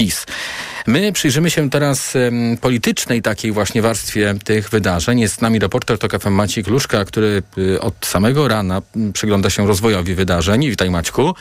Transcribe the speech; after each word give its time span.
PiS. 0.00 0.26
My 0.86 1.12
przyjrzymy 1.12 1.50
się 1.50 1.70
teraz 1.70 2.14
politycznej 2.60 3.22
takiej 3.22 3.52
właśnie 3.52 3.82
warstwie 3.82 4.34
tych 4.44 4.70
wydarzeń. 4.70 5.20
Jest 5.20 5.34
z 5.34 5.40
nami 5.40 5.58
reporter 5.58 5.98
TOK 5.98 6.22
FM 6.22 6.30
Maciej 6.30 6.64
Kluszka, 6.64 7.04
który 7.04 7.42
y, 7.58 7.80
od 7.80 8.06
samego 8.06 8.48
rana 8.48 8.82
przygląda 9.12 9.50
się 9.50 9.66
rozwojowi 9.66 10.14
wydarzeń. 10.14 10.70
Witaj 10.70 10.90
Maćku. 10.90 11.34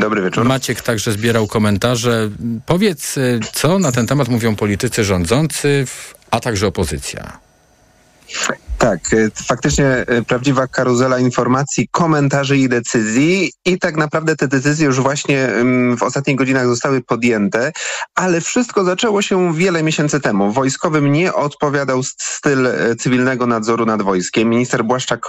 Dobry 0.00 0.22
wieczór. 0.22 0.44
Maciek 0.44 0.80
także 0.80 1.12
zbierał 1.12 1.46
komentarze. 1.46 2.30
Powiedz, 2.66 3.16
y, 3.16 3.40
co 3.52 3.78
na 3.78 3.92
ten 3.92 4.06
temat 4.06 4.28
mówią 4.28 4.56
politycy 4.56 5.04
rządzący, 5.04 5.86
a 6.30 6.40
także 6.40 6.66
opozycja. 6.66 7.38
Tak, 8.82 9.12
y, 9.12 9.30
faktycznie 9.46 10.04
y, 10.18 10.24
prawdziwa 10.24 10.66
karuzela 10.66 11.18
informacji, 11.18 11.88
komentarzy 11.90 12.58
i 12.58 12.68
decyzji 12.68 13.52
i 13.64 13.78
tak 13.78 13.96
naprawdę 13.96 14.36
te 14.36 14.48
decyzje 14.48 14.86
już 14.86 15.00
właśnie 15.00 15.48
w 15.96 16.02
ostatnich 16.02 16.36
godzinach 16.36 16.66
zostały 16.66 17.00
podjęte, 17.00 17.72
ale 18.14 18.40
wszystko 18.40 18.84
zaczęło 18.84 19.22
się 19.22 19.54
wiele 19.54 19.82
miesięcy 19.82 20.20
temu. 20.20 20.52
Wojskowym 20.52 21.12
nie 21.12 21.34
odpowiadał 21.34 22.02
styl 22.02 22.66
y, 22.66 22.96
cywilnego 22.96 23.46
nadzoru 23.46 23.86
nad 23.86 24.02
wojskiem. 24.02 24.48
Minister 24.48 24.84
Błaszczak 24.84 25.28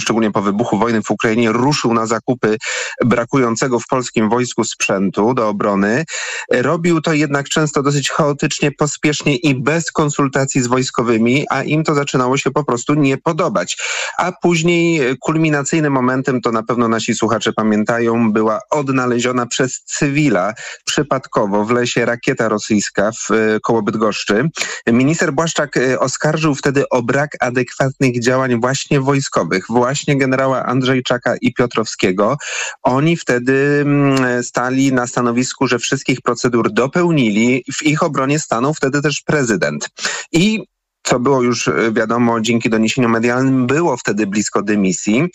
szczególnie 0.00 0.30
po 0.30 0.42
wybuchu 0.42 0.78
wojny 0.78 1.02
w 1.02 1.10
Ukrainie, 1.10 1.52
ruszył 1.52 1.94
na 1.94 2.06
zakupy 2.06 2.56
brakującego 3.04 3.80
w 3.80 3.86
polskim 3.86 4.28
wojsku 4.28 4.64
sprzętu 4.64 5.34
do 5.34 5.48
obrony. 5.48 6.04
Robił 6.52 7.00
to 7.00 7.12
jednak 7.12 7.48
często 7.48 7.82
dosyć 7.82 8.10
chaotycznie, 8.10 8.72
pospiesznie 8.72 9.36
i 9.36 9.54
bez 9.54 9.92
konsultacji 9.92 10.62
z 10.62 10.66
wojskowymi, 10.66 11.46
a 11.50 11.62
im 11.62 11.84
to 11.84 11.94
zaczynało 11.94 12.36
się 12.36 12.50
po 12.50 12.64
prostu 12.72 12.94
nie 12.94 13.18
podobać. 13.18 13.78
A 14.18 14.32
później 14.32 15.16
kulminacyjnym 15.20 15.92
momentem, 15.92 16.40
to 16.40 16.52
na 16.52 16.62
pewno 16.62 16.88
nasi 16.88 17.14
słuchacze 17.14 17.52
pamiętają, 17.52 18.32
była 18.32 18.60
odnaleziona 18.70 19.46
przez 19.46 19.82
cywila 19.84 20.54
przypadkowo 20.84 21.64
w 21.64 21.70
lesie 21.70 22.04
rakieta 22.04 22.48
rosyjska 22.48 23.10
w 23.12 23.30
e, 23.30 23.60
koło 23.60 23.82
Bydgoszczy. 23.82 24.48
Minister 24.86 25.32
Błaszczak 25.32 25.76
e, 25.76 26.00
oskarżył 26.00 26.54
wtedy 26.54 26.88
o 26.88 27.02
brak 27.02 27.30
adekwatnych 27.40 28.22
działań 28.22 28.60
właśnie 28.60 29.00
wojskowych 29.00 29.64
właśnie 29.68 30.16
generała 30.16 30.66
Andrzejczaka 30.66 31.36
i 31.40 31.54
Piotrowskiego. 31.54 32.36
Oni 32.82 33.16
wtedy 33.16 33.78
mm, 33.82 34.44
stali 34.44 34.92
na 34.92 35.06
stanowisku, 35.06 35.66
że 35.66 35.78
wszystkich 35.78 36.20
procedur 36.20 36.72
dopełnili. 36.72 37.64
W 37.72 37.82
ich 37.82 38.02
obronie 38.02 38.38
stanął 38.38 38.74
wtedy 38.74 39.02
też 39.02 39.22
prezydent. 39.26 39.88
I 40.32 40.64
co 41.08 41.20
było 41.20 41.42
już 41.42 41.68
e, 41.68 41.92
wiadomo 41.92 42.40
dzięki 42.40 42.70
doniesieniom 42.70 43.12
medialnym, 43.12 43.66
było 43.66 43.96
wtedy 43.96 44.26
blisko 44.26 44.62
dymisji, 44.62 45.28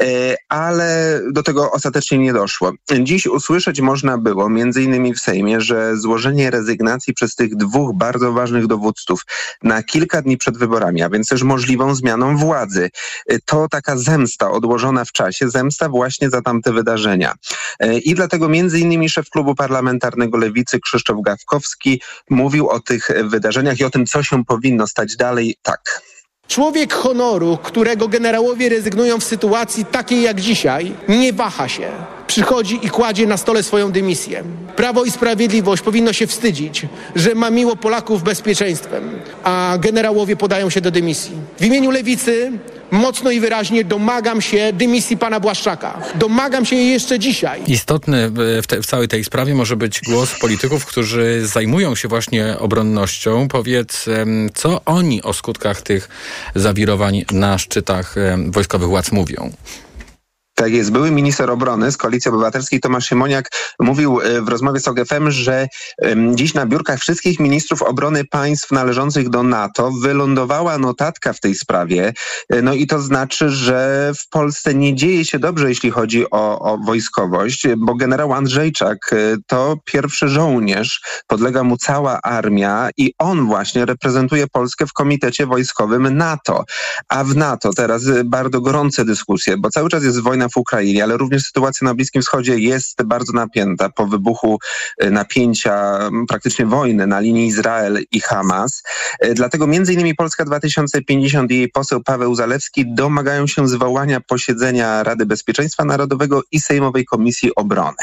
e, 0.00 0.36
ale 0.48 1.20
do 1.32 1.42
tego 1.42 1.72
ostatecznie 1.72 2.18
nie 2.18 2.32
doszło. 2.32 2.72
Dziś 3.00 3.26
usłyszeć 3.26 3.80
można 3.80 4.18
było, 4.18 4.48
między 4.48 4.82
innymi 4.82 5.14
w 5.14 5.20
Sejmie, 5.20 5.60
że 5.60 5.96
złożenie 5.96 6.50
rezygnacji 6.50 7.14
przez 7.14 7.34
tych 7.34 7.56
dwóch 7.56 7.96
bardzo 7.96 8.32
ważnych 8.32 8.66
dowódców 8.66 9.22
na 9.62 9.82
kilka 9.82 10.22
dni 10.22 10.36
przed 10.36 10.58
wyborami, 10.58 11.02
a 11.02 11.08
więc 11.08 11.28
też 11.28 11.42
możliwą 11.42 11.94
zmianą 11.94 12.36
władzy, 12.36 12.90
e, 13.26 13.38
to 13.44 13.68
taka 13.68 13.96
zemsta 13.96 14.50
odłożona 14.50 15.04
w 15.04 15.12
czasie, 15.12 15.50
zemsta 15.50 15.88
właśnie 15.88 16.30
za 16.30 16.42
tamte 16.42 16.72
wydarzenia. 16.72 17.34
I 18.04 18.14
dlatego 18.14 18.48
między 18.48 18.80
innymi 18.80 19.08
szef 19.08 19.30
klubu 19.30 19.54
parlamentarnego 19.54 20.38
Lewicy 20.38 20.80
Krzysztof 20.80 21.16
Gawkowski 21.22 22.00
mówił 22.30 22.68
o 22.68 22.80
tych 22.80 23.08
wydarzeniach 23.24 23.80
i 23.80 23.84
o 23.84 23.90
tym, 23.90 24.06
co 24.06 24.22
się 24.22 24.44
powinno 24.44 24.86
stać 24.86 25.17
dalej 25.18 25.56
tak. 25.62 26.02
Człowiek 26.48 26.94
honoru, 26.94 27.58
którego 27.62 28.08
generałowie 28.08 28.68
rezygnują 28.68 29.20
w 29.20 29.24
sytuacji 29.24 29.84
takiej 29.84 30.22
jak 30.22 30.40
dzisiaj, 30.40 30.92
nie 31.08 31.32
waha 31.32 31.68
się. 31.68 31.90
Przychodzi 32.26 32.80
i 32.82 32.90
kładzie 32.90 33.26
na 33.26 33.36
stole 33.36 33.62
swoją 33.62 33.92
dymisję. 33.92 34.44
Prawo 34.76 35.04
i 35.04 35.10
Sprawiedliwość 35.10 35.82
powinno 35.82 36.12
się 36.12 36.26
wstydzić, 36.26 36.86
że 37.16 37.34
ma 37.34 37.50
miło 37.50 37.76
Polaków 37.76 38.22
bezpieczeństwem, 38.22 39.20
a 39.44 39.78
generałowie 39.80 40.36
podają 40.36 40.70
się 40.70 40.80
do 40.80 40.90
dymisji. 40.90 41.36
W 41.60 41.64
imieniu 41.64 41.90
Lewicy 41.90 42.52
mocno 42.90 43.30
i 43.30 43.40
wyraźnie 43.40 43.84
domagam 43.84 44.42
się 44.42 44.72
dymisji 44.72 45.16
pana 45.16 45.40
Błaszczaka. 45.40 46.00
Domagam 46.14 46.64
się 46.64 46.76
jej 46.76 46.90
jeszcze 46.90 47.18
dzisiaj. 47.18 47.62
Istotny 47.66 48.30
w, 48.30 48.66
te, 48.66 48.82
w, 48.82 48.86
całej 48.86 49.08
tej 49.08 49.24
sprawie 49.24 49.54
może 49.54 49.76
być 49.76 50.00
głos 50.00 50.38
polityków, 50.40 50.86
którzy 50.86 51.46
zajmują 51.46 51.94
się 51.94 52.08
właśnie 52.08 52.58
obronnością. 52.58 53.48
Powiedz, 53.48 54.06
co 54.54 54.80
oni 54.84 55.22
o 55.22 55.32
skutkach 55.32 55.82
tych 55.82 56.08
zawirowań 56.54 57.24
na 57.32 57.58
szczytach 57.58 58.14
wojskowych 58.50 58.88
władz 58.88 59.12
mówią? 59.12 59.52
Tak 60.58 60.72
jest. 60.72 60.92
Były 60.92 61.10
minister 61.10 61.50
obrony 61.50 61.92
z 61.92 61.96
Koalicji 61.96 62.28
Obywatelskiej 62.28 62.80
Tomasz 62.80 63.08
Siemoniak 63.08 63.50
mówił 63.80 64.20
e, 64.20 64.42
w 64.42 64.48
rozmowie 64.48 64.80
z 64.80 64.88
OGFM, 64.88 65.30
że 65.30 65.68
dziś 66.34 66.54
na 66.54 66.66
biurkach 66.66 67.00
wszystkich 67.00 67.40
ministrów 67.40 67.82
obrony 67.82 68.24
państw 68.24 68.70
należących 68.70 69.28
do 69.28 69.42
NATO 69.42 69.90
wylądowała 70.02 70.78
notatka 70.78 71.32
w 71.32 71.40
tej 71.40 71.54
sprawie. 71.54 72.12
E, 72.48 72.62
no 72.62 72.74
i 72.74 72.86
to 72.86 73.00
znaczy, 73.00 73.50
że 73.50 74.12
w 74.18 74.28
Polsce 74.28 74.74
nie 74.74 74.94
dzieje 74.94 75.24
się 75.24 75.38
dobrze, 75.38 75.68
jeśli 75.68 75.90
chodzi 75.90 76.30
o, 76.30 76.58
o 76.58 76.78
wojskowość, 76.78 77.66
bo 77.76 77.94
generał 77.94 78.32
Andrzejczak 78.32 78.98
e, 79.12 79.16
to 79.46 79.76
pierwszy 79.84 80.28
żołnierz, 80.28 81.00
podlega 81.26 81.64
mu 81.64 81.76
cała 81.76 82.20
armia 82.22 82.88
i 82.96 83.14
on 83.18 83.46
właśnie 83.46 83.86
reprezentuje 83.86 84.46
Polskę 84.46 84.86
w 84.86 84.92
Komitecie 84.92 85.46
Wojskowym 85.46 86.16
NATO. 86.16 86.64
A 87.08 87.24
w 87.24 87.36
NATO 87.36 87.70
teraz 87.72 88.02
bardzo 88.24 88.60
gorące 88.60 89.04
dyskusje, 89.04 89.56
bo 89.58 89.70
cały 89.70 89.88
czas 89.88 90.04
jest 90.04 90.20
wojna 90.20 90.47
w 90.48 90.56
Ukrainie, 90.56 91.04
ale 91.04 91.16
również 91.16 91.42
sytuacja 91.42 91.84
na 91.84 91.94
Bliskim 91.94 92.22
Wschodzie 92.22 92.58
jest 92.58 93.02
bardzo 93.02 93.32
napięta 93.32 93.88
po 93.88 94.06
wybuchu 94.06 94.58
e, 94.98 95.10
napięcia, 95.10 95.98
praktycznie 96.28 96.66
wojny 96.66 97.06
na 97.06 97.20
linii 97.20 97.46
Izrael 97.46 97.98
i 98.10 98.20
Hamas. 98.20 98.82
E, 99.20 99.34
dlatego 99.34 99.66
między 99.66 99.94
innymi 99.94 100.14
Polska 100.14 100.44
2050 100.44 101.50
i 101.50 101.56
jej 101.56 101.68
poseł 101.68 102.02
Paweł 102.02 102.34
Zalewski 102.34 102.94
domagają 102.94 103.46
się 103.46 103.68
zwołania 103.68 104.20
posiedzenia 104.20 105.02
Rady 105.02 105.26
Bezpieczeństwa 105.26 105.84
Narodowego 105.84 106.42
i 106.52 106.60
Sejmowej 106.60 107.04
Komisji 107.04 107.54
Obrony. 107.54 107.96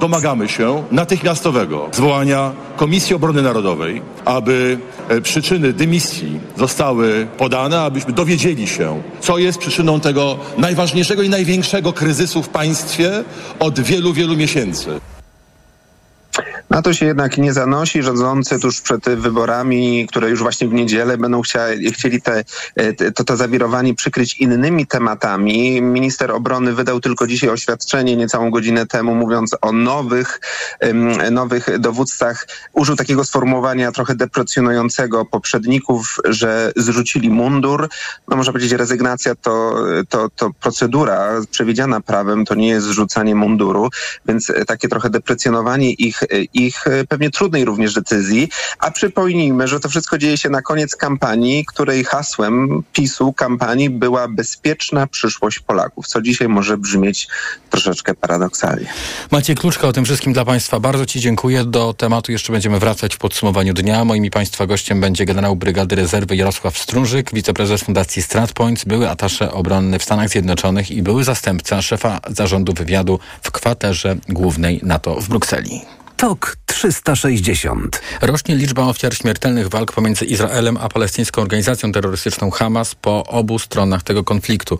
Domagamy 0.00 0.48
się 0.48 0.84
natychmiastowego 0.90 1.88
zwołania 1.92 2.52
Komisji 2.76 3.16
Obrony 3.16 3.42
Narodowej, 3.42 4.02
aby 4.24 4.78
e, 5.08 5.20
przyczyny 5.20 5.72
dymisji 5.72 6.40
zostały 6.56 7.26
podane, 7.38 7.80
abyśmy 7.80 8.12
dowiedzieli 8.12 8.66
się, 8.66 9.02
co 9.20 9.38
jest 9.38 9.58
przyczyną 9.58 10.00
tego 10.00 10.38
najważniejszego 10.58 11.22
i 11.22 11.28
największego 11.28 11.92
kryzysu 11.92 12.42
w 12.42 12.48
państwie 12.48 13.24
od 13.58 13.80
wielu, 13.80 14.12
wielu 14.12 14.36
miesięcy. 14.36 15.00
Na 16.70 16.82
to 16.82 16.92
się 16.92 17.06
jednak 17.06 17.38
nie 17.38 17.52
zanosi. 17.52 18.02
Rządzący 18.02 18.60
tuż 18.60 18.80
przed 18.80 19.04
wyborami, 19.04 20.06
które 20.08 20.30
już 20.30 20.42
właśnie 20.42 20.68
w 20.68 20.72
niedzielę 20.72 21.18
będą 21.18 21.42
chcieli, 21.42 21.92
chcieli 21.92 22.22
te, 22.22 22.44
to, 23.14 23.24
to 23.24 23.36
zawirowanie 23.36 23.94
przykryć 23.94 24.40
innymi 24.40 24.86
tematami. 24.86 25.82
Minister 25.82 26.30
obrony 26.30 26.72
wydał 26.72 27.00
tylko 27.00 27.26
dzisiaj 27.26 27.50
oświadczenie 27.50 28.16
niecałą 28.16 28.50
godzinę 28.50 28.86
temu, 28.86 29.14
mówiąc 29.14 29.56
o 29.62 29.72
nowych, 29.72 30.40
nowych 31.30 31.78
dowódcach. 31.78 32.48
Użył 32.72 32.96
takiego 32.96 33.24
sformułowania 33.24 33.92
trochę 33.92 34.14
deprecjonującego 34.14 35.24
poprzedników, 35.24 36.16
że 36.24 36.72
zrzucili 36.76 37.30
mundur. 37.30 37.88
No 38.28 38.36
można 38.36 38.52
powiedzieć, 38.52 38.72
rezygnacja 38.72 39.34
to, 39.34 39.74
to, 40.08 40.28
to 40.36 40.50
procedura 40.60 41.30
przewidziana 41.50 42.00
prawem, 42.00 42.44
to 42.44 42.54
nie 42.54 42.68
jest 42.68 42.86
zrzucanie 42.86 43.34
munduru, 43.34 43.88
więc 44.26 44.52
takie 44.66 44.88
trochę 44.88 45.10
deprecjonowanie 45.10 45.92
ich 45.92 46.25
ich 46.54 46.86
e, 46.86 47.04
pewnie 47.04 47.30
trudnej 47.30 47.64
również 47.64 47.94
decyzji. 47.94 48.48
A 48.78 48.90
przypomnijmy, 48.90 49.68
że 49.68 49.80
to 49.80 49.88
wszystko 49.88 50.18
dzieje 50.18 50.38
się 50.38 50.50
na 50.50 50.62
koniec 50.62 50.96
kampanii, 50.96 51.64
której 51.64 52.04
hasłem 52.04 52.82
PiSu 52.92 53.32
kampanii 53.32 53.90
była 53.90 54.28
bezpieczna 54.28 55.06
przyszłość 55.06 55.58
Polaków, 55.58 56.06
co 56.06 56.22
dzisiaj 56.22 56.48
może 56.48 56.78
brzmieć 56.78 57.28
troszeczkę 57.70 58.14
paradoksalnie. 58.14 58.86
Maciej 59.30 59.56
Kluczka 59.56 59.88
o 59.88 59.92
tym 59.92 60.04
wszystkim 60.04 60.32
dla 60.32 60.44
Państwa. 60.44 60.80
Bardzo 60.80 61.06
Ci 61.06 61.20
dziękuję. 61.20 61.64
Do 61.64 61.94
tematu 61.94 62.32
jeszcze 62.32 62.52
będziemy 62.52 62.78
wracać 62.78 63.14
w 63.14 63.18
podsumowaniu 63.18 63.74
dnia. 63.74 64.04
Moim 64.04 64.24
i 64.24 64.30
Państwa 64.30 64.66
gościem 64.66 65.00
będzie 65.00 65.24
generał 65.24 65.56
Brygady 65.56 65.96
Rezerwy 65.96 66.36
Jarosław 66.36 66.78
Strążyk, 66.78 67.30
wiceprezes 67.32 67.82
Fundacji 67.82 68.22
StratPoints, 68.22 68.84
były 68.84 69.10
atasze 69.10 69.52
obronny 69.52 69.98
w 69.98 70.02
Stanach 70.02 70.28
Zjednoczonych 70.28 70.90
i 70.90 71.02
były 71.02 71.24
zastępca 71.24 71.82
szefa 71.82 72.20
zarządu 72.28 72.72
wywiadu 72.72 73.18
w 73.42 73.50
kwaterze 73.50 74.16
głównej 74.28 74.80
NATO 74.82 75.20
w 75.20 75.28
Brukseli. 75.28 75.80
TOK 76.16 76.56
360. 76.66 78.00
Rośnie 78.20 78.56
liczba 78.56 78.82
ofiar 78.82 79.14
śmiertelnych 79.14 79.68
walk 79.68 79.92
pomiędzy 79.92 80.24
Izraelem 80.24 80.76
a 80.76 80.88
palestyńską 80.88 81.42
organizacją 81.42 81.92
terrorystyczną 81.92 82.50
Hamas 82.50 82.94
po 82.94 83.24
obu 83.24 83.58
stronach 83.58 84.02
tego 84.02 84.24
konfliktu. 84.24 84.78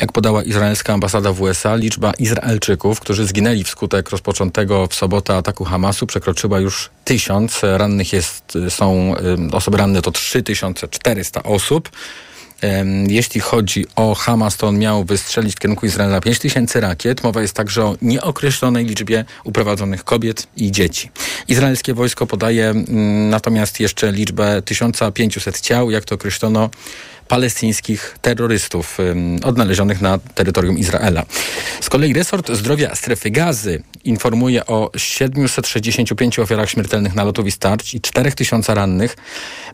Jak 0.00 0.12
podała 0.12 0.42
izraelska 0.42 0.92
ambasada 0.92 1.32
w 1.32 1.40
USA, 1.40 1.74
liczba 1.74 2.12
Izraelczyków, 2.18 3.00
którzy 3.00 3.26
zginęli 3.26 3.64
wskutek 3.64 4.10
rozpoczętego 4.10 4.86
w 4.86 4.94
sobotę 4.94 5.36
ataku 5.36 5.64
Hamasu 5.64 6.06
przekroczyła 6.06 6.60
już 6.60 6.90
tysiąc. 7.04 7.60
Rannych 7.62 8.12
jest, 8.12 8.58
są, 8.68 9.14
osoby 9.52 9.76
ranne 9.76 10.02
to 10.02 10.10
3400 10.10 11.42
osób. 11.42 11.90
Jeśli 13.08 13.40
chodzi 13.40 13.86
o 13.96 14.14
Hamas, 14.14 14.56
to 14.56 14.66
on 14.66 14.78
miał 14.78 15.04
wystrzelić 15.04 15.56
w 15.56 15.58
kierunku 15.58 15.86
Izraela 15.86 16.20
5 16.20 16.38
tysięcy 16.38 16.80
rakiet. 16.80 17.22
Mowa 17.22 17.42
jest 17.42 17.54
także 17.54 17.84
o 17.84 17.96
nieokreślonej 18.02 18.84
liczbie 18.84 19.24
uprowadzonych 19.44 20.04
kobiet 20.04 20.46
i 20.56 20.72
dzieci. 20.72 21.10
Izraelskie 21.48 21.94
wojsko 21.94 22.26
podaje 22.26 22.68
mm, 22.70 23.30
natomiast 23.30 23.80
jeszcze 23.80 24.12
liczbę 24.12 24.62
1500 24.62 25.60
ciał, 25.60 25.90
jak 25.90 26.04
to 26.04 26.14
określono 26.14 26.70
palestyńskich 27.28 28.18
terrorystów 28.22 28.98
odnalezionych 29.44 30.00
na 30.00 30.18
terytorium 30.18 30.78
Izraela. 30.78 31.22
Z 31.80 31.88
kolei 31.88 32.12
resort 32.12 32.52
zdrowia 32.52 32.94
strefy 32.94 33.30
gazy 33.30 33.82
informuje 34.04 34.66
o 34.66 34.90
765 34.96 36.38
ofiarach 36.38 36.70
śmiertelnych 36.70 37.14
nalotów 37.14 37.46
i 37.46 37.50
starć 37.50 37.94
i 37.94 38.00
4000 38.00 38.74
rannych. 38.74 39.16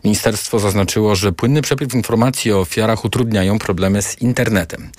Ministerstwo 0.03 0.59
zaznaczyło, 0.59 1.15
że 1.15 1.31
płynny 1.31 1.61
przepływ 1.61 1.93
informacji 1.93 2.51
o 2.51 2.59
ofiarach 2.59 3.05
utrudniają 3.05 3.59
problemy 3.59 4.01
z 4.01 4.21
internetem. 4.21 4.89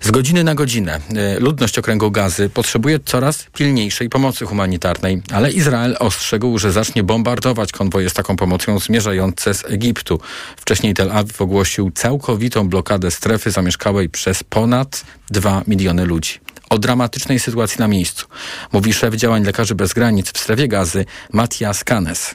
Z 0.00 0.10
godziny 0.10 0.44
na 0.44 0.54
godzinę 0.54 1.00
e, 1.16 1.40
ludność 1.40 1.78
okręgu 1.78 2.10
gazy 2.10 2.48
potrzebuje 2.48 3.00
coraz 3.04 3.46
pilniejszej 3.54 4.08
pomocy 4.08 4.46
humanitarnej, 4.46 5.22
ale 5.32 5.50
Izrael 5.50 5.96
ostrzegł, 5.98 6.58
że 6.58 6.72
zacznie 6.72 7.02
bombardować 7.02 7.72
konwoje 7.72 8.10
z 8.10 8.12
taką 8.12 8.36
pomocą 8.36 8.78
zmierzające 8.78 9.54
z 9.54 9.64
Egiptu. 9.64 10.20
Wcześniej 10.56 10.94
Tel 10.94 11.12
Awiw 11.12 11.42
ogłosił 11.42 11.90
całkowitą 11.98 12.68
blokadę 12.68 13.10
strefy 13.10 13.50
zamieszkałej 13.50 14.08
przez 14.08 14.44
ponad 14.44 15.04
2 15.30 15.62
miliony 15.66 16.04
ludzi. 16.04 16.32
O 16.70 16.78
dramatycznej 16.78 17.40
sytuacji 17.40 17.78
na 17.78 17.88
miejscu 17.88 18.26
mówi 18.72 18.92
szef 18.92 19.14
działań 19.14 19.44
Lekarzy 19.44 19.74
Bez 19.74 19.92
Granic 19.92 20.32
w 20.32 20.38
strefie 20.38 20.68
gazy 20.68 21.04
Matias 21.32 21.84
Kanes. 21.84 22.34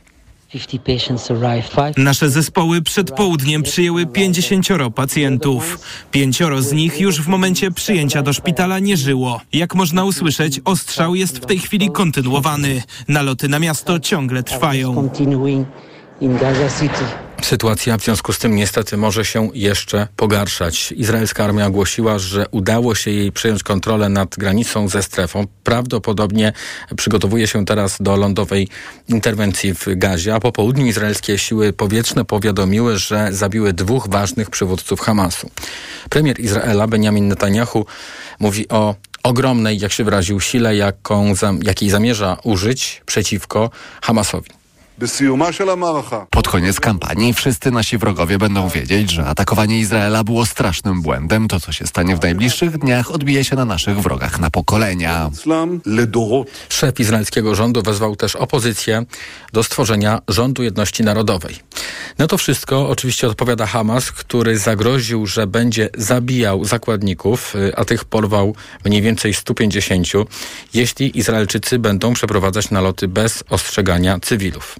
Nasze 1.98 2.30
zespoły 2.30 2.82
przed 2.82 3.12
południem 3.12 3.64
przyjęły 3.64 4.06
50 4.06 4.68
pacjentów. 4.96 5.80
Pięcioro 6.12 6.62
z 6.62 6.72
nich 6.72 7.00
już 7.00 7.22
w 7.22 7.28
momencie 7.28 7.72
przyjęcia 7.72 8.22
do 8.22 8.34
szpitala 8.34 8.80
nie 8.80 8.98
żyło. 8.98 9.42
Jak 9.54 9.76
można 9.76 10.06
usłyszeć, 10.06 10.62
ostrzał 10.66 11.16
jest 11.16 11.38
w 11.38 11.46
tej 11.46 11.60
chwili 11.60 11.92
kontynuowany. 11.92 12.84
Naloty 13.08 13.48
na 13.48 13.60
miasto 13.60 14.00
ciągle 14.00 14.44
trwają. 14.44 15.10
Sytuacja 17.44 17.98
w 17.98 18.04
związku 18.04 18.34
z 18.34 18.40
tym 18.40 18.56
niestety 18.56 18.98
może 18.98 19.26
się 19.26 19.50
jeszcze 19.54 20.08
pogarszać. 20.16 20.92
Izraelska 20.92 21.44
armia 21.44 21.68
ogłosiła, 21.68 22.20
że 22.20 22.46
udało 22.52 22.96
się 22.96 23.12
jej 23.12 23.32
przejąć 23.32 23.64
kontrolę 23.64 24.10
nad 24.10 24.36
granicą 24.36 24.88
ze 24.88 25.04
strefą. 25.04 25.48
Prawdopodobnie 25.64 26.54
przygotowuje 26.98 27.48
się 27.48 27.66
teraz 27.66 27.98
do 28.00 28.16
lądowej 28.16 28.68
interwencji 29.10 29.74
w 29.74 29.86
Gazie, 29.88 30.36
a 30.36 30.40
po 30.40 30.52
południu 30.52 30.86
izraelskie 30.86 31.38
siły 31.38 31.74
powietrzne 31.74 32.26
powiadomiły, 32.26 32.98
że 32.98 33.28
zabiły 33.32 33.74
dwóch 33.74 34.10
ważnych 34.10 34.50
przywódców 34.50 35.00
Hamasu. 35.00 35.50
Premier 36.10 36.40
Izraela 36.40 36.88
Benjamin 36.88 37.28
Netanyahu 37.28 37.86
mówi 38.40 38.70
o 38.70 38.96
ogromnej, 39.24 39.80
jak 39.80 39.92
się 39.92 40.04
wyraził, 40.04 40.40
sile, 40.40 40.76
jaką, 40.76 41.34
jakiej 41.64 41.90
zamierza 41.90 42.38
użyć 42.44 43.02
przeciwko 43.06 43.70
Hamasowi. 44.02 44.63
Pod 46.30 46.48
koniec 46.48 46.80
kampanii 46.80 47.34
wszyscy 47.34 47.72
nasi 47.72 47.98
wrogowie 47.98 48.38
będą 48.38 48.70
wiedzieć, 48.70 49.12
że 49.12 49.26
atakowanie 49.26 49.80
Izraela 49.80 50.24
było 50.24 50.46
strasznym 50.46 51.02
błędem. 51.02 51.48
To, 51.48 51.60
co 51.60 51.72
się 51.72 51.88
stanie 51.88 52.16
w 52.16 52.22
najbliższych 52.22 52.78
dniach, 52.78 53.12
odbije 53.12 53.44
się 53.44 53.56
na 53.56 53.66
naszych 53.66 54.00
wrogach 54.00 54.40
na 54.40 54.50
pokolenia. 54.50 55.30
Szef 56.70 57.00
izraelskiego 57.00 57.56
rządu 57.56 57.82
wezwał 57.82 58.16
też 58.16 58.36
opozycję 58.36 59.06
do 59.54 59.64
stworzenia 59.64 60.20
rządu 60.28 60.64
jedności 60.64 61.04
narodowej. 61.04 61.56
Na 62.18 62.28
to 62.28 62.38
wszystko 62.38 62.90
oczywiście 62.90 63.28
odpowiada 63.28 63.66
Hamas, 63.66 64.12
który 64.12 64.58
zagroził, 64.58 65.26
że 65.28 65.48
będzie 65.48 65.90
zabijał 65.98 66.66
zakładników, 66.66 67.56
y, 67.56 67.76
a 67.76 67.86
tych 67.86 68.06
porwał 68.06 68.56
mniej 68.86 69.02
więcej 69.02 69.34
150, 69.34 70.08
jeśli 70.74 71.18
Izraelczycy 71.18 71.80
będą 71.80 72.14
przeprowadzać 72.14 72.70
naloty 72.70 73.08
bez 73.08 73.44
ostrzegania 73.50 74.20
cywilów. 74.20 74.76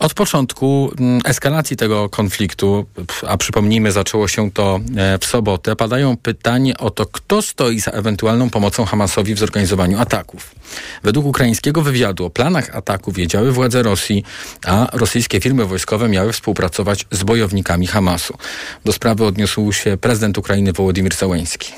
Od 0.00 0.14
początku 0.14 0.92
mm, 0.98 1.20
eskalacji 1.24 1.76
tego 1.76 2.08
konfliktu, 2.08 2.86
a 3.28 3.36
przypomnijmy, 3.36 3.92
zaczęło 3.92 4.28
się 4.28 4.50
to 4.50 4.80
e, 4.96 5.18
w 5.18 5.24
sobotę, 5.24 5.76
padają 5.76 6.16
pytanie 6.16 6.78
o 6.78 6.90
to, 6.90 7.06
kto 7.06 7.42
stoi 7.42 7.80
za 7.80 7.90
ewentualną 7.90 8.50
pomocą 8.50 8.84
Hamasowi 8.84 9.34
w 9.34 9.38
zorganizowaniu 9.38 9.98
ataków. 9.98 10.54
Według 11.02 11.26
ukraińskiego 11.26 11.82
wywiadu 11.82 12.24
o 12.24 12.30
planach 12.30 12.76
ataku 12.76 13.12
wiedziały 13.12 13.52
władze 13.52 13.82
Rosji, 13.82 14.24
a 14.66 14.88
rosyjskie 14.92 15.40
firmy 15.40 15.64
wojskowe 15.64 16.08
miały 16.08 16.32
współpracować 16.32 17.06
z 17.10 17.22
bojownikami 17.22 17.86
Hamasu. 17.86 18.38
Do 18.84 18.92
sprawy 18.92 19.24
odniósł 19.24 19.72
się 19.72 19.96
prezydent 19.96 20.38
Ukrainy 20.38 20.72
Wołodymyr 20.72 21.14
Załański. 21.14 21.72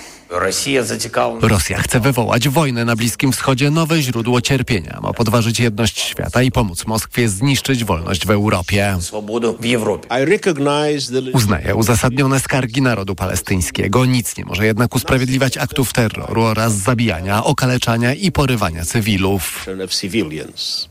Rosja 1.49 1.83
chce 1.83 2.01
wywołać 2.01 2.49
wojnę 2.49 2.85
na 2.85 2.97
Bliskim 2.97 3.33
Wschodzie, 3.33 3.71
nowe 3.71 4.03
źródło 4.03 4.41
cierpienia. 4.41 4.99
Ma 5.03 5.13
podważyć 5.13 5.61
jedność 5.61 6.01
świata 6.01 6.43
i 6.43 6.51
pomóc 6.51 6.87
Moskwie 6.87 7.29
zniszczyć 7.29 7.85
wolność 7.85 8.12
w 8.19 8.31
Europie. 8.31 8.99
Uznaje 11.33 11.75
uzasadnione 11.75 12.41
skargi 12.41 12.83
narodu 12.83 13.15
palestyńskiego. 13.15 14.05
Nic 14.05 14.37
nie 14.37 14.45
może 14.45 14.67
jednak 14.67 14.95
usprawiedliwiać 14.95 15.59
aktów 15.59 15.93
terroru 15.93 16.43
oraz 16.43 16.73
zabijania, 16.73 17.45
okaleczania 17.45 18.15
i 18.15 18.33
porywania 18.33 18.85
cywilów. 18.85 19.67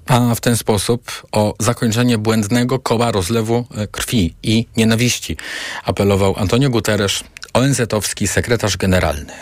A 0.07 0.35
w 0.35 0.41
ten 0.41 0.57
sposób 0.57 1.27
o 1.31 1.53
zakończenie 1.59 2.18
błędnego 2.18 2.79
koła 2.79 3.12
rozlewu 3.12 3.65
e, 3.75 3.88
krwi 3.88 4.33
i 4.44 4.65
nienawiści 4.77 5.38
apelował 5.83 6.35
Antonio 6.38 6.69
Guterres, 6.69 7.23
ONZ-owski 7.53 8.27
sekretarz 8.27 8.77
generalny. 8.77 9.33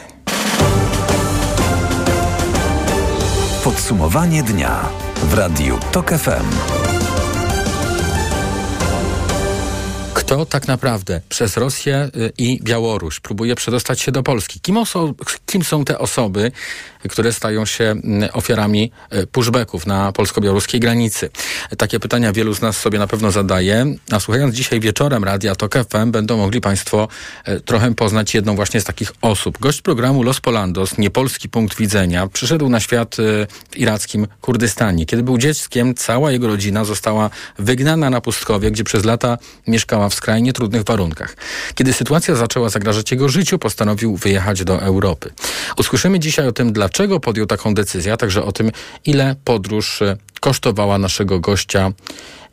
Podsumowanie 3.64 4.44
dnia 4.44 4.90
w 5.24 5.34
Radiu 5.34 5.80
TOK 5.92 6.10
FM. 6.10 6.89
Kto 10.14 10.46
tak 10.46 10.68
naprawdę 10.68 11.22
przez 11.30 11.58
Rosję 11.58 12.10
y, 12.16 12.32
i 12.38 12.60
Białoruś 12.64 13.20
próbuje 13.20 13.56
przedostać 13.56 14.02
się 14.02 14.12
do 14.12 14.24
Polski? 14.24 14.60
Kim, 14.60 14.76
oso- 14.76 15.14
kim 15.46 15.64
są 15.64 15.86
te 15.86 16.00
osoby, 16.00 16.52
które 17.10 17.34
stają 17.34 17.66
się 17.66 17.84
mm, 17.84 18.30
ofiarami 18.34 18.92
y, 19.14 19.28
pushbacków 19.28 19.86
na 19.86 20.12
polsko-białoruskiej 20.12 20.80
granicy? 20.80 21.30
Takie 21.78 22.00
pytania 22.00 22.34
wielu 22.34 22.54
z 22.54 22.62
nas 22.62 22.78
sobie 22.78 23.00
na 23.00 23.08
pewno 23.08 23.32
zadaje, 23.32 23.96
a 24.12 24.20
słuchając 24.20 24.56
dzisiaj 24.56 24.80
wieczorem 24.80 25.24
Radia 25.24 25.56
TOK 25.56 25.76
FM 25.90 26.12
będą 26.12 26.38
mogli 26.38 26.62
Państwo 26.62 27.08
y, 27.48 27.62
trochę 27.62 27.96
poznać 27.96 28.34
jedną 28.34 28.56
właśnie 28.56 28.82
z 28.82 28.84
takich 28.84 29.12
osób. 29.22 29.60
Gość 29.60 29.82
programu 29.82 30.24
Los 30.24 30.42
Polandos, 30.42 30.98
niepolski 30.98 31.50
punkt 31.50 31.78
widzenia, 31.78 32.28
przyszedł 32.28 32.70
na 32.70 32.80
świat 32.80 33.16
w 33.72 33.78
irackim 33.78 34.28
Kurdystanie. 34.42 35.06
Kiedy 35.06 35.24
był 35.24 35.38
dzieckiem, 35.38 35.96
cała 35.96 36.32
jego 36.32 36.48
rodzina 36.48 36.86
została 36.86 37.30
wygnana 37.60 38.10
na 38.10 38.22
pustkowie, 38.22 38.72
gdzie 38.72 38.84
przez 38.84 39.06
lata 39.06 39.38
mieszkała 39.68 39.99
w 40.10 40.14
skrajnie 40.14 40.54
trudnych 40.54 40.84
warunkach. 40.84 41.36
Kiedy 41.76 41.94
sytuacja 41.94 42.36
zaczęła 42.36 42.70
zagrażać 42.70 43.12
jego 43.12 43.30
życiu, 43.30 43.60
postanowił 43.60 44.16
wyjechać 44.16 44.64
do 44.64 44.82
Europy. 44.82 45.34
Usłyszymy 45.78 46.20
dzisiaj 46.20 46.48
o 46.48 46.52
tym, 46.52 46.74
dlaczego 46.74 47.20
podjął 47.20 47.46
taką 47.46 47.74
decyzję, 47.74 48.14
a 48.14 48.18
także 48.18 48.44
o 48.44 48.52
tym, 48.52 48.72
ile 49.06 49.36
podróż 49.44 50.02
e, 50.02 50.18
kosztowała 50.40 50.98
naszego 50.98 51.40
gościa, 51.40 51.92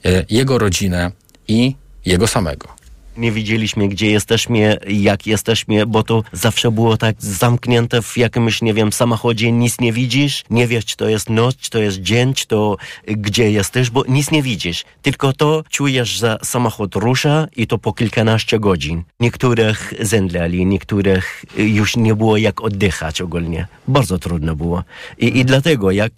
e, 0.04 0.24
jego 0.30 0.58
rodzinę 0.58 1.10
i 1.48 1.74
jego 2.04 2.26
samego 2.26 2.85
nie 3.18 3.32
wiedzieliśmy, 3.32 3.88
gdzie 3.88 4.10
jesteśmy, 4.10 4.78
jak 4.88 5.26
jesteśmy, 5.26 5.86
bo 5.86 6.02
to 6.02 6.22
zawsze 6.32 6.70
było 6.70 6.96
tak 6.96 7.16
zamknięte 7.18 8.02
w 8.02 8.16
jakimś, 8.16 8.62
nie 8.62 8.74
wiem, 8.74 8.92
samochodzie, 8.92 9.52
nic 9.52 9.80
nie 9.80 9.92
widzisz, 9.92 10.44
nie 10.50 10.66
wiesz, 10.66 10.84
czy 10.84 10.96
to 10.96 11.08
jest 11.08 11.30
noc, 11.30 11.56
czy 11.56 11.70
to 11.70 11.78
jest 11.78 11.98
dzień, 11.98 12.34
czy 12.34 12.46
to 12.46 12.76
gdzie 13.06 13.50
jesteś, 13.50 13.90
bo 13.90 14.04
nic 14.08 14.30
nie 14.30 14.42
widzisz. 14.42 14.84
Tylko 15.02 15.32
to 15.32 15.62
czujesz, 15.70 16.08
że 16.08 16.38
samochód 16.42 16.94
rusza 16.94 17.46
i 17.56 17.66
to 17.66 17.78
po 17.78 17.92
kilkanaście 17.92 18.58
godzin. 18.60 19.02
Niektórych 19.20 19.94
zemdleli, 20.00 20.66
niektórych 20.66 21.44
już 21.56 21.96
nie 21.96 22.14
było 22.14 22.36
jak 22.36 22.60
oddychać 22.60 23.20
ogólnie. 23.20 23.66
Bardzo 23.88 24.18
trudno 24.18 24.56
było. 24.56 24.84
I, 25.18 25.38
i 25.38 25.44
dlatego, 25.44 25.90
jak 25.90 26.12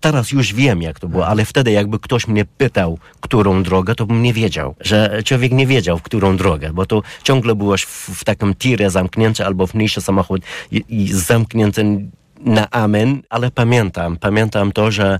teraz 0.00 0.32
już 0.32 0.54
wiem, 0.54 0.82
jak 0.82 1.00
to 1.00 1.08
było, 1.08 1.26
ale 1.26 1.44
wtedy 1.44 1.72
jakby 1.72 1.98
ktoś 1.98 2.28
mnie 2.28 2.44
pytał, 2.44 2.98
którą 3.20 3.62
drogę, 3.62 3.94
to 3.94 4.06
bym 4.06 4.22
nie 4.22 4.32
wiedział, 4.32 4.74
że 4.80 5.22
człowiek 5.24 5.52
nie 5.52 5.66
wiedział, 5.66 6.00
którą 6.02 6.31
drogę, 6.36 6.72
bo 6.72 6.86
to 6.86 7.02
ciągle 7.22 7.54
byłeś 7.54 7.82
w, 7.82 8.08
w 8.08 8.24
takim 8.24 8.54
tirze 8.54 8.90
zamknięty 8.90 9.46
albo 9.46 9.66
w 9.66 9.74
mniejszy 9.74 10.00
samochód 10.00 10.42
i, 10.70 10.84
i 10.88 11.12
zamknięty 11.12 12.08
na 12.44 12.70
amen, 12.70 13.22
ale 13.30 13.50
pamiętam, 13.50 14.16
pamiętam 14.16 14.72
to, 14.72 14.90
że 14.90 15.18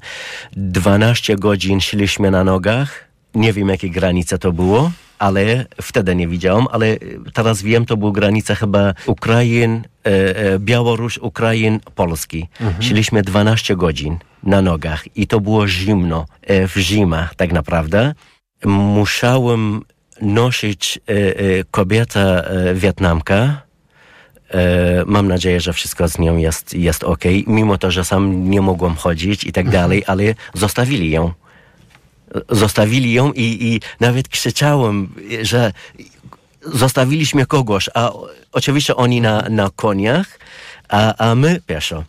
12 0.53 1.37
godzin 1.37 1.81
szliśmy 1.81 2.31
na 2.31 2.45
nogach. 2.45 3.09
Nie 3.35 3.53
wiem, 3.53 3.69
jakie 3.69 3.91
granice 3.91 4.39
to 4.39 4.53
było, 4.53 4.91
ale 5.19 5.67
wtedy 5.83 6.17
nie 6.17 6.29
widziałem, 6.29 6.67
ale 6.71 6.97
teraz 7.33 7.63
wiem, 7.63 7.87
to 7.87 7.97
była 7.97 8.13
granica 8.13 8.55
chyba 8.55 8.95
Ukrain, 9.07 9.75
e, 9.75 10.09
e, 10.37 10.59
Białoruś, 10.59 11.19
Ukrain, 11.19 11.81
Polski. 11.95 12.49
Mhm. 12.61 12.83
Szliśmy 12.83 13.23
12 13.23 13.77
godzin 13.77 14.19
na 14.43 14.63
nogach 14.63 15.17
i 15.17 15.27
to 15.27 15.41
było 15.41 15.69
zimno, 15.69 16.27
e, 16.43 16.69
w 16.69 16.77
zimę 16.77 17.29
tak 17.37 17.53
naprawdę. 17.53 18.15
Musiałem 18.65 19.83
nosić 20.23 21.01
kobieta 21.71 22.43
Wietnamka, 22.75 23.63
mam 25.07 25.29
nadzieję, 25.29 25.61
że 25.61 25.73
wszystko 25.73 26.09
z 26.09 26.19
nią 26.19 26.37
jest, 26.37 26.75
jest 26.75 27.05
ok, 27.05 27.25
mimo 27.47 27.79
to, 27.79 27.91
że 27.91 28.05
sam 28.05 28.51
nie 28.51 28.61
mogłem 28.61 28.95
chodzić 28.95 29.45
i 29.45 29.53
tak 29.53 29.67
mhm. 29.67 29.83
dalej, 29.83 30.03
ale 30.07 30.35
zostawili 30.55 31.11
ją. 31.11 31.33
Zostawili 32.49 33.13
ją 33.13 33.33
i, 33.33 33.43
i 33.43 33.81
nawet 34.01 34.29
krzyczałem, 34.29 35.15
że 35.43 35.73
zostawiliśmy 36.63 37.47
kogoś, 37.47 37.91
a 37.95 38.13
oczywiście 38.53 38.97
oni 38.97 39.21
na, 39.21 39.43
na 39.51 39.71
koniach, 39.77 40.39
a, 40.89 41.31
a 41.31 41.35
my 41.35 41.61
pieszo. 41.67 42.05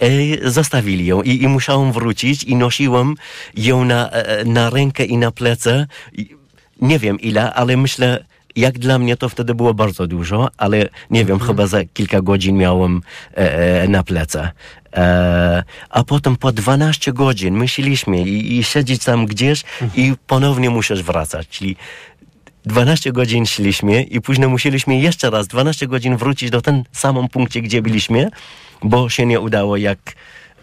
E, 0.00 0.50
zostawili 0.50 1.06
ją 1.06 1.22
i, 1.22 1.42
i 1.42 1.48
musiałem 1.48 1.92
wrócić 1.92 2.44
i 2.44 2.56
nosiłem 2.56 3.14
ją 3.56 3.84
na, 3.84 4.10
e, 4.10 4.44
na 4.44 4.70
rękę 4.70 5.04
i 5.04 5.16
na 5.16 5.30
plece. 5.30 5.86
Nie 6.80 6.98
wiem 6.98 7.20
ile, 7.20 7.54
ale 7.54 7.76
myślę, 7.76 8.24
jak 8.56 8.78
dla 8.78 8.98
mnie 8.98 9.16
to 9.16 9.28
wtedy 9.28 9.54
było 9.54 9.74
bardzo 9.74 10.06
dużo, 10.06 10.48
ale 10.56 10.88
nie 11.10 11.24
wiem, 11.24 11.34
mhm. 11.34 11.48
chyba 11.48 11.66
za 11.66 11.84
kilka 11.84 12.22
godzin 12.22 12.56
miałem 12.56 13.02
e, 13.36 13.82
e 13.82 13.88
na 13.88 14.02
plece. 14.02 14.50
E, 14.92 15.62
a 15.90 16.04
potem 16.04 16.36
po 16.36 16.52
12 16.52 17.12
godzin 17.12 17.54
myśleliśmy 17.54 18.22
i, 18.22 18.58
i 18.58 18.64
siedzieć 18.64 19.04
tam 19.04 19.26
gdzieś 19.26 19.64
mhm. 19.82 19.90
i 20.04 20.14
ponownie 20.26 20.70
musisz 20.70 21.02
wracać. 21.02 21.48
Czyli 21.48 21.76
12 22.66 23.12
godzin 23.12 23.46
szliśmy 23.46 24.02
i 24.02 24.20
później 24.20 24.48
musieliśmy 24.48 25.00
jeszcze 25.00 25.30
raz 25.30 25.48
12 25.48 25.86
godzin 25.86 26.16
wrócić 26.16 26.50
do 26.50 26.62
ten 26.62 26.84
samym 26.92 27.28
punkcie, 27.28 27.62
gdzie 27.62 27.82
byliśmy, 27.82 28.28
bo 28.82 29.08
się 29.08 29.26
nie 29.26 29.40
udało 29.40 29.76
jak 29.76 29.98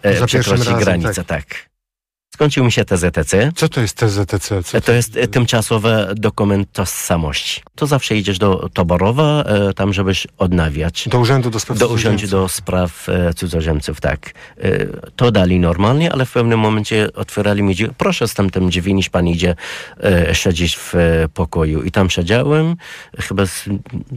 e, 0.02 0.26
przekroczyć 0.26 0.74
granicę. 0.74 1.24
tak. 1.24 1.44
tak. 1.44 1.73
Skończył 2.34 2.64
mi 2.64 2.72
się 2.72 2.84
TZTC. 2.84 3.52
Co 3.56 3.68
to 3.68 3.80
jest 3.80 3.96
TZTC? 3.96 4.62
Co 4.62 4.80
to 4.80 4.92
jest 4.92 5.16
e, 5.16 5.28
tymczasowy 5.28 6.06
dokument 6.16 6.72
tożsamości. 6.72 7.62
To 7.74 7.86
zawsze 7.86 8.16
idziesz 8.16 8.38
do 8.38 8.68
Toborowa, 8.72 9.42
e, 9.42 9.72
tam 9.72 9.92
żebyś 9.92 10.26
odnawiać. 10.38 11.08
Do 11.08 11.18
Urzędu 11.18 11.50
do 11.50 11.60
Spraw 11.60 11.78
Do 11.78 11.88
Urzędu 11.88 12.26
do 12.26 12.48
Spraw 12.48 13.08
e, 13.08 13.34
Cudzoziemców, 13.34 14.00
tak. 14.00 14.32
To 15.16 15.30
dali 15.30 15.60
normalnie, 15.60 16.12
ale 16.12 16.26
w 16.26 16.32
pewnym 16.32 16.60
momencie 16.60 17.08
otwierali 17.12 17.62
mi 17.62 17.74
drzwi. 17.74 17.88
Proszę 17.98 18.28
z 18.28 18.34
tamtym 18.34 18.70
drzwi, 18.70 18.94
niż 18.94 19.08
pan 19.08 19.28
idzie 19.28 19.54
siedzieć 20.32 20.76
w 20.76 20.94
pokoju. 21.34 21.82
I 21.82 21.90
tam 21.90 22.10
siedziałem 22.10 22.76
chyba 23.18 23.42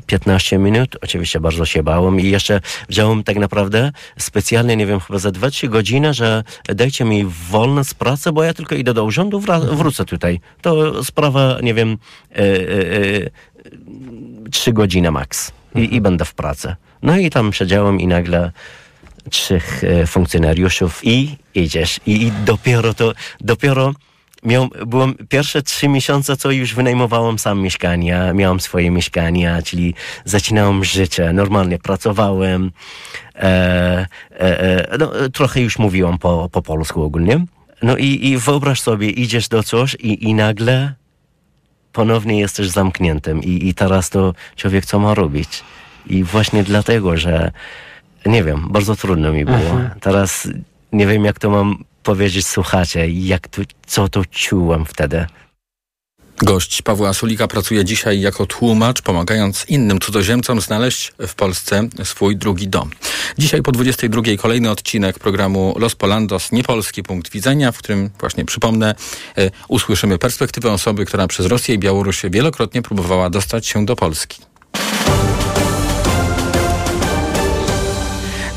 15 0.06 0.58
minut. 0.58 0.98
Oczywiście 1.02 1.40
bardzo 1.40 1.66
się 1.66 1.84
bałem 1.84 2.20
i 2.20 2.30
jeszcze 2.30 2.62
wziąłem 2.90 3.24
tak 3.24 3.38
naprawdę 3.38 3.92
specjalnie, 4.18 4.76
nie 4.76 4.86
wiem, 4.86 5.00
chyba 5.00 5.20
za 5.20 5.30
2-3 5.30 5.70
godziny, 5.70 6.14
że 6.14 6.44
dajcie 6.76 7.06
mi 7.06 7.26
wolne 7.26 7.84
sprawy 7.84 8.07
pracę, 8.08 8.32
bo 8.32 8.44
ja 8.44 8.54
tylko 8.54 8.76
idę 8.76 8.94
do 8.94 9.04
urzędu, 9.04 9.42
wrócę 9.72 10.06
tutaj. 10.06 10.40
To 10.62 11.04
sprawa, 11.04 11.58
nie 11.64 11.74
wiem, 11.74 11.98
e, 12.32 12.36
e, 12.36 12.46
e, 12.46 12.50
trzy 14.52 14.74
godziny 14.74 15.12
maks 15.12 15.52
I, 15.76 15.80
mhm. 15.80 15.92
i 15.92 16.02
będę 16.02 16.26
w 16.26 16.34
pracy. 16.34 16.76
No 17.02 17.18
i 17.18 17.30
tam 17.30 17.54
siedziałem 17.54 18.00
i 18.00 18.08
nagle 18.08 18.52
trzech 19.30 19.82
funkcjonariuszów 20.08 21.00
i 21.04 21.38
idziesz. 21.56 22.00
I, 22.06 22.28
I, 22.28 22.32
dopiero 22.46 22.94
to, 22.94 23.14
dopiero 23.42 23.94
miał, 24.44 24.70
byłem 24.88 25.16
pierwsze 25.30 25.62
trzy 25.62 25.88
miesiące, 25.88 26.38
co 26.38 26.52
już 26.52 26.76
wynajmowałem 26.76 27.40
sam 27.40 27.62
mieszkania, 27.62 28.34
miałem 28.34 28.60
swoje 28.60 28.92
mieszkania, 28.92 29.62
czyli 29.62 29.94
zaczynałem 30.26 30.84
życie, 30.84 31.34
normalnie 31.34 31.80
pracowałem, 31.80 32.72
e, 33.36 34.08
e, 34.40 34.98
no, 35.00 35.12
trochę 35.34 35.62
już 35.62 35.80
mówiłem 35.80 36.18
po, 36.18 36.50
po 36.52 36.62
polsku 36.62 37.04
ogólnie. 37.04 37.46
No 37.82 37.98
i, 37.98 38.28
i 38.28 38.38
wyobraź 38.38 38.82
sobie, 38.82 39.10
idziesz 39.10 39.48
do 39.48 39.64
coś 39.64 39.96
i, 39.96 40.30
i 40.30 40.34
nagle 40.34 40.94
ponownie 41.94 42.40
jesteś 42.40 42.68
zamkniętym 42.68 43.44
i, 43.44 43.68
i 43.68 43.74
teraz 43.74 44.10
to 44.10 44.34
człowiek 44.56 44.86
co 44.86 45.00
ma 45.00 45.14
robić? 45.14 45.64
I 46.08 46.24
właśnie 46.24 46.64
dlatego, 46.64 47.18
że 47.18 47.52
nie 48.26 48.44
wiem, 48.44 48.68
bardzo 48.70 48.96
trudno 48.96 49.34
mi 49.34 49.46
było. 49.46 49.58
Mhm. 49.58 50.00
Teraz 50.00 50.48
nie 50.92 51.08
wiem, 51.08 51.26
jak 51.26 51.40
to 51.40 51.50
mam 51.50 51.84
powiedzieć 52.04 52.48
słuchacie, 52.48 53.10
jak 53.10 53.48
to, 53.48 53.62
co 53.86 54.10
to 54.10 54.26
czułem 54.26 54.86
wtedy. 54.86 55.26
Gość 56.42 56.82
Pawła 56.82 57.14
Sulika 57.14 57.48
pracuje 57.48 57.86
dzisiaj 57.86 58.22
jako 58.22 58.46
tłumacz, 58.46 59.02
pomagając 59.02 59.66
innym 59.66 60.00
cudzoziemcom 60.00 60.62
znaleźć 60.62 61.14
w 61.28 61.36
Polsce 61.36 61.90
swój 62.04 62.36
drugi 62.36 62.68
dom. 62.68 62.90
Dzisiaj 63.38 63.62
po 63.62 63.72
22 63.72 64.22
kolejny 64.38 64.72
odcinek 64.72 65.20
programu 65.20 65.76
Los 65.80 65.96
Polandos, 65.96 66.52
niepolski 66.52 67.04
punkt 67.04 67.32
widzenia, 67.32 67.72
w 67.72 67.78
którym 67.78 68.10
właśnie 68.20 68.46
przypomnę, 68.46 68.96
e, 69.38 69.52
usłyszymy 69.68 70.18
perspektywę 70.18 70.72
osoby, 70.72 71.06
która 71.06 71.28
przez 71.28 71.46
Rosję 71.46 71.76
i 71.76 71.80
Białoruś 71.80 72.22
wielokrotnie 72.30 72.82
próbowała 72.82 73.30
dostać 73.30 73.68
się 73.68 73.86
do 73.86 73.96
Polski. 73.96 74.42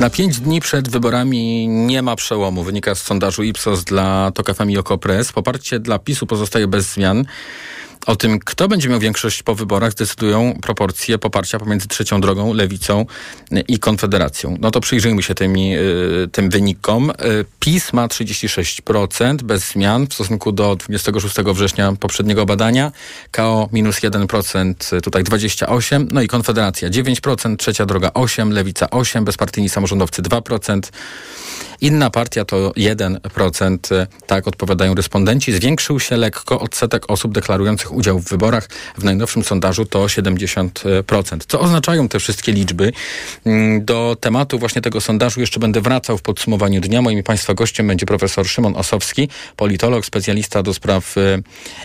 Na 0.01 0.11
pięć 0.11 0.41
dni 0.41 0.61
przed 0.61 0.89
wyborami 0.89 1.69
nie 1.69 2.03
ma 2.03 2.17
przełomu, 2.17 2.65
wynika 2.65 2.95
z 2.95 3.03
sondażu 3.03 3.43
Ipsos 3.43 3.85
dla 3.85 4.31
TOK 4.35 4.55
FM 4.55 4.71
i 4.71 4.79
Okopres. 4.79 5.33
Poparcie 5.33 5.79
dla 5.79 5.99
PiSu 5.99 6.27
pozostaje 6.27 6.67
bez 6.67 6.93
zmian. 6.93 7.25
O 8.07 8.17
tym, 8.17 8.39
kto 8.39 8.69
będzie 8.69 8.89
miał 8.89 9.01
większość 9.01 9.43
po 9.43 9.55
wyborach, 9.55 9.95
decydują 9.95 10.59
proporcje 10.63 11.19
poparcia 11.19 11.59
pomiędzy 11.59 11.89
trzecią 11.89 12.21
drogą, 12.21 12.53
lewicą 12.53 13.07
i 13.69 13.79
konfederacją. 13.79 14.57
No 14.61 14.71
to 14.71 14.81
przyjrzyjmy 14.81 15.23
się 15.23 15.35
tymi, 15.35 15.77
y, 15.77 16.29
tym 16.33 16.51
wynikom. 16.51 17.11
Y, 17.11 17.15
PiS 17.61 17.93
ma 17.93 18.09
36% 18.09 19.43
bez 19.43 19.69
zmian 19.69 20.07
w 20.07 20.15
stosunku 20.15 20.53
do 20.53 20.77
26 20.77 21.55
września 21.55 21.93
poprzedniego 22.01 22.47
badania. 22.47 22.93
KO 23.31 23.69
minus 23.73 24.03
1%, 24.03 24.93
y, 24.93 25.01
tutaj 25.01 25.25
28%. 25.25 26.13
No 26.13 26.23
i 26.23 26.29
konfederacja 26.29 26.91
9%, 26.91 27.57
trzecia 27.57 27.87
droga 27.87 28.09
8%, 28.15 28.53
lewica 28.53 28.87
8%, 28.87 29.25
bezpartyjni 29.25 29.69
samorządowcy 29.69 30.23
2%. 30.23 30.93
Inna 31.81 32.11
partia 32.11 32.45
to 32.45 32.73
1%, 32.77 34.07
tak 34.27 34.49
odpowiadają 34.49 34.95
respondenci. 34.95 35.53
Zwiększył 35.53 36.01
się 36.01 36.17
lekko 36.17 36.61
odsetek 36.61 37.11
osób 37.11 37.33
deklarujących 37.33 37.90
udział 37.93 38.19
w 38.19 38.29
wyborach. 38.29 38.69
W 38.99 39.05
najnowszym 39.05 39.45
sondażu 39.45 39.85
to 39.85 40.05
70%. 40.05 41.39
Co 41.49 41.61
oznaczają 41.61 42.09
te 42.09 42.19
wszystkie 42.19 42.53
liczby? 42.53 42.93
Mm, 43.47 43.85
do 43.85 44.17
tematu 44.21 44.59
właśnie 44.59 44.83
tego 44.83 45.01
sondażu 45.01 45.41
jeszcze 45.41 45.61
będę 45.61 45.81
wracał 45.81 46.19
w 46.19 46.23
podsumowaniu 46.23 46.81
dnia. 46.81 47.03
Moim 47.03 47.23
Państwa 47.23 47.55
gościem 47.55 47.87
będzie 47.87 48.07
profesor 48.07 48.49
Szymon 48.49 48.77
Osowski, 48.77 49.29
politolog, 49.57 50.07
specjalista 50.07 50.63
do 50.63 50.75
spraw 50.75 51.17
y, 51.17 51.43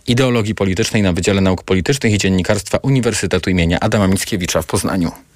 ideologii 0.07 0.55
politycznej 0.55 1.01
na 1.01 1.13
Wydziale 1.13 1.41
Nauk 1.41 1.63
Politycznych 1.63 2.13
i 2.13 2.17
Dziennikarstwa 2.17 2.77
Uniwersytetu 2.77 3.49
imienia 3.49 3.79
Adama 3.79 4.07
Mickiewicza 4.07 4.61
w 4.61 4.65
Poznaniu. 4.65 5.34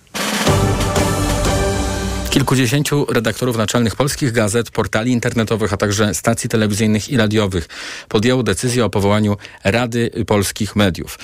Kilkudziesięciu 2.30 3.06
redaktorów 3.06 3.58
naczelnych 3.58 3.96
polskich 3.96 4.32
gazet, 4.32 4.72
portali 4.72 5.12
internetowych, 5.12 5.74
a 5.74 5.78
także 5.78 6.14
stacji 6.14 6.50
telewizyjnych 6.50 7.10
i 7.10 7.18
radiowych 7.18 7.68
podjęło 8.10 8.44
decyzję 8.44 8.86
o 8.86 8.90
powołaniu 8.90 9.38
Rady 9.64 10.12
Polskich 10.28 10.76
Mediów. 10.76 11.20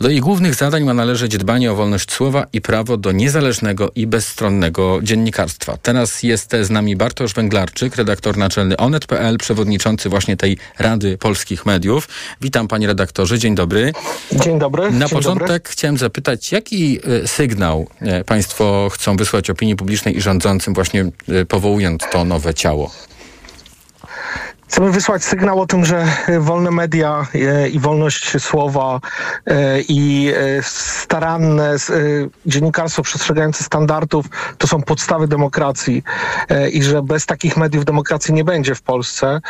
Do 0.00 0.08
jej 0.08 0.20
głównych 0.20 0.54
zadań 0.54 0.84
ma 0.84 0.94
należeć 0.94 1.38
dbanie 1.38 1.72
o 1.72 1.74
wolność 1.74 2.12
słowa 2.12 2.46
i 2.52 2.60
prawo 2.60 2.96
do 2.96 3.12
niezależnego 3.12 3.90
i 3.94 4.06
bezstronnego 4.06 4.98
dziennikarstwa. 5.02 5.76
Teraz 5.82 6.22
jest 6.22 6.56
z 6.62 6.70
nami 6.70 6.96
Bartosz 6.96 7.34
Węglarczyk, 7.34 7.96
redaktor 7.96 8.36
naczelny 8.36 8.76
Onet.pl, 8.76 9.38
przewodniczący 9.38 10.08
właśnie 10.08 10.36
tej 10.36 10.58
Rady 10.78 11.18
Polskich 11.18 11.66
Mediów. 11.66 12.08
Witam 12.40 12.68
panie 12.68 12.86
redaktorze, 12.86 13.38
dzień 13.38 13.54
dobry. 13.54 13.92
Dzień 14.32 14.58
dobry. 14.58 14.90
Na 14.90 15.06
dzień 15.06 15.18
początek 15.18 15.48
dobry. 15.48 15.72
chciałem 15.72 15.98
zapytać, 15.98 16.52
jaki 16.52 16.98
e, 17.24 17.28
sygnał 17.28 17.88
e, 18.00 18.24
państwo 18.24 18.88
chcą 18.92 19.16
wysłać 19.16 19.50
opinii 19.50 19.76
publicznej 19.76 20.16
i 20.16 20.20
rządzącym 20.60 20.74
właśnie 20.74 21.04
y, 21.40 21.46
powołując 21.46 22.02
to 22.12 22.24
nowe 22.24 22.54
ciało? 22.54 22.90
Chcemy 24.70 24.90
wysłać 24.92 25.24
sygnał 25.24 25.60
o 25.60 25.66
tym, 25.66 25.84
że 25.84 26.06
wolne 26.40 26.70
media 26.70 27.26
e, 27.34 27.68
i 27.68 27.78
wolność 27.78 28.42
słowa 28.42 29.00
e, 29.46 29.80
i 29.80 30.32
e, 30.36 30.62
staranne 30.62 31.76
dziennikarstwo 32.46 33.02
przestrzegające 33.02 33.64
standardów 33.64 34.26
to 34.58 34.66
są 34.66 34.82
podstawy 34.82 35.28
demokracji 35.28 36.02
i 36.72 36.82
że 36.82 37.02
bez 37.02 37.26
takich 37.26 37.56
mediów 37.56 37.84
demokracji 37.84 38.34
nie 38.34 38.44
będzie 38.44 38.74
w 38.74 38.82
Polsce. 38.82 39.40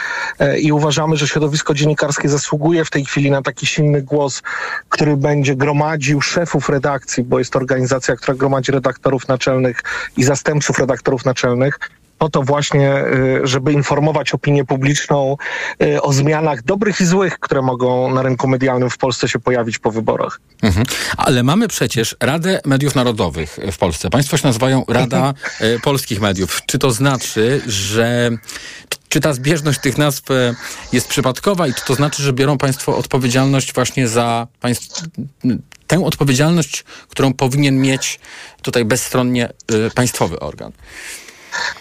I 0.61 0.73
uważamy, 0.73 1.17
że 1.17 1.29
środowisko 1.29 1.75
dziennikarskie 1.75 2.29
zasługuje 2.29 2.85
w 2.85 2.91
tej 2.91 3.05
chwili 3.05 3.31
na 3.31 3.43
taki 3.43 3.67
silny 3.67 4.03
głos, 4.03 4.43
który 4.89 5.17
będzie 5.17 5.57
gromadził 5.57 6.21
szefów 6.21 6.69
redakcji, 6.69 7.25
bo 7.25 7.39
jest 7.39 7.53
to 7.53 7.59
organizacja, 7.59 8.17
która 8.17 8.35
gromadzi 8.35 8.73
redaktorów 8.73 9.29
naczelnych 9.29 9.83
i 10.17 10.25
zastępców 10.25 10.79
redaktorów 10.79 11.25
naczelnych 11.25 11.79
po 12.21 12.29
to 12.29 12.43
właśnie, 12.43 13.05
y, 13.05 13.41
żeby 13.45 13.73
informować 13.73 14.35
opinię 14.35 14.65
publiczną 14.65 15.37
y, 15.83 16.03
o 16.03 16.13
zmianach 16.13 16.63
dobrych 16.63 17.01
i 17.01 17.05
złych, 17.05 17.39
które 17.39 17.63
mogą 17.63 18.15
na 18.15 18.23
rynku 18.23 18.49
medialnym 18.49 18.91
w 18.91 18.99
Polsce 18.99 19.29
się 19.29 19.39
pojawić 19.39 19.79
po 19.79 19.91
wyborach. 19.91 20.41
Mhm. 20.63 20.87
Ale 21.17 21.43
mamy 21.43 21.69
przecież 21.69 22.17
Radę 22.21 22.61
Mediów 22.65 22.95
Narodowych 22.95 23.59
w 23.73 23.79
Polsce. 23.79 24.11
Państwo 24.11 24.37
się 24.37 24.47
nazywają 24.47 24.85
Rada 24.89 25.29
mhm. 25.29 25.35
y, 25.77 25.81
Polskich 25.81 26.21
Mediów. 26.21 26.61
Czy 26.67 26.79
to 26.79 26.91
znaczy, 26.91 27.63
że 27.67 28.31
czy 29.09 29.21
ta 29.21 29.33
zbieżność 29.33 29.81
tych 29.81 29.99
nazw 29.99 30.23
jest 30.93 31.09
przypadkowa 31.09 31.67
i 31.67 31.75
czy 31.75 31.85
to 31.85 31.95
znaczy, 31.95 32.23
że 32.23 32.33
biorą 32.33 32.59
Państwo 32.59 32.97
odpowiedzialność 32.97 33.75
właśnie 33.75 34.09
za 34.09 34.47
państw, 34.61 35.03
tę 35.87 36.05
odpowiedzialność, 36.05 36.85
którą 37.09 37.35
powinien 37.35 37.81
mieć 37.81 38.21
tutaj 38.63 38.85
bezstronnie 38.85 39.49
państwowy 39.95 40.41
organ? 40.41 40.73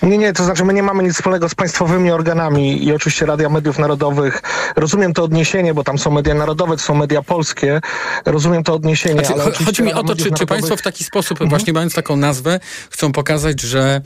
Nie, 0.02 0.18
nie, 0.18 0.34
to 0.34 0.44
znaczy 0.44 0.66
my 0.66 0.74
nie 0.74 0.84
mamy 0.84 1.04
nic 1.04 1.16
wspólnego 1.16 1.50
z 1.50 1.56
państwowymi 1.56 2.12
organami 2.12 2.86
i 2.86 2.94
oczywiście 2.94 3.26
Radia 3.26 3.50
Mediów 3.50 3.80
Narodowych. 3.80 4.42
Rozumiem 4.76 5.14
to 5.14 5.24
odniesienie, 5.24 5.74
bo 5.74 5.84
tam 5.84 5.98
są 5.98 6.12
media 6.12 6.34
narodowe, 6.34 6.78
to 6.78 6.84
są 6.84 6.96
media 6.96 7.22
polskie. 7.22 7.82
Rozumiem 8.26 8.64
to 8.64 8.74
odniesienie, 8.74 9.26
znaczy, 9.26 9.42
ale 9.42 9.52
Chodzi 9.66 9.84
mi 9.84 9.94
o 9.94 10.04
to, 10.04 10.16
czy, 10.16 10.32
czy 10.32 10.46
państwo 10.46 10.78
w 10.78 10.82
taki 10.82 11.04
sposób, 11.04 11.32
mhm. 11.32 11.50
właśnie 11.50 11.74
mając 11.74 11.94
taką 11.94 12.16
nazwę, 12.16 12.60
chcą 12.90 13.12
pokazać, 13.12 13.62
że 13.62 13.96
e, 13.96 14.02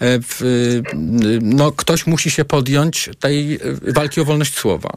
w, 0.00 0.40
no, 1.42 1.72
ktoś 1.72 2.06
musi 2.06 2.30
się 2.30 2.44
podjąć 2.44 3.10
tej 3.20 3.54
e, 3.54 3.58
walki 3.92 4.20
o 4.20 4.24
wolność 4.24 4.58
słowa. 4.58 4.96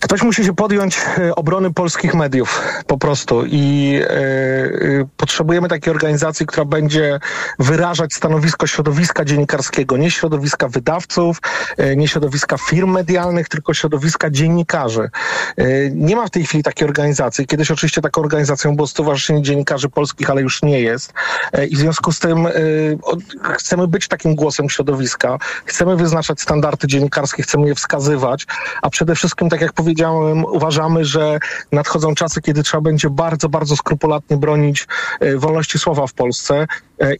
Ktoś 0.00 0.22
musi 0.22 0.44
się 0.44 0.54
podjąć 0.54 0.98
e, 0.98 1.34
obrony 1.34 1.72
polskich 1.72 2.14
mediów 2.14 2.62
po 2.86 2.98
prostu 2.98 3.44
i 3.46 3.94
y, 4.02 5.06
potrzebujemy 5.16 5.68
takiej 5.68 5.90
organizacji, 5.90 6.46
która 6.46 6.64
będzie 6.64 7.20
wyrażać 7.58 8.14
stanowisko 8.14 8.66
środowiska 8.66 9.00
środowiska 9.10 9.24
dziennikarskiego, 9.24 9.96
nie 9.96 10.10
środowiska 10.10 10.68
wydawców, 10.68 11.38
e, 11.76 11.96
nie 11.96 12.08
środowiska 12.08 12.56
firm 12.58 12.90
medialnych, 12.90 13.48
tylko 13.48 13.74
środowiska 13.74 14.30
dziennikarzy. 14.30 15.10
E, 15.56 15.90
nie 15.90 16.16
ma 16.16 16.26
w 16.26 16.30
tej 16.30 16.44
chwili 16.44 16.62
takiej 16.62 16.88
organizacji. 16.88 17.46
Kiedyś 17.46 17.70
oczywiście 17.70 18.00
taką 18.00 18.20
organizacją 18.20 18.76
było 18.76 18.86
Stowarzyszenie 18.86 19.42
Dziennikarzy 19.42 19.88
Polskich, 19.88 20.30
ale 20.30 20.42
już 20.42 20.62
nie 20.62 20.80
jest. 20.80 21.12
E, 21.52 21.66
I 21.66 21.76
w 21.76 21.78
związku 21.78 22.12
z 22.12 22.18
tym 22.18 22.48
chcemy 23.54 23.88
być 23.88 24.08
takim 24.08 24.34
głosem 24.34 24.70
środowiska, 24.70 25.38
chcemy 25.64 25.96
wyznaczać 25.96 26.40
standardy 26.40 26.86
dziennikarskie, 26.86 27.42
chcemy 27.42 27.68
je 27.68 27.74
wskazywać, 27.74 28.46
a 28.82 28.90
przede 28.90 29.14
wszystkim, 29.14 29.48
tak 29.48 29.60
jak 29.60 29.72
powiedziałem, 29.72 30.44
uważamy, 30.44 31.04
że 31.04 31.38
nadchodzą 31.72 32.14
czasy, 32.14 32.40
kiedy 32.40 32.62
trzeba 32.62 32.80
będzie 32.80 33.10
bardzo, 33.10 33.48
bardzo 33.48 33.76
skrupulatnie 33.76 34.36
bronić 34.36 34.86
wolności 35.36 35.78
słowa 35.78 36.06
w 36.06 36.12
Polsce 36.12 36.66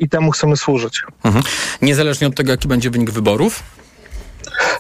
i 0.01 0.09
temu 0.09 0.31
chcemy 0.31 0.57
służyć. 0.57 1.03
Mhm 1.25 1.45
niezależnie 1.83 2.27
od 2.27 2.35
tego, 2.35 2.51
jaki 2.51 2.69
będzie 2.69 2.91
wynik 2.91 3.11
wyborów? 3.11 3.63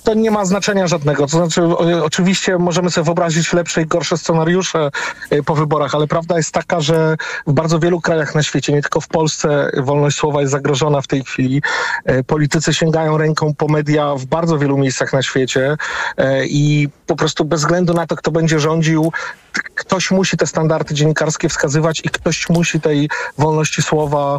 to 0.05 0.15
nie 0.15 0.31
ma 0.31 0.45
znaczenia 0.45 0.87
żadnego. 0.87 1.27
To 1.27 1.37
znaczy, 1.37 1.63
oczywiście 2.03 2.59
możemy 2.59 2.91
sobie 2.91 3.05
wyobrazić 3.05 3.53
lepsze 3.53 3.83
i 3.83 3.87
gorsze 3.87 4.19
scenariusze 4.19 4.91
y, 5.33 5.43
po 5.43 5.55
wyborach, 5.55 5.95
ale 5.95 6.07
prawda 6.07 6.37
jest 6.37 6.53
taka, 6.53 6.81
że 6.81 7.17
w 7.47 7.53
bardzo 7.53 7.79
wielu 7.79 8.01
krajach 8.01 8.35
na 8.35 8.43
świecie, 8.43 8.73
nie 8.73 8.83
tylko 8.83 9.01
w 9.01 9.09
Polsce, 9.09 9.71
wolność 9.77 10.17
słowa 10.17 10.41
jest 10.41 10.53
zagrożona 10.53 11.01
w 11.01 11.07
tej 11.07 11.25
chwili. 11.25 11.63
Y, 12.11 12.25
politycy 12.25 12.75
sięgają 12.75 13.19
ręką 13.19 13.55
po 13.55 13.69
media 13.69 14.15
w 14.15 14.27
bardzo 14.27 14.59
wielu 14.59 14.79
miejscach 14.79 15.13
na 15.13 15.23
świecie 15.23 15.77
y, 16.21 16.25
i 16.47 16.89
po 17.07 17.17
prostu 17.17 17.45
bez 17.45 17.61
względu 17.61 17.95
na 17.95 18.07
to, 18.07 18.17
kto 18.17 18.31
będzie 18.31 18.61
rządził, 18.61 19.13
ktoś 19.75 20.11
musi 20.11 20.37
te 20.37 20.47
standardy 20.47 20.95
dziennikarskie 20.95 21.49
wskazywać 21.49 22.01
i 22.05 22.09
ktoś 22.09 22.49
musi 22.49 22.81
tej 22.81 23.09
wolności 23.39 23.83
słowa 23.83 24.39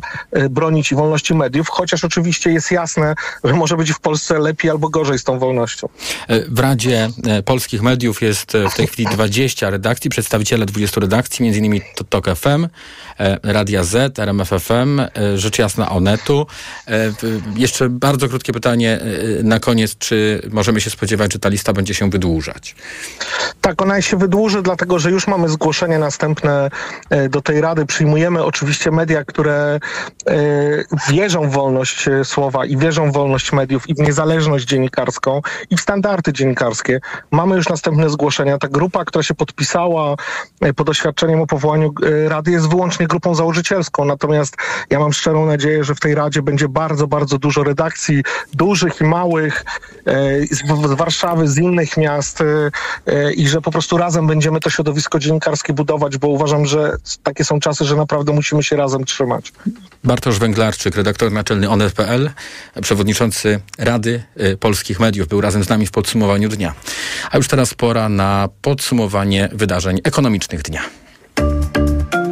bronić 0.49 0.91
i 0.91 0.95
wolności 0.95 1.35
mediów, 1.35 1.69
chociaż 1.69 2.03
oczywiście 2.03 2.51
jest 2.51 2.71
jasne, 2.71 3.15
że 3.43 3.53
może 3.53 3.77
być 3.77 3.91
w 3.91 3.99
Polsce 3.99 4.39
lepiej 4.39 4.71
albo 4.71 4.89
gorzej 4.89 5.19
z 5.19 5.23
tą 5.23 5.39
wolnością. 5.39 5.89
E, 6.27 6.45
w 6.49 6.59
Radzie 6.59 7.09
e, 7.27 7.43
Polskich 7.43 7.81
Mediów 7.81 8.21
jest 8.21 8.55
e, 8.55 8.69
w 8.69 8.75
tej 8.75 8.87
chwili 8.87 9.09
20 9.15 9.69
redakcji, 9.69 10.09
przedstawiciele 10.09 10.65
20 10.65 11.01
redakcji, 11.01 11.43
między 11.43 11.59
innymi 11.59 11.81
TOK 12.09 12.25
FM, 12.35 12.67
Radia 13.43 13.83
Z, 13.83 14.19
RMF 14.19 14.49
FM, 14.49 15.01
Rzecz 15.35 15.59
Jasna 15.59 15.89
Onetu. 15.89 16.47
Jeszcze 17.55 17.89
bardzo 17.89 18.29
krótkie 18.29 18.53
pytanie 18.53 18.99
na 19.43 19.59
koniec, 19.59 19.97
czy 19.97 20.41
możemy 20.51 20.81
się 20.81 20.89
spodziewać, 20.89 21.33
że 21.33 21.39
ta 21.39 21.49
lista 21.49 21.73
będzie 21.73 21.93
się 21.93 22.09
wydłużać? 22.09 22.75
Tak, 23.61 23.81
ona 23.81 24.01
się 24.01 24.17
wydłuży, 24.17 24.61
dlatego 24.61 24.99
że 25.01 25.11
już 25.11 25.27
mamy 25.27 25.49
zgłoszenie 25.49 25.99
następne 25.99 26.69
do 27.29 27.41
tej 27.41 27.61
Rady. 27.61 27.85
Przyjmujemy 27.85 28.43
oczywiście 28.43 28.91
media, 28.91 29.25
które 29.25 29.79
wierzą 31.09 31.49
w 31.49 31.53
wolność 31.53 32.09
słowa 32.23 32.65
i 32.65 32.77
wierzą 32.77 33.11
w 33.11 33.13
wolność 33.13 33.53
mediów 33.53 33.89
i 33.89 33.95
w 33.95 33.99
niezależność 33.99 34.65
dziennikarską 34.65 35.41
i 35.69 35.77
w 35.77 35.81
standardy 35.81 36.33
dziennikarskie. 36.33 36.99
Mamy 37.31 37.55
już 37.55 37.69
następne 37.69 38.09
zgłoszenia. 38.09 38.57
Ta 38.57 38.67
grupa, 38.67 39.05
która 39.05 39.23
się 39.23 39.33
podpisała 39.33 40.15
e, 40.61 40.73
pod 40.73 40.89
oświadczeniem 40.89 41.41
o 41.41 41.47
powołaniu 41.47 41.93
e, 42.03 42.29
Rady 42.29 42.51
jest 42.51 42.69
wyłącznie 42.69 43.07
grupą 43.07 43.35
założycielską. 43.35 44.05
Natomiast 44.05 44.55
ja 44.89 44.99
mam 44.99 45.13
szczerą 45.13 45.45
nadzieję, 45.45 45.83
że 45.83 45.95
w 45.95 45.99
tej 45.99 46.15
Radzie 46.15 46.41
będzie 46.41 46.69
bardzo, 46.69 47.07
bardzo 47.07 47.37
dużo 47.37 47.63
redakcji, 47.63 48.23
dużych 48.53 49.01
i 49.01 49.03
małych, 49.03 49.65
e, 50.05 50.45
z 50.45 50.93
Warszawy, 50.93 51.47
z 51.47 51.57
innych 51.57 51.97
miast 51.97 52.43
i 53.35 53.47
że 53.47 53.61
po 53.61 53.71
prostu 53.71 53.97
razem 53.97 54.27
będziemy 54.27 54.59
to 54.59 54.69
środowisko 54.69 54.90
dziennikarskie 55.19 55.73
budować, 55.73 56.17
bo 56.17 56.27
uważam, 56.27 56.65
że 56.65 56.97
takie 57.23 57.43
są 57.43 57.59
czasy, 57.59 57.85
że 57.85 57.95
naprawdę 57.95 58.33
musimy 58.33 58.63
się 58.63 58.75
razem 58.75 59.05
trzymać. 59.05 59.53
Bartosz 60.03 60.39
Węglarczyk, 60.39 60.95
redaktor 60.95 61.31
naczelny 61.31 61.69
Onet.pl, 61.69 62.29
przewodniczący 62.81 63.59
Rady 63.77 64.23
Polskich 64.59 64.99
Mediów 64.99 65.27
był 65.27 65.41
razem 65.41 65.63
z 65.63 65.69
nami 65.69 65.87
w 65.87 65.91
podsumowaniu 65.91 66.49
dnia. 66.49 66.73
A 67.31 67.37
już 67.37 67.47
teraz 67.47 67.73
pora 67.73 68.09
na 68.09 68.49
podsumowanie 68.61 69.49
wydarzeń 69.53 69.99
ekonomicznych 70.03 70.61
dnia. 70.61 70.81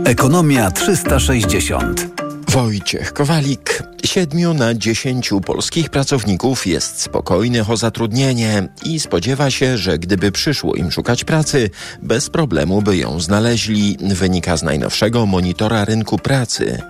Ekonomia 0.05 0.71
360. 0.71 2.07
Wojciech 2.47 3.13
Kowalik. 3.13 3.83
Siedmiu 4.05 4.53
na 4.53 4.73
dziesięciu 4.73 5.41
polskich 5.41 5.89
pracowników 5.89 6.67
jest 6.67 7.01
spokojnych 7.01 7.69
o 7.69 7.77
zatrudnienie 7.77 8.67
i 8.85 8.99
spodziewa 8.99 9.51
się, 9.51 9.77
że 9.77 9.97
gdyby 9.97 10.31
przyszło 10.31 10.75
im 10.75 10.91
szukać 10.91 11.23
pracy, 11.23 11.69
bez 12.01 12.29
problemu 12.29 12.81
by 12.81 12.97
ją 12.97 13.19
znaleźli, 13.19 13.97
wynika 14.01 14.57
z 14.57 14.63
najnowszego 14.63 15.25
monitora 15.25 15.85
rynku 15.85 16.17
pracy. 16.17 16.81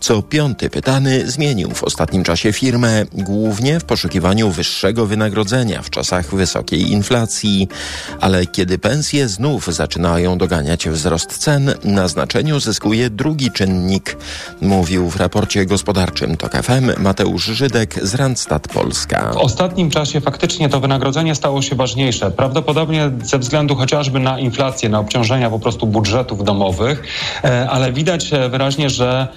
Co 0.00 0.22
piąty 0.22 0.70
pytany 0.70 1.30
zmienił 1.30 1.70
w 1.70 1.84
ostatnim 1.84 2.24
czasie 2.24 2.52
firmę, 2.52 3.04
głównie 3.12 3.80
w 3.80 3.84
poszukiwaniu 3.84 4.50
wyższego 4.50 5.06
wynagrodzenia 5.06 5.82
w 5.82 5.90
czasach 5.90 6.34
wysokiej 6.34 6.92
inflacji. 6.92 7.68
Ale 8.20 8.46
kiedy 8.46 8.78
pensje 8.78 9.28
znów 9.28 9.74
zaczynają 9.74 10.38
doganiać 10.38 10.88
wzrost 10.88 11.38
cen, 11.38 11.74
na 11.84 12.08
znaczeniu 12.08 12.60
zyskuje 12.60 13.10
drugi 13.10 13.50
czynnik, 13.50 14.16
mówił 14.60 15.10
w 15.10 15.16
raporcie 15.16 15.66
gospodarczym 15.66 16.36
FM 16.62 17.02
Mateusz 17.02 17.44
Żydek 17.44 18.06
z 18.06 18.14
Randstad 18.14 18.68
Polska. 18.68 19.32
W 19.32 19.36
ostatnim 19.36 19.90
czasie 19.90 20.20
faktycznie 20.20 20.68
to 20.68 20.80
wynagrodzenie 20.80 21.34
stało 21.34 21.62
się 21.62 21.76
ważniejsze. 21.76 22.30
Prawdopodobnie 22.30 23.10
ze 23.22 23.38
względu 23.38 23.76
chociażby 23.76 24.20
na 24.20 24.38
inflację, 24.38 24.88
na 24.88 24.98
obciążenia 24.98 25.50
po 25.50 25.58
prostu 25.58 25.86
budżetów 25.86 26.44
domowych, 26.44 27.02
e, 27.44 27.70
ale 27.70 27.92
widać 27.92 28.32
e, 28.32 28.48
wyraźnie, 28.48 28.90
że 28.90 29.28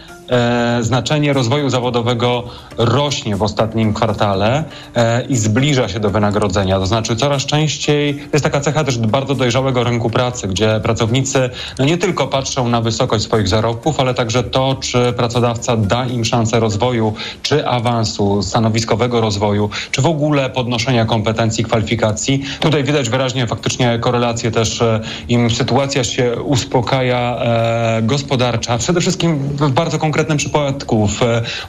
znaczenie 0.81 1.33
rozwoju 1.33 1.69
zawodowego 1.69 2.43
rośnie 2.77 3.35
w 3.35 3.43
ostatnim 3.43 3.93
kwartale 3.93 4.63
e, 4.95 5.25
i 5.25 5.35
zbliża 5.35 5.89
się 5.89 5.99
do 5.99 6.09
wynagrodzenia. 6.09 6.79
To 6.79 6.85
znaczy 6.85 7.15
coraz 7.15 7.45
częściej, 7.45 8.15
to 8.15 8.29
jest 8.33 8.43
taka 8.43 8.61
cecha 8.61 8.83
też 8.83 8.97
bardzo 8.97 9.35
dojrzałego 9.35 9.83
rynku 9.83 10.09
pracy, 10.09 10.47
gdzie 10.47 10.79
pracownicy 10.83 11.49
no 11.79 11.85
nie 11.85 11.97
tylko 11.97 12.27
patrzą 12.27 12.69
na 12.69 12.81
wysokość 12.81 13.23
swoich 13.23 13.47
zarobków, 13.47 13.99
ale 13.99 14.13
także 14.13 14.43
to, 14.43 14.77
czy 14.79 15.13
pracodawca 15.13 15.77
da 15.77 16.05
im 16.05 16.25
szansę 16.25 16.59
rozwoju, 16.59 17.13
czy 17.41 17.67
awansu, 17.67 18.43
stanowiskowego 18.43 19.21
rozwoju, 19.21 19.69
czy 19.91 20.01
w 20.01 20.05
ogóle 20.05 20.49
podnoszenia 20.49 21.05
kompetencji, 21.05 21.63
kwalifikacji. 21.63 22.43
Tutaj 22.59 22.83
widać 22.83 23.09
wyraźnie 23.09 23.47
faktycznie 23.47 23.99
korelację 23.99 24.51
też, 24.51 24.81
e, 24.81 24.99
im 25.29 25.51
sytuacja 25.51 26.03
się 26.03 26.41
uspokaja 26.43 27.37
e, 27.39 28.01
gospodarcza, 28.01 28.77
przede 28.77 29.01
wszystkim 29.01 29.39
w 29.39 29.71
bardzo 29.71 29.99
konkretnym 29.99 30.16
konkretnym 30.17 30.37
przypadku 30.37 31.07
w 31.07 31.21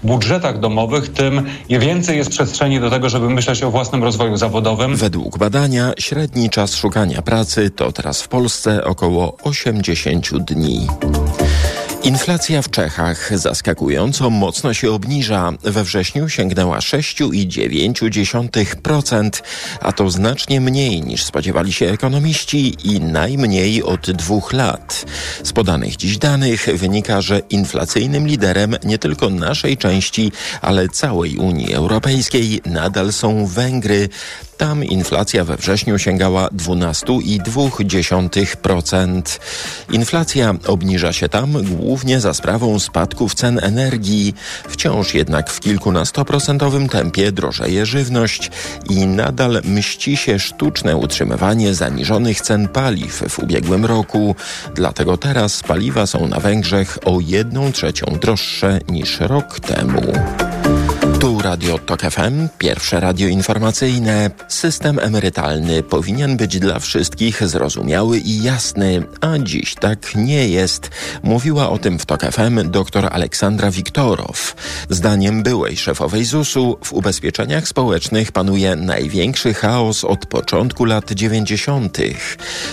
budżetach 0.03 0.61
domowych, 0.61 1.13
tym 1.13 1.47
więcej 1.69 2.17
jest 2.17 2.31
przestrzeni 2.31 2.81
do 2.81 2.91
tego, 2.91 3.09
żeby 3.09 3.31
myśleć 3.31 3.63
o 3.63 3.71
własnym 3.71 4.05
rozwoju 4.05 4.37
zawodowym. 4.37 4.97
Według 4.97 5.39
badania 5.39 5.93
średni 5.99 6.51
czas 6.51 6.75
szukania 6.75 7.23
pracy 7.23 7.71
to 7.71 7.93
teraz 7.93 8.23
w 8.23 8.29
Polsce 8.29 8.85
około 8.85 9.37
80 9.43 10.39
dni. 10.39 10.87
Inflacja 12.03 12.63
w 12.63 12.71
Czechach 12.71 13.39
zaskakująco 13.39 14.31
mocno 14.31 14.75
się 14.75 14.93
obniża. 14.93 15.53
We 15.65 15.85
wrześniu 15.85 16.29
sięgnęła 16.29 16.79
6,9%, 16.79 19.31
a 19.81 19.93
to 19.93 20.11
znacznie 20.11 20.61
mniej 20.61 21.03
niż 21.03 21.25
spodziewali 21.25 21.73
się 21.73 21.87
ekonomiści 21.87 22.77
i 22.85 23.01
najmniej 23.01 23.83
od 23.83 24.11
dwóch 24.11 24.53
lat. 24.53 25.05
Z 25.43 25.53
podanych 25.53 25.97
dziś 25.97 26.19
danych 26.19 26.69
wynika, 26.75 27.21
że 27.21 27.39
inflacyjnym 27.39 28.27
liderem 28.27 28.77
nie 28.85 28.99
tylko 28.99 29.31
naszej 29.31 29.77
części, 29.77 30.33
ale 30.61 30.89
całej 30.89 31.37
Unii 31.37 31.75
Europejskiej 31.75 32.61
nadal 32.67 33.13
są 33.13 33.47
Węgry. 33.47 34.09
Tam 34.59 34.85
inflacja 34.85 35.45
we 35.45 35.57
wrześniu 35.57 35.99
sięgała 35.99 36.49
12,2%. 36.49 39.39
Inflacja 39.93 40.55
obniża 40.67 41.13
się 41.13 41.29
tam 41.29 41.53
głównie 41.63 42.21
za 42.21 42.35
sprawą 42.35 42.79
spadków 42.79 43.35
cen 43.35 43.61
energii. 43.63 44.35
Wciąż 44.69 45.15
jednak 45.15 45.51
w 45.51 45.61
kilkunastoprocentowym 45.61 46.89
tempie 46.89 47.33
drożeje 47.33 47.87
żywność 47.87 48.51
i 48.91 49.07
nadal 49.07 49.61
mści 49.65 50.17
się 50.17 50.39
sztuczne 50.39 50.97
utrzymywanie 50.97 51.75
zaniżonych 51.75 52.41
cen 52.41 52.69
paliw 52.69 53.23
w 53.29 53.39
ubiegłym 53.39 53.85
roku. 53.85 54.35
Dlatego 54.75 55.17
teraz 55.17 55.63
paliwa 55.63 56.07
są 56.07 56.29
na 56.29 56.41
Węgrzech 56.41 56.99
o 57.05 57.21
jedną 57.21 57.73
trzecią 57.73 58.07
droższe 58.21 58.81
niż 58.89 59.21
rok 59.21 59.61
temu. 59.61 60.13
Tu 61.21 61.39
Radio 61.43 61.79
Tok 61.79 62.01
FM, 62.01 62.49
pierwsze 62.59 63.01
radio 63.01 63.29
informacyjne. 63.29 64.31
System 64.49 64.99
emerytalny 64.99 65.83
powinien 65.83 66.37
być 66.37 66.59
dla 66.59 66.79
wszystkich 66.79 67.49
zrozumiały 67.49 68.19
i 68.19 68.43
jasny, 68.43 69.03
a 69.21 69.39
dziś 69.39 69.75
tak 69.75 70.15
nie 70.15 70.49
jest. 70.49 70.91
Mówiła 71.23 71.71
o 71.71 71.79
tym 71.79 71.99
w 71.99 72.07
Tok 72.07 72.23
FM 72.23 72.71
dr 72.71 73.09
Aleksandra 73.13 73.71
Wiktorow. 73.71 74.57
Zdaniem 74.91 75.43
byłej 75.43 75.77
szefowej 75.77 76.25
ZUS-u 76.25 76.79
w 76.85 76.93
ubezpieczeniach 76.93 77.69
społecznych 77.69 78.33
panuje 78.33 78.77
największy 78.77 79.55
chaos 79.55 80.05
od 80.05 80.27
początku 80.27 80.85
lat 80.85 81.13
90. 81.13 81.99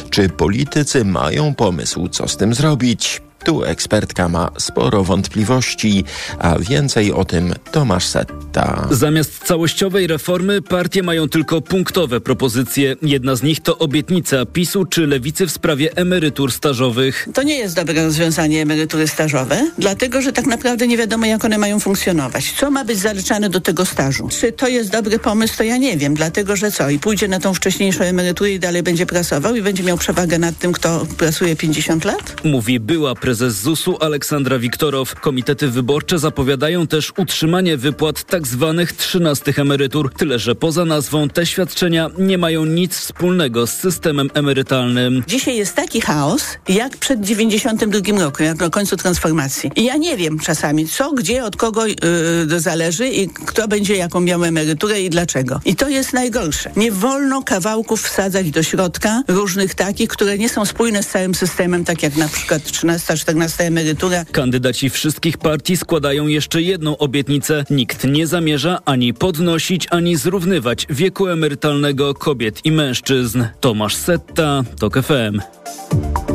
Czy 0.09 0.29
politycy 0.29 1.05
mają 1.05 1.55
pomysł, 1.55 2.07
co 2.07 2.27
z 2.27 2.37
tym 2.37 2.53
zrobić? 2.53 3.24
Tu 3.45 3.63
ekspertka 3.63 4.29
ma 4.29 4.51
sporo 4.57 5.03
wątpliwości, 5.03 6.03
a 6.39 6.59
więcej 6.59 7.13
o 7.13 7.25
tym 7.25 7.53
Tomasz 7.71 8.05
Setta. 8.05 8.87
Zamiast 8.91 9.43
całościowej 9.43 10.07
reformy 10.07 10.61
partie 10.61 11.03
mają 11.03 11.29
tylko 11.29 11.61
punktowe 11.61 12.21
propozycje. 12.21 12.95
Jedna 13.01 13.35
z 13.35 13.43
nich 13.43 13.59
to 13.59 13.77
obietnica 13.77 14.45
PiSu 14.45 14.85
czy 14.85 15.07
Lewicy 15.07 15.47
w 15.47 15.51
sprawie 15.51 15.95
emerytur 15.95 16.51
stażowych. 16.51 17.27
To 17.33 17.43
nie 17.43 17.57
jest 17.57 17.75
dobre 17.75 18.03
rozwiązanie 18.03 18.61
emerytury 18.61 19.07
stażowe, 19.07 19.71
dlatego 19.77 20.21
że 20.21 20.31
tak 20.31 20.45
naprawdę 20.45 20.87
nie 20.87 20.97
wiadomo 20.97 21.25
jak 21.25 21.45
one 21.45 21.57
mają 21.57 21.79
funkcjonować. 21.79 22.53
Co 22.59 22.71
ma 22.71 22.85
być 22.85 22.97
zaliczane 22.99 23.49
do 23.49 23.61
tego 23.61 23.85
stażu? 23.85 24.29
Czy 24.39 24.51
to 24.51 24.67
jest 24.67 24.91
dobry 24.91 25.19
pomysł, 25.19 25.57
to 25.57 25.63
ja 25.63 25.77
nie 25.77 25.97
wiem, 25.97 26.13
dlatego 26.13 26.55
że 26.55 26.71
co? 26.71 26.89
I 26.89 26.99
pójdzie 26.99 27.27
na 27.27 27.39
tą 27.39 27.53
wcześniejszą 27.53 28.03
emeryturę 28.03 28.51
i 28.51 28.59
dalej 28.59 28.83
będzie 28.83 29.05
pracował 29.05 29.55
i 29.55 29.61
będzie 29.61 29.83
miał 29.83 29.97
przewagę 29.97 30.39
nad 30.39 30.57
tym, 30.57 30.73
kto 30.73 31.05
pracuje 31.17 31.55
50 31.55 32.05
lat? 32.05 32.35
Mówi 32.43 32.79
była 32.79 33.15
prezes 33.15 33.34
prezes 33.35 33.61
ZUS-u 33.61 33.97
Aleksandra 33.99 34.59
Wiktorow. 34.59 35.15
Komitety 35.15 35.67
wyborcze 35.67 36.19
zapowiadają 36.19 36.87
też 36.87 37.13
utrzymanie 37.17 37.77
wypłat 37.77 38.23
tzw. 38.31 38.75
Tak 38.77 38.91
trzynastych 38.91 39.59
emerytur. 39.59 40.13
Tyle, 40.13 40.39
że 40.39 40.55
poza 40.55 40.85
nazwą 40.85 41.29
te 41.29 41.45
świadczenia 41.45 42.09
nie 42.17 42.37
mają 42.37 42.65
nic 42.65 42.97
wspólnego 42.97 43.67
z 43.67 43.73
systemem 43.73 44.29
emerytalnym. 44.33 45.23
Dzisiaj 45.27 45.57
jest 45.57 45.75
taki 45.75 46.01
chaos, 46.01 46.43
jak 46.69 46.97
przed 46.97 47.21
92 47.21 48.19
roku, 48.19 48.43
jak 48.43 48.59
na 48.59 48.69
końcu 48.69 48.97
transformacji. 48.97 49.71
I 49.75 49.83
ja 49.83 49.97
nie 49.97 50.17
wiem 50.17 50.39
czasami, 50.39 50.87
co, 50.87 51.11
gdzie, 51.13 51.43
od 51.43 51.55
kogo 51.55 51.85
yy, 51.85 52.59
zależy 52.59 53.07
i 53.07 53.29
kto 53.29 53.67
będzie 53.67 53.95
jaką 53.95 54.21
miał 54.21 54.43
emeryturę 54.43 55.01
i 55.01 55.09
dlaczego. 55.09 55.61
I 55.65 55.75
to 55.75 55.89
jest 55.89 56.13
najgorsze. 56.13 56.71
Nie 56.75 56.91
wolno 56.91 57.43
kawałków 57.43 58.01
wsadzać 58.01 58.51
do 58.51 58.63
środka, 58.63 59.23
różnych 59.27 59.75
takich, 59.75 60.09
które 60.09 60.37
nie 60.37 60.49
są 60.49 60.65
spójne 60.65 61.03
z 61.03 61.07
całym 61.07 61.35
systemem, 61.35 61.85
tak 61.85 62.03
jak 62.03 62.15
na 62.17 62.27
przykład 62.27 62.63
13, 62.63 63.17
14 63.25 63.63
emerytura. 63.63 64.25
Kandydaci 64.31 64.89
wszystkich 64.89 65.37
partii 65.37 65.77
składają 65.77 66.27
jeszcze 66.27 66.61
jedną 66.61 66.97
obietnicę. 66.97 67.63
Nikt 67.69 68.03
nie 68.03 68.27
zamierza 68.27 68.79
ani 68.85 69.13
podnosić, 69.13 69.87
ani 69.91 70.15
zrównywać 70.15 70.87
wieku 70.89 71.27
emerytalnego 71.27 72.13
kobiet 72.13 72.65
i 72.65 72.71
mężczyzn. 72.71 73.43
Tomasz 73.59 73.95
Setta, 73.95 74.63
TOK 74.79 74.97
FM. 75.03 75.64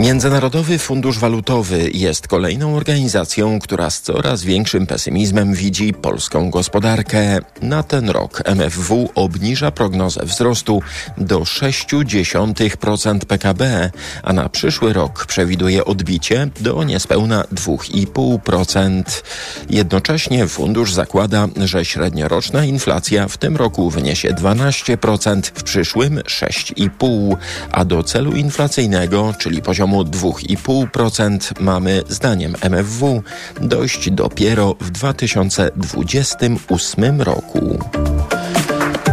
Międzynarodowy 0.00 0.78
Fundusz 0.78 1.18
Walutowy 1.18 1.90
jest 1.94 2.28
kolejną 2.28 2.76
organizacją, 2.76 3.58
która 3.58 3.90
z 3.90 4.00
coraz 4.00 4.44
większym 4.44 4.86
pesymizmem 4.86 5.54
widzi 5.54 5.94
polską 5.94 6.50
gospodarkę. 6.50 7.38
Na 7.62 7.82
ten 7.82 8.10
rok 8.10 8.42
MFW 8.44 9.08
obniża 9.14 9.70
prognozę 9.70 10.20
wzrostu 10.24 10.82
do 11.18 11.40
0,6% 11.40 13.18
PKB, 13.18 13.90
a 14.22 14.32
na 14.32 14.48
przyszły 14.48 14.92
rok 14.92 15.26
przewiduje 15.26 15.84
odbicie 15.84 16.48
do 16.60 16.84
niespełna 16.84 17.44
2,5%. 17.54 19.22
Jednocześnie 19.70 20.46
fundusz 20.46 20.92
zakłada, 20.92 21.48
że 21.56 21.84
średnioroczna 21.84 22.64
inflacja 22.64 23.28
w 23.28 23.36
tym 23.36 23.56
roku 23.56 23.90
wyniesie 23.90 24.28
12%, 24.28 25.42
w 25.54 25.62
przyszłym 25.62 26.16
6,5%, 26.16 27.36
a 27.72 27.84
do 27.84 28.02
celu 28.02 28.32
inflacyjnego, 28.32 29.19
czyli 29.38 29.62
poziomu 29.62 30.02
2,5% 30.02 31.60
mamy 31.60 32.02
zdaniem 32.08 32.54
MFW 32.60 33.22
dojść 33.60 34.10
dopiero 34.10 34.74
w 34.80 34.90
2028 34.90 37.22
roku. 37.22 37.78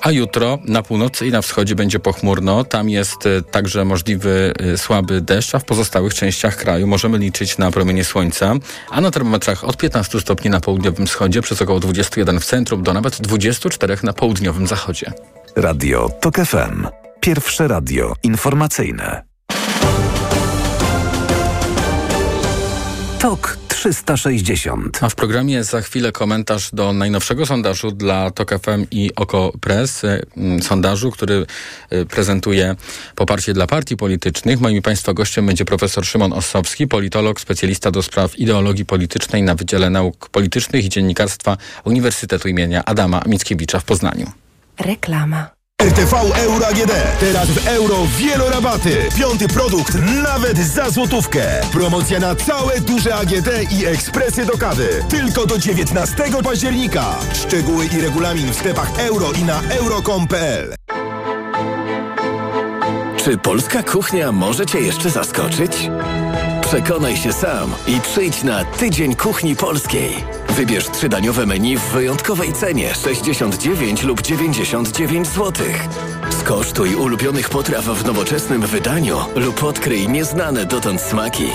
a 0.00 0.10
jutro 0.10 0.58
na 0.64 0.82
północy 0.82 1.26
i 1.26 1.30
na 1.30 1.42
wschodzie 1.42 1.74
będzie 1.74 1.98
pochmurno. 1.98 2.64
Tam 2.64 2.90
jest 2.90 3.26
e, 3.26 3.42
także 3.42 3.84
możliwy 3.84 4.52
e, 4.58 4.78
słaby 4.78 5.20
deszcz, 5.20 5.54
a 5.54 5.58
w 5.58 5.64
pozostałych 5.64 6.14
częściach 6.14 6.56
kraju 6.56 6.86
możemy 6.86 7.18
liczyć 7.18 7.58
na 7.58 7.70
promienie 7.70 8.04
słońca, 8.04 8.54
a 8.90 9.00
na 9.00 9.10
termometrach 9.10 9.64
od 9.64 9.76
15 9.76 10.20
stopni 10.20 10.50
na 10.50 10.60
południowym 10.60 11.06
wschodzie 11.06 11.42
przez 11.42 11.62
około 11.62 11.80
21 11.80 12.40
w 12.40 12.44
centrum 12.44 12.82
do 12.82 12.92
nawet 12.92 13.20
24 13.20 13.96
na 14.02 14.12
południowym 14.12 14.66
zachodzie. 14.66 15.12
Radio 15.56 16.08
TOK 16.20 16.36
FM. 16.36 16.86
Pierwsze 17.20 17.68
radio 17.68 18.14
informacyjne. 18.22 19.22
TOK 23.18 23.58
360. 23.68 24.98
A 25.02 25.08
w 25.08 25.14
programie 25.14 25.64
za 25.64 25.80
chwilę 25.80 26.12
komentarz 26.12 26.70
do 26.72 26.92
najnowszego 26.92 27.46
sondażu 27.46 27.90
dla 27.90 28.30
TOK 28.30 28.50
FM 28.50 28.86
i 28.90 29.10
Oko 29.16 29.52
Press. 29.60 30.02
Mm, 30.36 30.62
sondażu, 30.62 31.10
który 31.10 31.46
y, 31.92 32.06
prezentuje 32.06 32.76
poparcie 33.14 33.52
dla 33.54 33.66
partii 33.66 33.96
politycznych. 33.96 34.60
Moim 34.60 34.82
Państwa 34.82 35.14
gościem 35.14 35.46
będzie 35.46 35.64
profesor 35.64 36.06
Szymon 36.06 36.32
Ossowski, 36.32 36.88
politolog, 36.88 37.40
specjalista 37.40 37.90
do 37.90 38.02
spraw 38.02 38.38
ideologii 38.38 38.84
politycznej 38.84 39.42
na 39.42 39.54
Wydziale 39.54 39.90
Nauk 39.90 40.28
Politycznych 40.28 40.84
i 40.84 40.88
Dziennikarstwa 40.88 41.56
Uniwersytetu 41.84 42.48
imienia 42.48 42.84
Adama 42.84 43.22
Mickiewicza 43.26 43.80
w 43.80 43.84
Poznaniu. 43.84 44.32
Reklama. 44.82 45.50
RTV 45.82 46.16
Euro 46.34 46.66
AGD. 46.66 46.92
Teraz 47.20 47.48
w 47.48 47.66
euro 47.66 47.96
wielorabaty. 48.18 49.08
Piąty 49.18 49.48
produkt 49.48 49.94
nawet 50.22 50.58
za 50.58 50.90
złotówkę. 50.90 51.60
Promocja 51.72 52.20
na 52.20 52.34
całe 52.34 52.80
duże 52.80 53.14
AGD 53.14 53.48
i 53.72 53.86
ekspresy 53.86 54.46
do 54.46 54.58
kawy. 54.58 54.88
Tylko 55.08 55.46
do 55.46 55.58
19 55.58 56.24
października. 56.44 57.04
Szczegóły 57.34 57.86
i 57.86 58.00
regulamin 58.00 58.52
w 58.52 58.54
sklepach 58.54 58.98
euro 58.98 59.32
i 59.32 59.44
na 59.44 59.60
euro.com.pl. 59.62 60.74
Czy 63.16 63.38
polska 63.38 63.82
kuchnia 63.82 64.32
może 64.32 64.66
Cię 64.66 64.80
jeszcze 64.80 65.10
zaskoczyć? 65.10 65.90
Przekonaj 66.62 67.16
się 67.16 67.32
sam 67.32 67.74
i 67.86 68.00
przyjdź 68.00 68.42
na 68.42 68.64
Tydzień 68.64 69.16
Kuchni 69.16 69.56
Polskiej. 69.56 70.24
Wybierz 70.56 70.88
trzydaniowe 70.88 71.46
menu 71.46 71.76
w 71.76 71.82
wyjątkowej 71.82 72.52
cenie 72.52 72.94
69 72.94 74.02
lub 74.02 74.22
99 74.22 75.28
zł. 75.28 75.66
Skosztuj 76.40 76.94
ulubionych 76.94 77.48
potraw 77.48 77.84
w 77.84 78.04
nowoczesnym 78.04 78.62
wydaniu 78.62 79.18
lub 79.36 79.62
odkryj 79.62 80.08
nieznane 80.08 80.66
dotąd 80.66 81.00
smaki. 81.00 81.50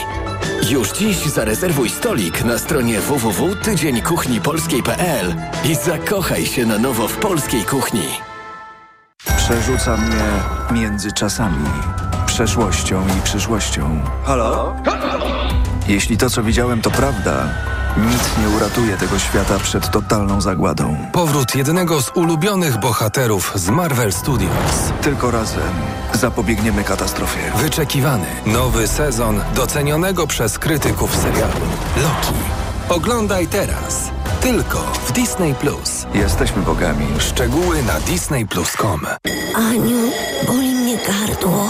Już 0.70 0.92
dziś 0.92 1.18
zarezerwuj 1.18 1.90
stolik 1.90 2.44
na 2.44 2.58
stronie 2.58 3.02
www.tydzieńkuchnipolskiej.pl 3.02 5.36
i 5.66 5.76
zakochaj 5.76 6.46
się 6.46 6.66
na 6.66 6.78
nowo 6.78 7.08
w 7.08 7.18
polskiej 7.18 7.64
kuchni. 7.64 8.08
Przerzuca 9.38 9.98
mnie 9.98 10.24
między 10.72 11.12
czasami, 11.12 11.66
przeszłością 12.26 13.04
i 13.20 13.22
przyszłością. 13.22 14.02
Halo? 14.24 14.76
Jeśli 15.88 16.18
to, 16.18 16.30
co 16.30 16.44
widziałem, 16.44 16.82
to 16.82 16.92
prawda, 16.92 17.50
nic 17.98 18.22
nie 18.42 18.56
uratuje 18.56 18.98
tego 18.98 19.20
świata 19.20 19.60
przed 19.60 19.92
totalną 19.92 20.42
zagładą. 20.42 20.98
Powrót 21.12 21.56
jednego 21.56 22.02
z 22.02 22.12
ulubionych 22.16 22.80
bohaterów 22.80 23.52
z 23.56 23.70
Marvel 23.70 24.14
Studios. 24.14 24.94
Tylko 25.02 25.32
razem 25.32 25.72
zapobiegniemy 26.14 26.84
katastrofie. 26.84 27.40
Wyczekiwany 27.56 28.26
nowy 28.46 28.88
sezon 28.88 29.42
docenionego 29.56 30.28
przez 30.28 30.60
krytyków 30.60 31.16
serialu 31.16 31.66
Loki. 31.98 32.34
Oglądaj 32.90 33.48
teraz. 33.48 34.12
Tylko 34.42 34.78
w 35.08 35.12
Disney 35.12 35.56
Plus. 35.56 36.06
Jesteśmy 36.14 36.62
bogami. 36.62 37.06
Szczegóły 37.20 37.84
na 37.84 38.00
disneyplus.com. 38.00 39.02
Aniu, 39.56 40.12
boli 40.48 40.76
mnie 40.76 40.98
gardło. 40.98 41.70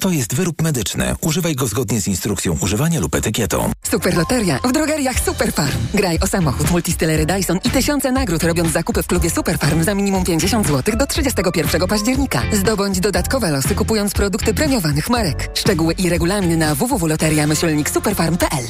To 0.00 0.10
jest 0.10 0.34
wyrób 0.34 0.62
medyczny. 0.62 1.14
Używaj 1.20 1.54
go 1.54 1.66
zgodnie 1.66 2.00
z 2.00 2.08
instrukcją 2.08 2.58
używania 2.60 3.00
lub 3.00 3.14
etykietą. 3.14 3.72
Super 3.90 4.16
Loteria 4.16 4.58
w 4.64 4.72
drogeriach 4.72 5.20
Superfarm. 5.20 5.78
Graj 5.94 6.18
o 6.18 6.26
samochód, 6.26 6.70
multistylery 6.70 7.26
Dyson 7.26 7.58
i 7.64 7.70
tysiące 7.70 8.12
nagród 8.12 8.44
robiąc 8.44 8.72
zakupy 8.72 9.02
w 9.02 9.06
klubie 9.06 9.30
Superfarm 9.30 9.84
za 9.84 9.94
minimum 9.94 10.24
50 10.24 10.66
zł 10.66 10.96
do 10.96 11.06
31 11.06 11.88
października. 11.88 12.42
Zdobądź 12.52 13.00
dodatkowe 13.00 13.50
losy 13.50 13.74
kupując 13.74 14.12
produkty 14.12 14.54
premiowanych 14.54 15.10
marek. 15.10 15.50
Szczegóły 15.54 15.92
i 15.92 16.08
regulamin 16.08 16.58
na 16.58 16.74
www.loteria-superfarm.pl 16.74 18.64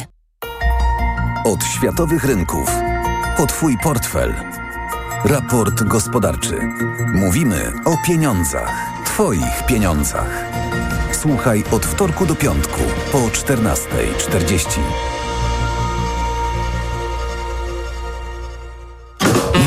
Od 1.45 1.65
światowych 1.65 2.25
rynków. 2.25 2.71
O 3.39 3.47
Twój 3.47 3.79
portfel. 3.83 4.35
Raport 5.25 5.83
gospodarczy. 5.83 6.59
Mówimy 7.15 7.73
o 7.85 7.97
pieniądzach. 8.07 8.91
Twoich 9.05 9.67
pieniądzach. 9.67 10.50
Słuchaj 11.21 11.65
od 11.71 11.87
wtorku 11.87 12.27
do 12.27 12.35
piątku 12.35 12.81
po 13.13 13.19
14.40. 13.19 14.81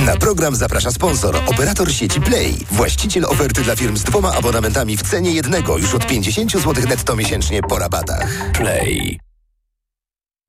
Na 0.06 0.18
program 0.18 0.56
zaprasza 0.56 0.92
sponsor, 0.92 1.36
operator 1.46 1.92
sieci 1.92 2.22
Play. 2.22 2.54
Właściciel 2.72 3.26
oferty 3.26 3.62
dla 3.62 3.76
firm 3.76 3.98
z 3.98 4.04
dwoma 4.04 4.34
abonamentami 4.34 4.98
w 4.98 5.02
cenie 5.02 5.32
jednego 5.32 5.78
już 5.78 5.94
od 5.94 6.08
50 6.08 6.52
zł 6.52 6.74
netto 6.90 7.16
miesięcznie 7.16 7.62
po 7.62 7.80
rabatach. 7.80 8.52
Play. 8.54 9.20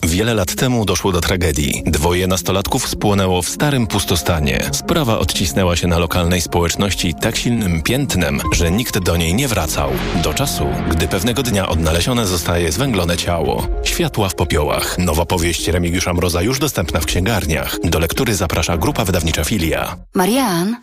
Wiele 0.06 0.34
lat 0.34 0.54
temu 0.54 0.84
doszło 0.84 1.12
do 1.12 1.20
tragedii. 1.20 1.82
Dwoje 1.86 2.26
nastolatków 2.26 2.88
spłonęło 2.88 3.42
w 3.42 3.48
starym 3.48 3.86
pustostanie. 3.86 4.70
Sprawa 4.72 5.18
odcisnęła 5.18 5.76
się 5.76 5.86
na 5.88 5.98
lokalnej 5.98 6.40
społeczności 6.40 7.14
tak 7.20 7.36
silnym 7.36 7.82
piętnem, 7.82 8.40
że 8.52 8.70
nikt 8.70 8.98
do 8.98 9.16
niej 9.16 9.34
nie 9.34 9.48
wracał. 9.48 9.90
Do 10.22 10.34
czasu, 10.34 10.66
gdy 10.90 11.08
pewnego 11.08 11.42
dnia 11.42 11.68
odnalezione 11.68 12.26
zostaje 12.26 12.72
zwęglone 12.72 13.16
ciało. 13.16 13.66
Światła 13.84 14.28
w 14.28 14.34
popiołach. 14.34 14.98
Nowa 14.98 15.26
powieść 15.26 15.68
Remigiusza 15.68 16.12
Mroza 16.14 16.42
już 16.42 16.58
dostępna 16.58 17.00
w 17.00 17.06
księgarniach. 17.06 17.78
Do 17.84 17.98
lektury 17.98 18.34
zaprasza 18.34 18.76
grupa 18.76 19.04
wydawnicza 19.04 19.44
Filia. 19.44 19.96
Marian, 20.14 20.76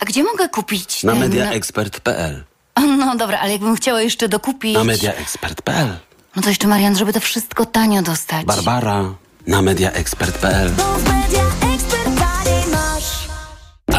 a 0.00 0.04
gdzie 0.04 0.22
mogę 0.24 0.48
kupić 0.48 1.04
Na 1.04 1.12
ten- 1.12 1.20
mediaexpert.pl. 1.20 2.44
No 2.98 3.16
dobra, 3.16 3.38
ale 3.38 3.52
jakbym 3.52 3.76
chciała 3.76 4.02
jeszcze 4.02 4.28
dokupić... 4.28 4.74
Na 4.74 4.84
mediaexpert.pl. 4.84 5.88
No 6.36 6.42
to 6.42 6.48
jeszcze, 6.48 6.68
Marian, 6.68 6.96
żeby 6.96 7.12
to 7.12 7.20
wszystko 7.20 7.66
tanio 7.66 8.02
dostać. 8.02 8.46
Barbara. 8.46 9.04
Na 9.46 9.62
mediaexpert.pl. 9.62 10.70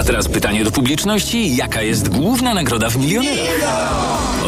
Teraz 0.08 0.28
pytanie 0.28 0.64
do 0.64 0.72
publiczności. 0.72 1.56
Jaka 1.56 1.82
jest 1.82 2.10
główna 2.10 2.54
nagroda 2.54 2.90
w 2.90 2.98
milionerach? 2.98 3.48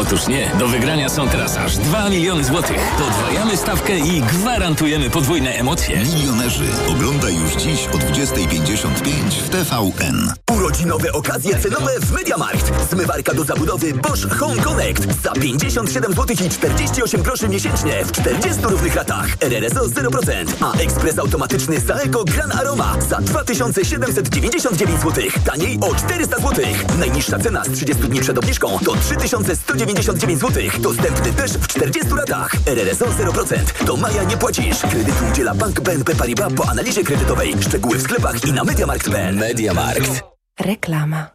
Otóż 0.00 0.28
nie. 0.28 0.50
Do 0.58 0.68
wygrania 0.68 1.08
są 1.08 1.28
teraz 1.28 1.56
aż 1.56 1.76
2 1.76 2.10
miliony 2.10 2.44
złotych. 2.44 2.76
Podwajamy 2.98 3.56
stawkę 3.56 3.98
i 3.98 4.20
gwarantujemy 4.20 5.10
podwójne 5.10 5.50
emocje. 5.50 5.96
Milionerzy. 5.96 6.64
Oglądaj 6.88 7.34
już 7.34 7.52
dziś 7.52 7.86
o 7.86 7.96
20.55 7.96 9.10
w 9.44 9.48
TVN. 9.48 10.32
Urodzinowe 10.52 11.12
okazje 11.12 11.58
cenowe 11.58 12.00
w 12.00 12.12
Mediamarkt. 12.12 12.90
Zmywarka 12.90 13.34
do 13.34 13.44
zabudowy 13.44 13.94
Bosch 13.94 14.38
Home 14.38 14.62
Connect 14.62 15.22
za 15.22 15.32
57 15.32 16.14
zł 16.14 16.36
i 16.46 16.50
48 16.50 17.22
groszy 17.22 17.48
miesięcznie 17.48 18.04
w 18.04 18.12
40 18.12 18.62
równych 18.62 18.94
ratach. 18.94 19.26
RRSO 19.40 19.80
0%, 19.80 20.46
a 20.60 20.72
ekspres 20.72 21.18
automatyczny 21.18 21.80
Saeco 21.80 22.24
Gran 22.24 22.52
Aroma 22.52 22.96
za 23.08 23.16
2799 23.16 25.00
zł. 25.00 25.24
Taniej 25.50 25.78
o 25.80 25.94
400 25.94 26.36
zł. 26.36 26.64
Najniższa 26.98 27.38
cena 27.38 27.64
z 27.64 27.70
30 27.70 28.02
dni 28.02 28.20
przed 28.20 28.38
obniżką 28.38 28.78
to 28.84 28.96
3199 28.96 30.40
zł. 30.40 30.62
Dostępny 30.78 31.32
też 31.32 31.52
w 31.52 31.66
40 31.66 32.10
ratach. 32.16 32.50
RRSO 32.66 33.04
0%. 33.04 33.84
Do 33.86 33.96
maja 33.96 34.24
nie 34.24 34.36
płacisz. 34.36 34.78
Kredytu 34.80 35.24
udziela 35.32 35.54
Bank 35.54 35.80
BNP 35.80 36.14
Paribas 36.14 36.52
po 36.52 36.68
analizie 36.68 37.04
kredytowej. 37.04 37.54
Szczegóły 37.60 37.98
w 37.98 38.02
sklepach 38.02 38.44
i 38.44 38.52
na 38.52 38.64
mediamarkt.pl. 38.64 39.36
Mediamarkt. 39.36 40.22
Reklama. 40.60 41.26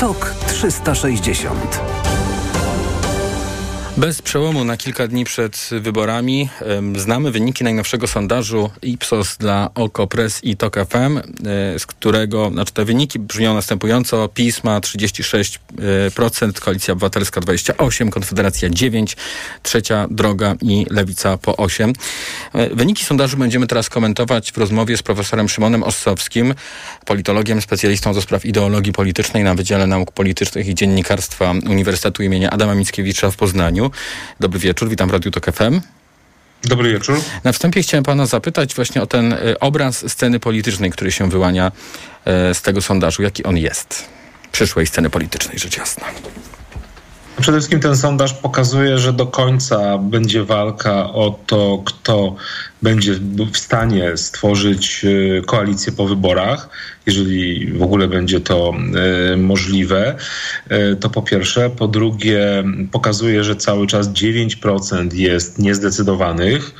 TOK 0.00 0.34
360. 0.46 1.91
Bez 3.96 4.22
przełomu 4.22 4.64
na 4.64 4.76
kilka 4.76 5.08
dni 5.08 5.24
przed 5.24 5.70
wyborami 5.80 6.48
znamy 6.96 7.30
wyniki 7.30 7.64
najnowszego 7.64 8.06
sondażu 8.06 8.70
Ipsos 8.82 9.36
dla 9.36 9.70
OKO.press 9.74 10.44
i 10.44 10.56
TOK 10.56 10.76
FM, 10.76 11.18
e, 11.18 11.22
z 11.78 11.86
którego, 11.86 12.50
znaczy 12.50 12.72
te 12.72 12.84
wyniki 12.84 13.18
brzmią 13.18 13.54
następująco. 13.54 14.28
PiS 14.28 14.64
ma 14.64 14.80
36%, 14.80 16.60
Koalicja 16.60 16.92
Obywatelska 16.92 17.40
28%, 17.40 18.10
Konfederacja 18.10 18.70
9%, 18.70 19.16
Trzecia 19.62 20.06
Droga 20.10 20.54
i 20.62 20.86
Lewica 20.90 21.38
po 21.38 21.52
8%. 21.52 21.92
E, 22.52 22.76
Wyniki 22.76 23.04
sondażu 23.04 23.36
będziemy 23.36 23.66
teraz 23.66 23.88
komentować 23.88 24.52
w 24.52 24.58
rozmowie 24.58 24.96
z 24.96 25.02
profesorem 25.02 25.48
Szymonem 25.48 25.82
Ossowskim, 25.82 26.54
politologiem, 27.04 27.62
specjalistą 27.62 28.14
do 28.14 28.22
spraw 28.22 28.44
ideologii 28.44 28.92
politycznej 28.92 29.44
na 29.44 29.54
Wydziale 29.54 29.86
Nauk 29.86 30.12
Politycznych 30.12 30.68
i 30.68 30.74
Dziennikarstwa 30.74 31.50
Uniwersytetu 31.50 32.22
imienia 32.22 32.50
Adama 32.50 32.74
Mickiewicza 32.74 33.30
w 33.30 33.36
Poznaniu. 33.36 33.81
Dobry 34.40 34.60
wieczór, 34.60 34.88
witam 34.88 35.08
w 35.08 35.12
Radiu 35.12 35.30
Tok 35.30 35.52
FM. 35.52 35.80
Dobry 36.64 36.92
wieczór. 36.92 37.20
Na 37.44 37.52
wstępie 37.52 37.82
chciałem 37.82 38.04
pana 38.04 38.26
zapytać 38.26 38.74
właśnie 38.74 39.02
o 39.02 39.06
ten 39.06 39.32
y, 39.32 39.58
obraz 39.60 40.10
sceny 40.10 40.40
politycznej, 40.40 40.90
który 40.90 41.12
się 41.12 41.30
wyłania 41.30 41.72
y, 42.50 42.54
z 42.54 42.62
tego 42.62 42.82
sondażu. 42.82 43.22
Jaki 43.22 43.44
on 43.44 43.56
jest? 43.56 44.04
Przyszłej 44.52 44.86
sceny 44.86 45.10
politycznej, 45.10 45.58
rzecz 45.58 45.76
jasna. 45.76 46.04
Przede 47.40 47.58
wszystkim 47.58 47.80
ten 47.80 47.96
sondaż 47.96 48.34
pokazuje, 48.34 48.98
że 48.98 49.12
do 49.12 49.26
końca 49.26 49.98
będzie 49.98 50.44
walka 50.44 51.12
o 51.12 51.38
to, 51.46 51.82
kto 51.84 52.36
będzie 52.82 53.14
w 53.52 53.58
stanie 53.58 54.16
stworzyć 54.16 55.06
koalicję 55.46 55.92
po 55.92 56.06
wyborach, 56.06 56.68
jeżeli 57.06 57.72
w 57.72 57.82
ogóle 57.82 58.08
będzie 58.08 58.40
to 58.40 58.72
możliwe, 59.36 60.16
to 61.00 61.10
po 61.10 61.22
pierwsze. 61.22 61.70
Po 61.70 61.88
drugie, 61.88 62.64
pokazuje, 62.92 63.44
że 63.44 63.56
cały 63.56 63.86
czas 63.86 64.08
9% 64.08 65.14
jest 65.14 65.58
niezdecydowanych. 65.58 66.74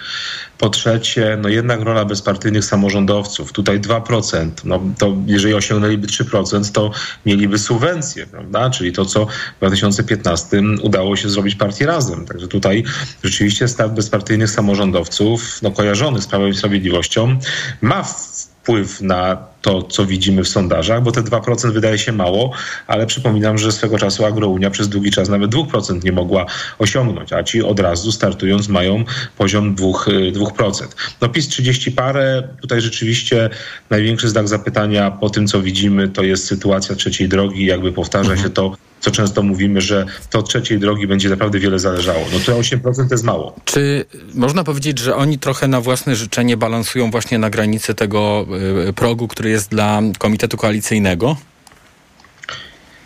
Po 0.59 0.71
trzecie, 0.71 1.39
no 1.43 1.49
jednak 1.49 1.81
rola 1.81 2.05
bezpartyjnych 2.05 2.65
samorządowców. 2.65 3.53
Tutaj 3.53 3.81
2%. 3.81 4.51
No 4.65 4.81
to 4.99 5.17
jeżeli 5.27 5.55
osiągnęliby 5.55 6.07
3%, 6.07 6.73
to 6.73 6.91
mieliby 7.27 7.59
subwencję, 7.59 8.27
prawda? 8.27 8.71
Czyli 8.71 8.93
to, 8.93 9.05
co 9.05 9.27
w 9.27 9.59
2015 9.59 10.63
udało 10.83 11.17
się 11.17 11.29
zrobić 11.29 11.55
partii 11.55 11.85
razem. 11.85 12.27
Także 12.27 12.49
tutaj 12.49 12.85
rzeczywiście 13.25 13.69
staw 13.69 13.95
bezpartyjnych 13.95 14.51
samorządowców, 14.51 15.63
no 15.63 15.71
kojarzony 15.93 16.23
z 16.23 16.27
Prawem 16.27 16.49
i 16.49 16.55
Sprawiedliwością, 16.55 17.39
ma 17.81 18.03
wpływ 18.03 19.01
na 19.01 19.37
to, 19.63 19.83
co 19.83 20.07
widzimy 20.07 20.45
w 20.45 20.49
sondażach, 20.49 21.03
bo 21.03 21.13
te 21.13 21.23
2% 21.23 21.73
wydaje 21.73 21.99
się 21.99 22.13
mało, 22.13 22.53
ale 22.87 23.07
przypominam, 23.07 23.59
że 23.59 23.73
swego 23.73 23.99
czasu 23.99 24.25
Agrounia 24.25 24.71
przez 24.71 24.89
długi 24.89 25.11
czas 25.11 25.29
nawet 25.29 25.51
2% 25.51 26.05
nie 26.05 26.13
mogła 26.13 26.47
osiągnąć, 26.79 27.33
a 27.33 27.43
ci 27.43 27.63
od 27.63 27.81
razu 27.81 28.13
startując 28.13 28.69
mają 28.69 29.05
poziom 29.39 29.75
2%. 29.75 30.33
2%. 30.33 30.87
No 31.21 31.29
PiS 31.29 31.49
30 31.49 31.93
parę, 31.93 32.49
tutaj 32.61 32.81
rzeczywiście 32.81 33.51
największy 33.91 34.29
znak 34.29 34.49
zapytania 34.49 35.11
po 35.11 35.31
tym, 35.31 35.47
co 35.47 35.63
widzimy, 35.63 36.09
to 36.09 36.23
jest 36.23 36.47
sytuacja 36.47 36.95
trzeciej 36.95 37.29
drogi, 37.29 37.67
jakby 37.67 37.93
powtarza 37.93 38.33
mhm. 38.33 38.49
się 38.49 38.55
to 38.55 38.77
co 39.03 39.11
często 39.11 39.43
mówimy, 39.43 39.81
że 39.81 40.07
to 40.31 40.39
od 40.39 40.49
trzeciej 40.49 40.79
drogi 40.79 41.07
będzie 41.07 41.29
naprawdę 41.29 41.59
wiele 41.59 41.79
zależało. 41.79 42.27
No 42.33 42.39
to 42.47 42.61
8% 42.61 43.09
to 43.09 43.15
jest 43.15 43.25
mało. 43.25 43.57
Czy 43.65 44.05
można 44.35 44.65
powiedzieć, 44.65 44.99
że 44.99 45.17
oni 45.17 45.39
trochę 45.39 45.69
na 45.69 45.81
własne 45.81 46.17
życzenie 46.17 46.57
balansują 46.57 47.11
właśnie 47.11 47.39
na 47.39 47.51
granicy 47.51 47.95
tego 47.95 48.47
y, 48.89 48.93
progu, 48.93 49.29
który 49.29 49.51
jest 49.51 49.71
dla 49.71 50.03
Komitetu 50.19 50.57
Koalicyjnego? 50.57 51.37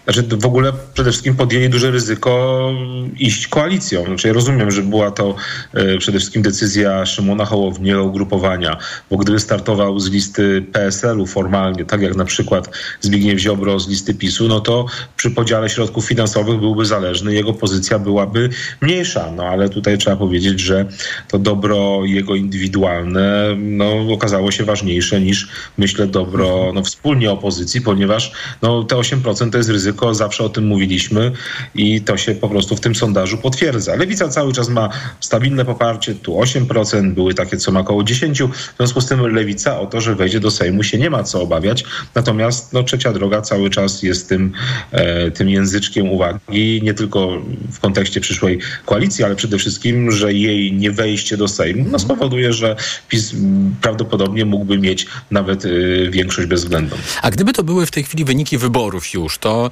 Znaczy 0.07 0.23
w 0.23 0.47
ogóle 0.47 0.73
przede 0.95 1.11
wszystkim 1.11 1.37
podjęli 1.37 1.69
duże 1.69 1.91
ryzyko 1.91 2.73
iść 3.19 3.47
koalicją. 3.47 4.05
Znaczy 4.05 4.29
ja 4.29 4.35
rozumiem, 4.35 4.71
że 4.71 4.83
była 4.83 5.11
to 5.11 5.35
e, 5.75 5.99
przede 5.99 6.19
wszystkim 6.19 6.43
decyzja 6.43 7.07
Szymona 7.07 7.45
Hołowniego 7.45 8.05
ugrupowania, 8.05 8.77
bo 9.11 9.17
gdyby 9.17 9.41
startował 9.41 10.01
z 10.01 10.11
listy 10.11 10.65
PSL-u 10.73 11.27
formalnie, 11.27 11.85
tak 11.85 12.03
jak 12.03 12.17
na 12.17 12.25
przykład 12.25 12.71
Zbigniew 13.01 13.39
Ziobro 13.39 13.81
z 13.81 13.89
listy 13.89 14.15
PiSu, 14.15 14.49
no 14.49 14.61
to 14.61 14.87
przy 15.17 15.31
podziale 15.31 15.69
środków 15.69 16.07
finansowych 16.07 16.61
byłby 16.61 16.87
zależny, 16.87 17.35
jego 17.35 17.53
pozycja 17.53 17.99
byłaby 17.99 18.51
mniejsza. 18.81 19.33
No 19.37 19.45
ale 19.45 19.69
tutaj 19.69 19.99
trzeba 19.99 20.17
powiedzieć, 20.17 20.61
że 20.61 20.87
to 21.29 21.39
dobro 21.39 22.01
jego 22.05 22.35
indywidualne 22.35 23.57
no, 23.59 24.13
okazało 24.13 24.51
się 24.51 24.65
ważniejsze 24.65 25.21
niż 25.21 25.49
myślę 25.79 26.07
dobro 26.07 26.73
no, 26.75 26.83
wspólnie 26.83 27.31
opozycji, 27.31 27.81
ponieważ 27.81 28.33
no, 28.63 28.85
te 28.85 28.97
8% 28.97 29.51
to 29.51 29.59
jest 29.59 29.71
ryzyko 29.71 29.96
ryzyko, 29.97 30.15
zawsze 30.15 30.45
o 30.45 30.49
tym 30.49 30.67
mówiliśmy 30.67 31.33
i 31.75 32.01
to 32.01 32.17
się 32.17 32.35
po 32.35 32.49
prostu 32.49 32.77
w 32.77 32.81
tym 32.81 32.95
sondażu 32.95 33.39
potwierdza. 33.39 33.97
Lewica 33.97 34.29
cały 34.29 34.53
czas 34.53 34.69
ma 34.69 34.89
stabilne 35.21 35.65
poparcie, 35.65 36.15
tu 36.15 36.33
8%, 36.33 37.15
były 37.15 37.35
takie, 37.35 37.57
co 37.57 37.73
ma 37.73 37.81
około 37.81 38.03
10%. 38.03 38.49
W 38.53 38.77
związku 38.77 39.01
z 39.01 39.07
tym 39.07 39.21
Lewica 39.35 39.81
o 39.81 39.87
to, 39.87 40.01
że 40.01 40.15
wejdzie 40.15 40.41
do 40.41 40.51
Sejmu 40.51 40.83
się 40.83 40.99
nie 40.99 41.11
ma 41.11 41.23
co 41.23 41.43
obawiać. 41.43 41.85
Natomiast 42.15 42.73
no, 42.73 42.83
trzecia 42.83 43.13
droga 43.13 43.43
cały 43.43 43.71
czas 43.71 44.03
jest 44.03 44.29
tym, 44.29 44.53
e, 44.93 45.31
tym 45.31 45.49
języczkiem 45.49 46.09
uwagi, 46.09 46.81
nie 46.83 46.95
tylko 46.95 47.43
w 47.73 47.81
kontekście 47.81 48.21
przyszłej 48.21 48.59
koalicji, 48.85 49.25
ale 49.25 49.37
przede 49.37 49.59
wszystkim, 49.59 50.11
że 50.13 50.33
jej 50.33 50.73
nie 50.73 50.91
wejście 50.91 51.37
do 51.37 51.49
Sejmu 51.49 51.85
no, 51.91 51.99
spowoduje, 51.99 52.53
że 52.53 52.77
PiS 53.09 53.35
prawdopodobnie 53.81 54.45
mógłby 54.45 54.79
mieć 54.79 55.07
nawet 55.31 55.65
y, 55.65 56.09
większość 56.13 56.49
bezwzględną. 56.49 56.97
A 57.23 57.31
gdyby 57.31 57.53
to 57.53 57.63
były 57.63 57.87
w 57.87 57.91
tej 57.91 58.05
chwili 58.05 58.25
wyniki 58.25 58.59
wyborów 58.59 59.15
już, 59.15 59.39
to 59.39 59.71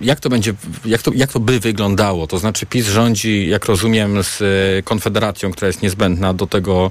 jak 0.00 0.20
to 0.20 0.28
będzie, 0.28 0.54
jak 0.84 1.02
to, 1.02 1.10
jak 1.14 1.32
to 1.32 1.40
by 1.40 1.60
wyglądało? 1.60 2.26
To 2.26 2.38
znaczy 2.38 2.66
PiS 2.66 2.86
rządzi, 2.86 3.48
jak 3.48 3.64
rozumiem, 3.64 4.22
z 4.22 4.40
y, 4.40 4.82
Konfederacją, 4.82 5.52
która 5.52 5.66
jest 5.66 5.82
niezbędna 5.82 6.34
do 6.34 6.46
tego 6.46 6.90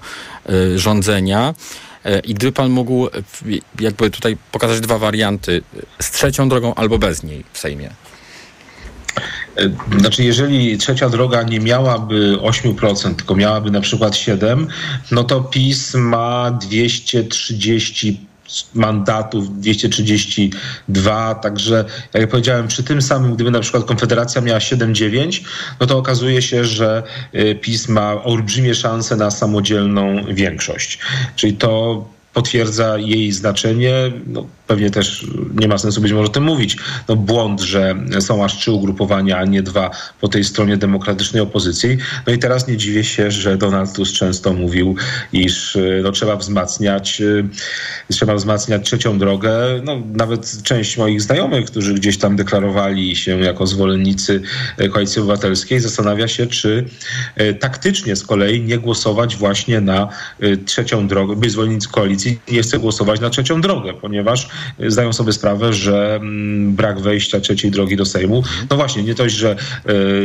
y, 0.50 0.80
rządzenia. 0.80 1.54
I 2.24 2.34
gdyby 2.34 2.52
pan 2.52 2.72
mógł 2.72 3.10
jakby 3.80 4.12
tutaj 4.12 4.38
pokazać 4.52 4.80
dwa 4.80 4.98
warianty, 4.98 5.62
z 6.02 6.12
trzecią 6.12 6.50
drogą 6.50 6.76
albo 6.76 6.98
bez 6.98 7.24
niej 7.24 7.44
w 7.54 7.60
Sejmie. 7.60 7.90
Znaczy, 10.00 10.24
jeżeli 10.24 10.78
trzecia 10.78 11.10
droga 11.10 11.44
nie 11.44 11.60
miałaby 11.60 12.38
8%, 12.42 13.16
tylko 13.16 13.36
miałaby 13.36 13.72
na 13.72 13.82
przykład 13.82 14.14
7%, 14.14 14.68
no 15.12 15.24
to 15.24 15.42
PiS 15.42 15.94
ma 15.94 16.52
230 16.52 18.20
mandatów 18.74 19.60
232, 19.60 21.36
także 21.36 21.86
jak 22.14 22.22
ja 22.22 22.28
powiedziałem, 22.28 22.68
przy 22.68 22.84
tym 22.84 23.02
samym, 23.02 23.36
gdyby 23.36 23.52
na 23.52 23.60
przykład 23.60 23.86
Konfederacja 23.86 24.42
miała 24.42 24.60
7-9, 24.60 25.42
no 25.80 25.88
to 25.88 25.98
okazuje 25.98 26.42
się, 26.42 26.66
że 26.66 27.04
y, 27.36 27.56
PiS 27.62 27.88
ma 27.88 28.24
olbrzymie 28.24 28.76
szanse 28.76 29.16
na 29.16 29.32
samodzielną 29.32 30.26
większość. 30.34 31.00
Czyli 31.36 31.54
to 31.54 32.04
potwierdza 32.34 32.98
jej 32.98 33.32
znaczenie. 33.32 33.94
No, 34.28 34.48
pewnie 34.68 34.90
też 34.90 35.26
nie 35.54 35.68
ma 35.68 35.78
sensu 35.78 36.02
być 36.02 36.12
może 36.12 36.26
o 36.26 36.30
tym 36.30 36.44
mówić. 36.44 36.78
No, 37.08 37.16
błąd, 37.16 37.62
że 37.62 37.96
są 38.20 38.46
aż 38.46 38.58
trzy 38.58 38.72
ugrupowania, 38.72 39.38
a 39.38 39.46
nie 39.46 39.64
dwa 39.64 39.92
po 40.22 40.28
tej 40.28 40.44
stronie 40.44 40.78
demokratycznej 40.78 41.42
opozycji. 41.42 41.98
No 42.28 42.34
i 42.34 42.40
teraz 42.40 42.68
nie 42.68 42.78
dziwię 42.78 43.04
się, 43.04 43.32
że 43.32 43.58
Donald 43.58 43.94
Tusk 43.94 44.14
często 44.14 44.54
mówił, 44.54 44.96
iż 45.34 45.78
no, 46.04 46.12
trzeba 46.12 46.36
wzmacniać, 46.36 47.22
trzeba 48.12 48.36
wzmacniać 48.36 48.86
trzecią 48.86 49.20
drogę. 49.20 49.54
No, 49.84 50.02
nawet 50.14 50.64
część 50.64 50.98
moich 50.98 51.22
znajomych, 51.22 51.66
którzy 51.66 51.94
gdzieś 51.94 52.18
tam 52.18 52.36
deklarowali 52.36 53.16
się 53.16 53.40
jako 53.40 53.68
zwolennicy 53.68 54.42
Koalicji 54.92 55.22
Obywatelskiej, 55.22 55.80
zastanawia 55.80 56.28
się, 56.28 56.48
czy 56.48 56.86
taktycznie 57.60 58.16
z 58.16 58.24
kolei 58.24 58.62
nie 58.62 58.78
głosować 58.78 59.36
właśnie 59.36 59.82
na 59.82 60.08
trzecią 60.66 61.08
drogę, 61.08 61.36
by 61.36 61.50
zwolennicy 61.50 61.90
koalicji 61.90 62.40
nie 62.52 62.62
chce 62.62 62.80
głosować 62.80 63.20
na 63.20 63.30
trzecią 63.30 63.62
drogę, 63.62 63.94
ponieważ 63.94 64.48
zdają 64.88 65.14
sobie 65.14 65.34
sprawę, 65.34 65.74
że 65.74 66.16
mm, 66.16 66.76
brak 66.76 67.00
wejścia 67.00 67.40
trzeciej 67.40 67.72
drogi 67.72 67.96
do 67.96 68.06
Sejmu, 68.06 68.44
no 68.70 68.76
właśnie, 68.76 69.04
nie 69.04 69.14
dość, 69.14 69.36
że 69.36 69.56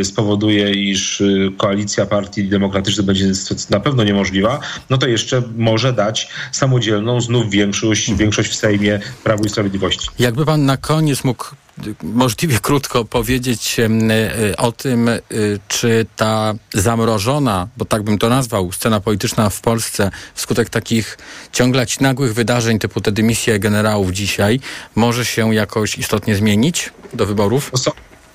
e, 0.01 0.05
spowoduje, 0.05 0.71
iż 0.71 1.21
e, 1.21 1.25
koalicja 1.57 2.07
partii 2.07 2.45
demokratycznych 2.45 3.07
będzie 3.07 3.27
na 3.71 3.81
pewno 3.81 4.05
niemożliwa, 4.05 4.61
no 4.91 4.99
to 4.99 5.07
jeszcze 5.07 5.43
może 5.57 5.93
dać 5.93 6.29
samodzielną 6.53 7.21
znów 7.21 7.51
większość, 7.51 8.15
większość 8.15 8.51
w 8.51 8.55
Sejmie 8.55 9.01
Prawu 9.25 9.45
i 9.45 9.49
Sprawiedliwości. 9.49 10.09
Jakby 10.19 10.47
pan 10.47 10.65
na 10.65 10.77
koniec 10.77 11.25
mógł 11.25 11.45
możliwie 12.03 12.59
krótko 12.59 13.05
powiedzieć 13.05 13.77
e, 13.81 14.57
o 14.57 14.73
tym, 14.73 15.09
e, 15.09 15.21
czy 15.69 16.07
ta 16.17 16.55
zamrożona, 16.75 17.69
bo 17.77 17.85
tak 17.85 18.03
bym 18.03 18.19
to 18.19 18.29
nazwał, 18.29 18.73
scena 18.73 19.01
polityczna 19.01 19.51
w 19.51 19.61
Polsce 19.61 20.11
wskutek 20.35 20.71
takich 20.71 21.19
ciągle 21.53 21.87
nagłych 22.01 22.35
wydarzeń 22.35 22.79
typu 22.79 23.01
te 23.01 23.13
dymisje 23.13 23.59
generałów 23.59 24.11
dzisiaj 24.11 24.61
może 24.95 25.25
się 25.25 25.55
jakoś 25.55 25.99
istotnie 25.99 26.37
zmienić 26.37 26.93
do 27.13 27.27
wyborów? 27.27 27.71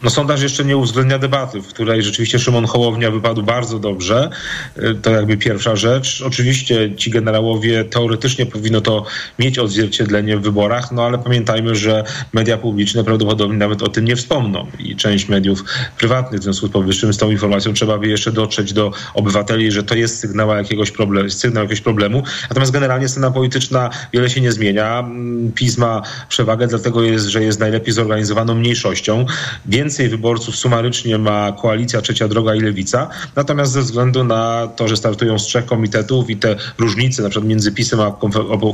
No 0.04 0.10
sondaż 0.10 0.42
jeszcze 0.42 0.66
nie 0.66 0.78
uwzględnia 0.78 1.20
debaty, 1.20 1.62
w 1.62 1.68
której 1.68 2.04
rzeczywiście 2.04 2.40
Szymon 2.40 2.66
Hołownia 2.66 3.12
wypadł 3.12 3.44
bardzo 3.44 3.80
dobrze. 3.80 4.30
Y, 4.78 4.96
to 5.02 5.12
jakby 5.12 5.38
pierwsza 5.38 5.76
rzecz. 5.76 6.24
Oczywiście 6.26 6.96
ci 6.96 7.12
generałowie 7.12 7.86
teoretycznie 7.86 8.46
powinno 8.46 8.82
to 8.82 9.06
mieć 9.40 9.60
odzwierciedlenie 9.60 10.38
w 10.38 10.42
wyborach, 10.42 10.92
no 10.92 11.04
ale 11.06 11.18
pamiętajmy, 11.18 11.76
że 11.76 12.04
media 12.34 12.58
publiczne 12.58 13.04
prawdopodobnie 13.04 13.58
nawet 13.58 13.84
o 13.84 13.88
tym 13.88 14.06
nie 14.06 14.16
wspomną 14.16 14.68
i 14.80 14.96
część 14.96 15.30
mediów 15.30 15.64
prywatnych 15.98 16.40
w 16.40 16.44
związku 16.44 16.68
z 16.68 16.72
powyższym 16.72 17.14
z 17.14 17.18
tą 17.18 17.32
informacją 17.32 17.74
trzeba 17.74 17.98
by 17.98 18.08
jeszcze 18.08 18.32
dotrzeć 18.32 18.74
do 18.74 18.92
obywateli, 19.14 19.72
że 19.72 19.84
to 19.84 19.96
jest 19.96 20.20
sygnał 20.20 20.50
jakiegoś 20.50 20.92
problemu, 20.92 21.30
sygnał 21.30 21.64
jakiegoś 21.64 21.82
problemu. 21.82 22.24
Natomiast 22.50 22.72
generalnie 22.72 23.08
scena 23.08 23.32
polityczna 23.32 23.90
wiele 24.14 24.30
się 24.30 24.42
nie 24.42 24.52
zmienia. 24.52 25.00
Mm, 25.00 25.52
PiS 25.52 25.78
ma 25.78 26.02
przewagę, 26.30 26.68
dlatego 26.68 27.04
jest, 27.04 27.26
że 27.26 27.44
jest 27.44 27.60
najlepiej 27.60 27.94
zorganizowaną 27.94 28.56
mniejszością, 28.56 29.26
więc 29.66 29.93
więcej 29.94 30.10
wyborców 30.10 30.56
sumarycznie 30.56 31.18
ma 31.18 31.52
koalicja 31.52 32.02
Trzecia 32.02 32.28
Droga 32.28 32.56
i 32.56 32.60
Lewica. 32.60 33.10
Natomiast 33.36 33.72
ze 33.72 33.82
względu 33.82 34.24
na 34.24 34.68
to, 34.76 34.88
że 34.88 34.98
startują 34.98 35.40
z 35.40 35.44
trzech 35.44 35.66
komitetów 35.66 36.30
i 36.30 36.38
te 36.38 36.56
różnice 36.78 37.24
na 37.24 37.30
przykład 37.30 37.50
między 37.50 37.72
PiSem 37.72 38.00
a 38.00 38.12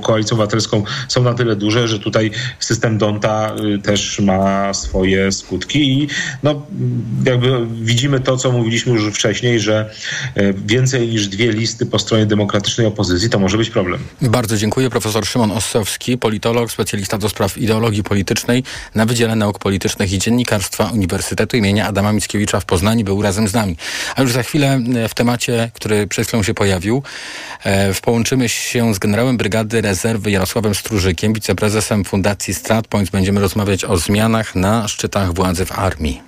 Koalicją 0.03 0.37
Obywatelską 0.37 0.83
są 1.07 1.23
na 1.23 1.33
tyle 1.33 1.55
duże, 1.55 1.87
że 1.87 1.99
tutaj 1.99 2.31
system 2.59 2.97
Donta 2.97 3.55
y, 3.75 3.79
też 3.79 4.19
ma 4.19 4.73
swoje 4.73 5.31
skutki 5.31 5.79
i 5.93 6.07
no, 6.43 6.65
jakby 7.25 7.67
widzimy 7.81 8.19
to, 8.19 8.37
co 8.37 8.51
mówiliśmy 8.51 8.93
już 8.93 9.05
wcześniej, 9.13 9.59
że 9.59 9.91
y, 10.37 10.53
więcej 10.65 11.07
niż 11.07 11.27
dwie 11.27 11.51
listy 11.51 11.85
po 11.85 11.99
stronie 11.99 12.25
demokratycznej 12.25 12.87
opozycji 12.87 13.29
to 13.29 13.39
może 13.39 13.57
być 13.57 13.69
problem. 13.69 13.99
Bardzo 14.21 14.57
dziękuję. 14.57 14.89
Profesor 14.89 15.25
Szymon 15.25 15.51
Ossowski, 15.51 16.17
politolog, 16.17 16.71
specjalista 16.71 17.17
do 17.17 17.29
spraw 17.29 17.57
ideologii 17.57 18.03
politycznej 18.03 18.63
na 18.95 19.05
Wydziale 19.05 19.35
Nauk 19.35 19.59
Politycznych 19.59 20.13
i 20.13 20.19
Dziennikarstwa 20.19 20.89
Uniwersytetu 20.93 21.08
Uniwersytetu 21.09 21.57
imienia 21.57 21.87
Adama 21.87 22.13
Mickiewicza 22.13 22.59
w 22.59 22.65
Poznaniu. 22.65 23.05
Był 23.05 23.21
razem 23.21 23.47
z 23.47 23.53
nami. 23.53 23.77
A 24.15 24.21
już 24.21 24.31
za 24.31 24.43
chwilę 24.43 24.79
w 25.09 25.13
temacie, 25.13 25.71
który 25.73 26.07
przed 26.07 26.27
chwilą 26.27 26.43
się 26.43 26.53
pojawił, 26.53 27.03
połączymy 28.01 28.49
się 28.49 28.93
z 28.93 28.99
generałem 28.99 29.37
Brygady 29.37 29.81
Rezerwy 29.81 30.31
Jarosławem 30.31 30.75
Strużykiem, 30.75 31.33
wiceprezesem 31.33 32.05
Fundacji 32.05 32.53
StratPoints. 32.53 33.11
Będziemy 33.11 33.41
rozmawiać 33.41 33.85
o 33.85 33.97
zmianach 33.97 34.55
na 34.55 34.87
szczytach 34.87 35.33
władzy 35.33 35.65
w 35.65 35.71
armii. 35.71 36.21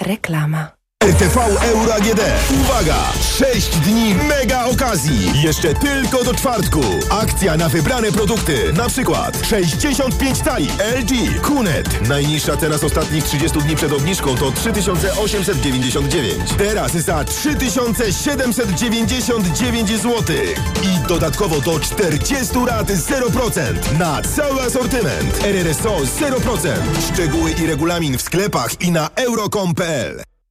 Reklama. 0.00 0.77
RTV 1.08 1.36
Euro 1.62 1.94
AGD. 1.94 2.20
Uwaga! 2.60 2.96
6 3.38 3.68
dni 3.68 4.14
mega 4.14 4.64
okazji. 4.64 5.42
Jeszcze 5.42 5.74
tylko 5.74 6.24
do 6.24 6.34
czwartku. 6.34 6.80
Akcja 7.10 7.56
na 7.56 7.68
wybrane 7.68 8.12
produkty. 8.12 8.72
Na 8.72 8.88
przykład 8.88 9.46
65 9.46 10.38
cali 10.38 10.68
LG 11.00 11.40
Kunet. 11.42 12.08
Najniższa 12.08 12.56
cena 12.56 12.78
z 12.78 12.84
ostatnich 12.84 13.24
30 13.24 13.58
dni 13.58 13.76
przed 13.76 13.92
obniżką 13.92 14.36
to 14.36 14.52
3899. 14.52 16.54
Teraz 16.58 16.92
za 16.92 17.24
3799 17.24 19.88
zł. 19.88 20.36
I 20.82 20.98
dodatkowo 21.08 21.60
do 21.60 21.80
40 21.80 22.54
rat 22.66 22.88
0% 22.88 23.98
na 23.98 24.22
cały 24.22 24.62
asortyment. 24.62 25.44
RRSO 25.44 25.96
0%. 25.96 26.68
Szczegóły 27.12 27.50
i 27.50 27.66
regulamin 27.66 28.18
w 28.18 28.22
sklepach 28.22 28.80
i 28.80 28.90
na 28.90 29.10
euro.com.pl. 29.16 30.22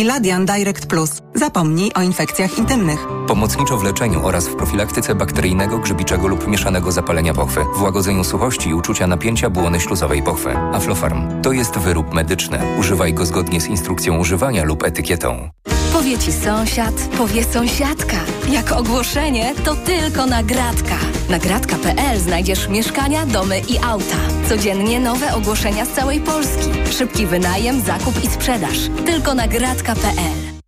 Iladian 0.00 0.46
Direct 0.46 0.86
Plus. 0.86 1.10
Zapomnij 1.34 1.90
o 1.94 2.02
infekcjach 2.02 2.58
intymnych. 2.58 3.06
Pomocniczo 3.26 3.76
w 3.76 3.84
leczeniu 3.84 4.26
oraz 4.26 4.48
w 4.48 4.56
profilaktyce 4.56 5.14
bakteryjnego, 5.14 5.78
grzybiczego 5.78 6.28
lub 6.28 6.48
mieszanego 6.48 6.92
zapalenia 6.92 7.34
pochwy, 7.34 7.64
w 7.76 7.82
łagodzeniu 7.82 8.24
suchości 8.24 8.68
i 8.68 8.74
uczucia 8.74 9.06
napięcia 9.06 9.50
błony 9.50 9.80
śluzowej 9.80 10.22
pochwy. 10.22 10.56
Aflofarm 10.56 11.42
to 11.42 11.52
jest 11.52 11.78
wyrób 11.78 12.14
medyczny. 12.14 12.58
Używaj 12.78 13.14
go 13.14 13.26
zgodnie 13.26 13.60
z 13.60 13.66
instrukcją 13.66 14.18
używania 14.18 14.64
lub 14.64 14.82
etykietą. 14.82 15.50
Powie 15.92 16.18
ci 16.18 16.32
sąsiad, 16.32 16.94
powie 17.18 17.44
sąsiadka. 17.44 18.16
Jak 18.50 18.72
ogłoszenie, 18.72 19.54
to 19.64 19.74
tylko 19.74 20.26
nagradka. 20.26 20.98
Nagradka.pl 21.28 22.18
znajdziesz 22.18 22.68
mieszkania, 22.68 23.26
domy 23.26 23.58
i 23.58 23.78
auta. 23.78 24.16
Codziennie 24.48 25.00
nowe 25.00 25.34
ogłoszenia 25.34 25.84
z 25.84 25.88
całej 25.92 26.20
Polski. 26.20 26.92
Szybki 26.92 27.26
wynajem, 27.26 27.80
zakup 27.80 28.24
i 28.24 28.26
sprzedaż. 28.26 28.78
Tylko 29.06 29.34
nagradka.pl. 29.34 30.49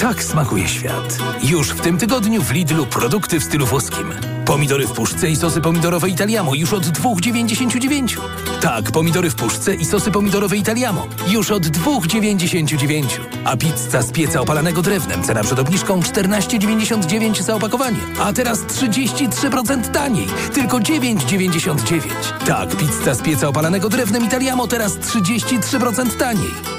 Tak 0.00 0.22
smakuje 0.22 0.68
świat. 0.68 1.18
Już 1.42 1.68
w 1.68 1.80
tym 1.80 1.98
tygodniu 1.98 2.42
w 2.42 2.52
Lidlu 2.52 2.86
produkty 2.86 3.40
w 3.40 3.44
stylu 3.44 3.66
włoskim. 3.66 4.12
Pomidory 4.44 4.86
w 4.86 4.92
puszce 4.92 5.30
i 5.30 5.36
sosy 5.36 5.60
pomidorowe 5.60 6.08
Italiamo 6.08 6.54
już 6.54 6.72
od 6.72 6.82
2,99. 6.82 8.18
Tak, 8.60 8.90
pomidory 8.92 9.30
w 9.30 9.34
puszce 9.34 9.74
i 9.74 9.84
sosy 9.84 10.10
pomidorowe 10.10 10.56
Italiamo 10.56 11.06
już 11.28 11.50
od 11.50 11.62
2,99. 11.62 13.04
A 13.44 13.56
pizza 13.56 14.02
z 14.02 14.12
pieca 14.12 14.40
opalanego 14.40 14.82
drewnem, 14.82 15.22
cena 15.22 15.42
przed 15.42 15.58
obniżką 15.58 16.00
14,99 16.00 17.42
za 17.42 17.54
opakowanie. 17.54 18.00
A 18.20 18.32
teraz 18.32 18.58
33% 18.58 19.90
taniej, 19.90 20.26
tylko 20.54 20.76
9,99. 20.78 22.00
Tak, 22.46 22.76
pizza 22.76 23.14
z 23.14 23.22
pieca 23.22 23.48
opalanego 23.48 23.88
drewnem 23.88 24.24
Italiamo 24.24 24.66
teraz 24.66 24.96
33% 24.98 26.16
taniej. 26.16 26.78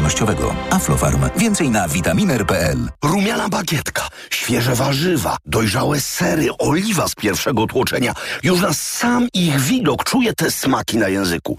odpornościowego. 0.01 0.55
Aflofarm. 0.69 1.29
Więcej 1.37 1.69
na 1.69 1.87
vitaminer.pl. 1.87 2.89
Rumiana 3.03 3.49
bagietka, 3.49 4.07
świeże 4.29 4.75
warzywa, 4.75 5.37
dojrzałe 5.45 6.01
sery, 6.01 6.47
oliwa 6.59 7.07
z 7.07 7.15
pierwszego 7.15 7.67
tłoczenia. 7.67 8.13
Już 8.43 8.61
na 8.61 8.73
sam 8.73 9.27
ich 9.33 9.59
widok 9.59 10.03
czuję 10.03 10.33
te 10.33 10.51
smaki 10.51 10.97
na 10.97 11.07
języku. 11.07 11.57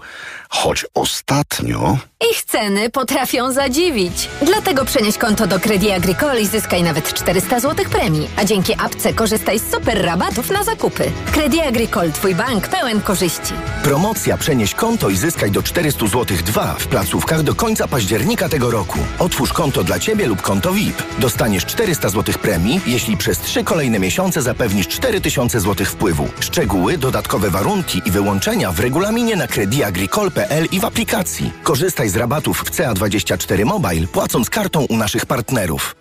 Choć 0.49 0.85
ostatnio... 0.93 1.97
Ich 2.31 2.43
ceny 2.43 2.89
potrafią 2.89 3.51
zadziwić. 3.51 4.29
Dlatego 4.41 4.85
przenieś 4.85 5.17
konto 5.17 5.47
do 5.47 5.59
Credit 5.59 5.91
Agricole 5.91 6.41
i 6.41 6.47
zyskaj 6.47 6.83
nawet 6.83 7.13
400 7.13 7.59
zł 7.59 7.85
premii. 7.91 8.29
A 8.37 8.45
dzięki 8.45 8.73
apce 8.73 9.13
korzystaj 9.13 9.59
z 9.59 9.71
super 9.71 10.05
rabatów 10.05 10.51
na 10.51 10.63
zakupy. 10.63 11.11
Credit 11.31 11.61
Agricole, 11.61 12.11
twój 12.11 12.35
bank 12.35 12.67
pełen 12.67 13.01
korzyści. 13.01 13.53
Promocja 13.83 14.37
Przenieś 14.37 14.73
konto 14.75 15.09
i 15.09 15.17
zyskaj 15.17 15.51
do 15.51 15.63
400 15.63 16.07
zł 16.07 16.37
2 16.45 16.75
w 16.79 16.87
placówkach 16.87 17.43
do 17.43 17.55
końca 17.55 17.87
października 17.87 18.49
tego 18.49 18.71
roku. 18.71 18.99
Otwórz 19.19 19.53
konto 19.53 19.83
dla 19.83 19.99
Ciebie 19.99 20.27
lub 20.27 20.41
konto 20.41 20.73
VIP. 20.73 21.03
Dostaniesz 21.19 21.65
400 21.65 22.09
zł 22.09 22.35
premii, 22.41 22.81
jeśli 22.85 23.17
przez 23.17 23.39
3 23.39 23.63
kolejne 23.63 23.99
miesiące 23.99 24.41
zapewnisz 24.41 24.87
4000 24.87 25.59
zł 25.59 25.85
wpływu. 25.85 26.27
Szczegóły, 26.39 26.97
dodatkowe 26.97 27.49
warunki 27.49 28.01
i 28.05 28.11
wyłączenia 28.11 28.71
w 28.71 28.79
regulaminie 28.79 29.35
na 29.35 29.47
crediagricole.pl 29.47 30.67
i 30.71 30.79
w 30.79 30.85
aplikacji. 30.85 31.51
Korzystaj 31.63 32.09
z 32.09 32.12
rabatów 32.15 32.59
w 32.59 32.71
CA24 32.71 33.65
Mobile, 33.65 34.07
płacąc 34.07 34.49
kartą 34.49 34.85
u 34.85 34.97
naszych 34.97 35.25
partnerów. 35.25 35.95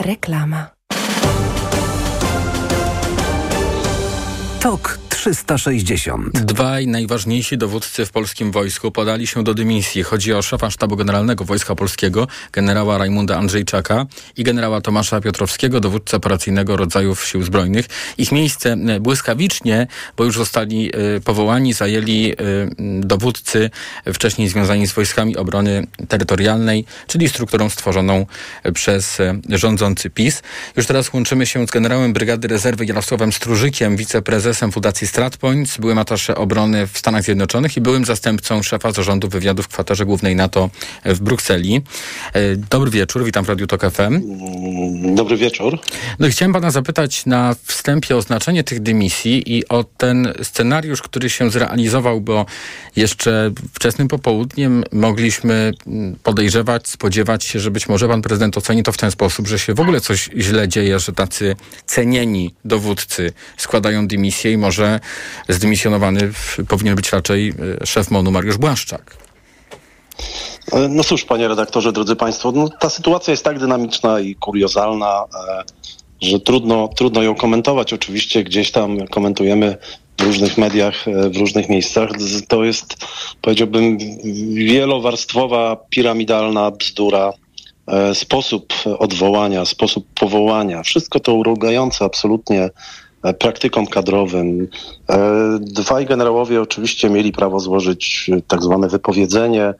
Reklama. 0.00 0.66
TOK 4.60 5.01
360. 5.22 6.40
Dwaj 6.40 6.86
najważniejsi 6.86 7.58
dowódcy 7.58 8.06
w 8.06 8.10
polskim 8.10 8.52
wojsku 8.52 8.90
podali 8.90 9.26
się 9.26 9.44
do 9.44 9.54
dymisji. 9.54 10.02
Chodzi 10.02 10.32
o 10.32 10.42
szefa 10.42 10.70
Sztabu 10.70 10.96
Generalnego 10.96 11.44
Wojska 11.44 11.74
Polskiego, 11.74 12.28
generała 12.52 12.98
Rajmunda 12.98 13.36
Andrzejczaka 13.36 14.06
i 14.36 14.44
generała 14.44 14.80
Tomasza 14.80 15.20
Piotrowskiego, 15.20 15.80
dowódcę 15.80 16.16
operacyjnego 16.16 16.76
rodzajów 16.76 17.26
Sił 17.26 17.42
Zbrojnych. 17.42 17.86
Ich 18.18 18.32
miejsce 18.32 18.72
e, 18.72 19.00
błyskawicznie, 19.00 19.86
bo 20.16 20.24
już 20.24 20.36
zostali 20.36 20.90
y, 21.16 21.20
powołani, 21.20 21.72
zajęli 21.72 22.32
y, 22.32 22.36
dowódcy 23.00 23.70
wcześniej 24.14 24.48
związani 24.48 24.86
z 24.86 24.92
Wojskami 24.92 25.36
Obrony 25.36 25.86
Terytorialnej, 26.08 26.84
czyli 27.06 27.28
strukturą 27.28 27.68
stworzoną 27.68 28.26
przez 28.74 29.18
rządzący 29.48 30.10
PiS. 30.10 30.42
Już 30.76 30.86
teraz 30.86 31.12
łączymy 31.12 31.46
się 31.46 31.66
z 31.66 31.70
generałem 31.70 32.12
Brygady 32.12 32.48
Rezerwy 32.48 32.84
Jarosławem 32.84 33.32
Strużykiem, 33.32 33.96
wiceprezesem 33.96 34.72
Fundacji 34.72 35.11
StratPoints, 35.12 35.78
byłem 35.78 35.98
atasze 35.98 36.34
obrony 36.34 36.86
w 36.86 36.98
Stanach 36.98 37.22
Zjednoczonych 37.22 37.76
i 37.76 37.80
byłym 37.80 38.04
zastępcą 38.04 38.62
szefa 38.62 38.92
zarządu 38.92 39.28
wywiadu 39.28 39.62
w 39.62 39.68
kwaterze 39.68 40.06
głównej 40.06 40.36
NATO 40.36 40.70
w 41.04 41.20
Brukseli. 41.20 41.82
E, 42.32 42.56
dobry 42.56 42.90
wieczór, 42.90 43.24
witam 43.24 43.44
w 43.44 43.48
Radiu 43.48 43.66
Tok 43.66 43.82
FM. 43.90 44.22
Dobry 45.14 45.36
wieczór. 45.36 45.78
No 46.18 46.26
i 46.26 46.30
chciałem 46.30 46.52
pana 46.52 46.70
zapytać 46.70 47.26
na 47.26 47.54
wstępie 47.64 48.16
o 48.16 48.22
znaczenie 48.22 48.64
tych 48.64 48.80
dymisji 48.80 49.56
i 49.56 49.68
o 49.68 49.84
ten 49.84 50.32
scenariusz, 50.42 51.02
który 51.02 51.30
się 51.30 51.50
zrealizował, 51.50 52.20
bo 52.20 52.46
jeszcze 52.96 53.50
wczesnym 53.74 54.08
popołudniem 54.08 54.84
mogliśmy 54.92 55.72
podejrzewać, 56.22 56.88
spodziewać 56.88 57.44
się, 57.44 57.60
że 57.60 57.70
być 57.70 57.88
może 57.88 58.08
pan 58.08 58.22
prezydent 58.22 58.58
oceni 58.58 58.82
to 58.82 58.92
w 58.92 58.96
ten 58.96 59.10
sposób, 59.10 59.48
że 59.48 59.58
się 59.58 59.74
w 59.74 59.80
ogóle 59.80 60.00
coś 60.00 60.30
źle 60.36 60.68
dzieje, 60.68 60.98
że 60.98 61.12
tacy 61.12 61.56
cenieni 61.86 62.54
dowódcy 62.64 63.32
składają 63.56 64.06
dymisję 64.08 64.52
i 64.52 64.56
może 64.56 65.01
zdymisjonowany 65.48 66.32
powinien 66.68 66.96
być 66.96 67.12
raczej 67.12 67.54
e, 67.82 67.86
szef 67.86 68.10
MONU 68.10 68.30
Mariusz 68.30 68.58
Błaszczak. 68.58 69.16
E, 70.72 70.88
no 70.88 71.04
cóż, 71.04 71.24
panie 71.24 71.48
redaktorze, 71.48 71.92
drodzy 71.92 72.16
państwo, 72.16 72.52
no, 72.52 72.68
ta 72.68 72.90
sytuacja 72.90 73.30
jest 73.30 73.44
tak 73.44 73.58
dynamiczna 73.58 74.20
i 74.20 74.34
kuriozalna, 74.34 75.24
e, 75.48 75.62
że 76.22 76.40
trudno, 76.40 76.88
trudno 76.88 77.22
ją 77.22 77.34
komentować. 77.34 77.92
Oczywiście 77.92 78.44
gdzieś 78.44 78.70
tam 78.70 79.06
komentujemy 79.06 79.76
w 80.20 80.22
różnych 80.22 80.58
mediach, 80.58 81.04
w 81.30 81.36
różnych 81.36 81.68
miejscach. 81.68 82.10
To 82.48 82.64
jest, 82.64 82.96
powiedziałbym, 83.40 83.98
wielowarstwowa, 84.54 85.76
piramidalna 85.90 86.70
bzdura. 86.70 87.32
Sposób 88.14 88.72
odwołania, 88.98 89.64
sposób 89.64 90.06
powołania, 90.14 90.82
wszystko 90.82 91.20
to 91.20 91.34
urągające 91.34 92.04
absolutnie 92.04 92.70
praktykom 93.38 93.86
kadrowym. 93.86 94.68
E, 95.10 95.58
dwaj 95.60 96.06
generałowie 96.06 96.62
oczywiście 96.62 97.10
mieli 97.10 97.32
prawo 97.32 97.60
złożyć 97.60 98.30
e, 98.32 98.42
tak 98.42 98.62
zwane 98.62 98.88
wypowiedzenie. 98.88 99.74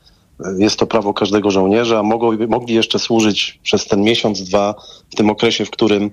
Jest 0.58 0.78
to 0.78 0.86
prawo 0.86 1.14
każdego 1.14 1.50
żołnierza. 1.50 2.02
Mogą, 2.02 2.32
mogli 2.48 2.74
jeszcze 2.74 2.98
służyć 2.98 3.60
przez 3.62 3.86
ten 3.86 4.02
miesiąc, 4.02 4.42
dwa, 4.42 4.74
w 5.10 5.14
tym 5.14 5.30
okresie, 5.30 5.64
w 5.64 5.70
którym 5.70 6.10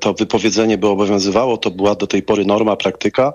to 0.00 0.14
wypowiedzenie 0.14 0.78
by 0.78 0.88
obowiązywało. 0.88 1.56
To 1.56 1.70
była 1.70 1.94
do 1.94 2.06
tej 2.06 2.22
pory 2.22 2.44
norma, 2.44 2.76
praktyka. 2.76 3.32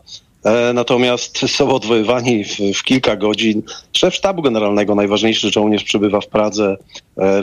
Natomiast 0.73 1.37
są 1.51 1.69
odwoływani 1.69 2.43
w, 2.43 2.57
w, 2.79 2.83
kilka 2.83 3.15
godzin. 3.15 3.63
Szef 3.93 4.15
sztabu 4.15 4.41
generalnego, 4.41 4.95
najważniejszy 4.95 5.49
żołnierz, 5.49 5.83
przybywa 5.83 6.21
w 6.21 6.27
Pradze. 6.27 6.77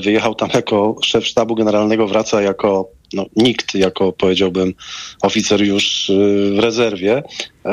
Wyjechał 0.05 0.35
tam 0.35 0.49
jako 0.55 0.97
szef 1.03 1.27
sztabu 1.27 1.55
generalnego, 1.55 2.07
wraca 2.07 2.43
jako 2.43 2.89
no, 3.13 3.27
nikt 3.37 3.75
jako, 3.75 4.13
powiedziałbym, 4.13 4.75
oficer 5.23 5.63
już 5.63 6.11
y, 6.11 6.53
w 6.57 6.59
rezerwie. 6.59 7.23
E, 7.67 7.73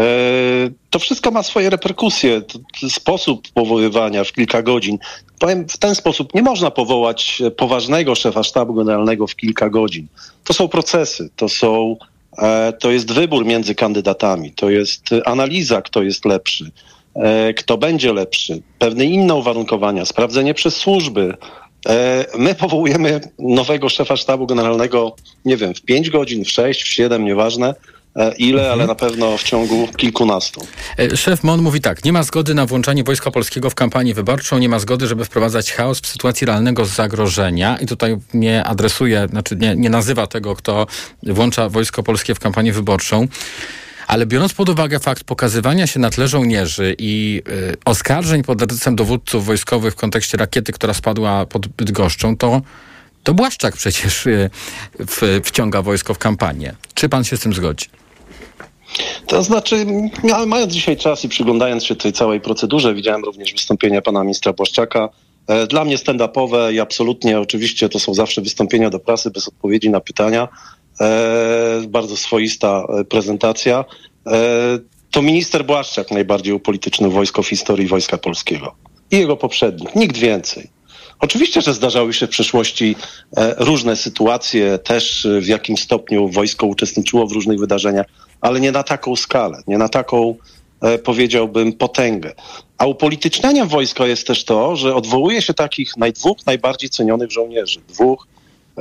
to 0.90 1.00
wszystko 1.00 1.32
ma 1.32 1.44
swoje 1.44 1.70
reperkusje. 1.70 2.42
Sposób 2.90 3.48
powoływania 3.54 4.24
w 4.24 4.32
kilka 4.32 4.62
godzin. 4.62 4.98
Powiem 5.40 5.70
w 5.70 5.78
ten 5.78 5.96
sposób, 5.96 6.34
nie 6.34 6.42
można 6.42 6.72
powołać 6.72 7.42
poważnego 7.58 8.16
szefa 8.16 8.44
sztabu 8.44 8.74
generalnego 8.74 9.28
w 9.28 9.36
kilka 9.36 9.70
godzin. 9.70 10.08
To 10.44 10.54
są 10.54 10.68
procesy, 10.68 11.30
to 11.36 11.50
są 11.50 11.98
e, 12.38 12.74
to 12.80 12.92
jest 12.92 13.12
wybór 13.12 13.46
między 13.46 13.76
kandydatami, 13.76 14.52
to 14.52 14.70
jest 14.70 15.10
analiza, 15.26 15.82
kto 15.82 16.04
jest 16.04 16.26
lepszy, 16.26 16.72
e, 17.16 17.54
kto 17.54 17.78
będzie 17.78 18.14
lepszy, 18.14 18.62
pewne 18.80 19.06
inne 19.06 19.36
uwarunkowania, 19.36 20.06
sprawdzenie 20.06 20.54
przez 20.54 20.76
służby, 20.76 21.34
my 22.38 22.56
powołujemy 22.56 23.22
nowego 23.40 23.90
szefa 23.90 24.18
sztabu 24.18 24.48
generalnego, 24.48 25.16
nie 25.46 25.58
wiem, 25.58 25.74
w 25.74 25.82
5 25.82 26.10
godzin, 26.10 26.46
w 26.46 26.50
6, 26.52 26.84
w 26.84 26.88
7, 26.88 27.26
nieważne 27.26 27.76
e, 28.16 28.34
ile, 28.38 28.62
mhm. 28.62 28.80
ale 28.80 28.88
na 28.88 28.96
pewno 28.96 29.38
w 29.38 29.44
ciągu 29.44 29.88
kilkunastu. 29.98 30.68
E, 31.00 31.18
szef 31.18 31.44
MON 31.44 31.62
mówi 31.62 31.82
tak, 31.82 32.06
nie 32.06 32.14
ma 32.14 32.24
zgody 32.24 32.54
na 32.54 32.66
włączanie 32.66 33.04
Wojska 33.04 33.32
Polskiego 33.32 33.70
w 33.70 33.76
kampanię 33.76 34.14
wyborczą, 34.14 34.58
nie 34.58 34.70
ma 34.70 34.80
zgody, 34.80 35.08
żeby 35.08 35.26
wprowadzać 35.26 35.72
chaos 35.72 36.00
w 36.00 36.08
sytuacji 36.08 36.48
realnego 36.48 36.86
zagrożenia 36.86 37.78
i 37.78 37.86
tutaj 37.86 38.18
nie 38.34 38.64
adresuje, 38.64 39.28
znaczy 39.30 39.56
nie, 39.56 39.76
nie 39.76 39.90
nazywa 39.90 40.28
tego, 40.28 40.56
kto 40.56 40.88
włącza 41.24 41.70
Wojsko 41.70 42.04
Polskie 42.04 42.36
w 42.36 42.40
kampanię 42.40 42.74
wyborczą. 42.74 43.28
Ale 44.08 44.26
biorąc 44.26 44.54
pod 44.54 44.70
uwagę 44.70 45.00
fakt 45.00 45.24
pokazywania 45.24 45.88
się 45.88 46.00
na 46.00 46.10
tle 46.10 46.28
żołnierzy 46.28 46.96
i 47.00 47.42
y, 47.50 47.78
oskarżeń 47.86 48.44
pod 48.44 48.62
adresem 48.62 48.96
dowódców 48.96 49.46
wojskowych 49.46 49.94
w 49.94 49.98
kontekście 49.98 50.38
rakiety, 50.38 50.72
która 50.72 50.94
spadła 50.94 51.46
pod 51.46 51.68
Bydgoszczą, 51.68 52.38
to, 52.38 52.62
to 53.24 53.34
Błaszczak 53.34 53.76
przecież 53.76 54.26
y, 54.26 54.50
w, 55.00 55.42
wciąga 55.44 55.82
wojsko 55.82 56.14
w 56.14 56.18
kampanię. 56.18 56.76
Czy 56.94 57.10
pan 57.10 57.24
się 57.24 57.38
z 57.38 57.40
tym 57.40 57.54
zgodzi? 57.54 57.86
To 59.28 59.44
znaczy, 59.44 59.86
mając 60.48 60.74
dzisiaj 60.74 60.98
czas 60.98 61.26
i 61.26 61.30
przyglądając 61.30 61.86
się 61.86 61.96
tej 61.96 62.14
całej 62.14 62.42
procedurze, 62.42 62.94
widziałem 62.94 63.24
również 63.24 63.54
wystąpienia 63.54 64.02
pana 64.02 64.24
ministra 64.24 64.54
Błaszczaka. 64.54 65.10
E, 65.48 65.68
dla 65.68 65.86
mnie 65.86 65.98
stand-upowe 65.98 66.74
i 66.74 66.80
absolutnie 66.80 67.40
oczywiście 67.40 67.90
to 67.90 68.00
są 68.00 68.14
zawsze 68.14 68.42
wystąpienia 68.42 68.90
do 68.90 69.00
prasy 69.00 69.32
bez 69.32 69.48
odpowiedzi 69.48 69.90
na 69.90 70.00
pytania. 70.00 70.48
E, 71.02 71.88
bardzo 71.88 72.18
swoista 72.18 72.84
e, 72.90 73.04
prezentacja. 73.04 73.86
E, 74.28 74.80
to 75.12 75.22
minister 75.22 75.66
Błaszczak 75.66 76.12
najbardziej 76.12 76.54
upolitycznił 76.54 77.12
wojsko 77.12 77.44
w 77.44 77.48
historii 77.48 77.88
Wojska 77.88 78.18
Polskiego. 78.18 78.76
I 79.12 79.18
jego 79.18 79.38
poprzednik. 79.38 79.96
Nikt 79.96 80.18
więcej. 80.18 80.70
Oczywiście, 81.20 81.62
że 81.62 81.74
zdarzały 81.74 82.14
się 82.14 82.28
w 82.28 82.30
przeszłości 82.30 82.96
różne 83.58 83.96
sytuacje, 83.96 84.78
też 84.78 85.28
w 85.42 85.48
jakim 85.48 85.78
stopniu 85.78 86.30
wojsko 86.30 86.68
uczestniczyło 86.68 87.28
w 87.28 87.32
różnych 87.32 87.60
wydarzeniach, 87.60 88.06
ale 88.42 88.60
nie 88.60 88.72
na 88.72 88.84
taką 88.84 89.16
skalę, 89.16 89.62
nie 89.68 89.78
na 89.78 89.90
taką, 89.90 90.36
powiedziałbym, 91.04 91.74
potęgę. 91.74 92.34
A 92.78 92.86
upolitycznianiem 92.86 93.68
wojska 93.68 94.08
jest 94.08 94.28
też 94.28 94.46
to, 94.46 94.76
że 94.76 94.96
odwołuje 94.96 95.42
się 95.42 95.54
takich 95.54 95.92
dwóch 96.16 96.38
najbardziej 96.46 96.90
cenionych 96.90 97.32
żołnierzy, 97.32 97.80
dwóch 97.90 98.28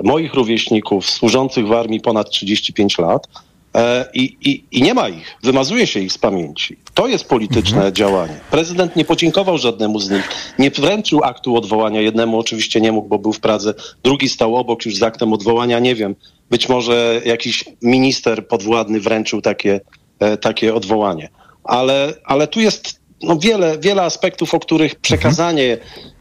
moich 0.04 0.34
rówieśników 0.34 1.10
służących 1.10 1.66
w 1.66 1.72
armii 1.72 2.00
ponad 2.00 2.30
35 2.30 2.98
lat 2.98 3.28
e, 3.74 4.04
i, 4.14 4.36
i, 4.40 4.64
i 4.72 4.82
nie 4.82 4.94
ma 4.94 5.08
ich, 5.08 5.36
wymazuje 5.42 5.86
się 5.86 6.00
ich 6.00 6.12
z 6.12 6.18
pamięci. 6.18 6.76
To 6.94 7.06
jest 7.06 7.28
polityczne 7.28 7.76
mhm. 7.76 7.94
działanie. 7.94 8.40
Prezydent 8.50 8.96
nie 8.96 9.04
podziękował 9.04 9.58
żadnemu 9.58 10.00
z 10.00 10.10
nich, 10.10 10.28
nie 10.58 10.70
wręczył 10.70 11.24
aktu 11.24 11.56
odwołania. 11.56 12.00
Jednemu 12.00 12.38
oczywiście 12.38 12.80
nie 12.80 12.92
mógł, 12.92 13.08
bo 13.08 13.18
był 13.18 13.32
w 13.32 13.40
Pradze, 13.40 13.74
drugi 14.04 14.28
stał 14.28 14.56
obok 14.56 14.86
już 14.86 14.96
z 14.96 15.02
aktem 15.02 15.32
odwołania, 15.32 15.78
nie 15.78 15.94
wiem. 15.94 16.14
Być 16.50 16.68
może 16.68 17.20
jakiś 17.24 17.64
minister 17.82 18.48
podwładny 18.48 19.00
wręczył 19.00 19.42
takie, 19.42 19.80
e, 20.18 20.36
takie 20.36 20.74
odwołanie. 20.74 21.28
Ale, 21.64 22.14
ale 22.24 22.46
tu 22.46 22.60
jest 22.60 23.00
no, 23.22 23.36
wiele, 23.36 23.78
wiele 23.78 24.02
aspektów, 24.02 24.54
o 24.54 24.60
których 24.60 24.94
przekazanie 24.94 25.72
mhm 25.72 26.15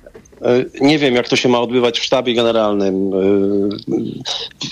nie 0.81 0.99
wiem, 0.99 1.15
jak 1.15 1.29
to 1.29 1.35
się 1.35 1.49
ma 1.49 1.59
odbywać 1.59 1.99
w 1.99 2.03
sztabie 2.03 2.33
generalnym. 2.33 3.11
E, 3.13 3.19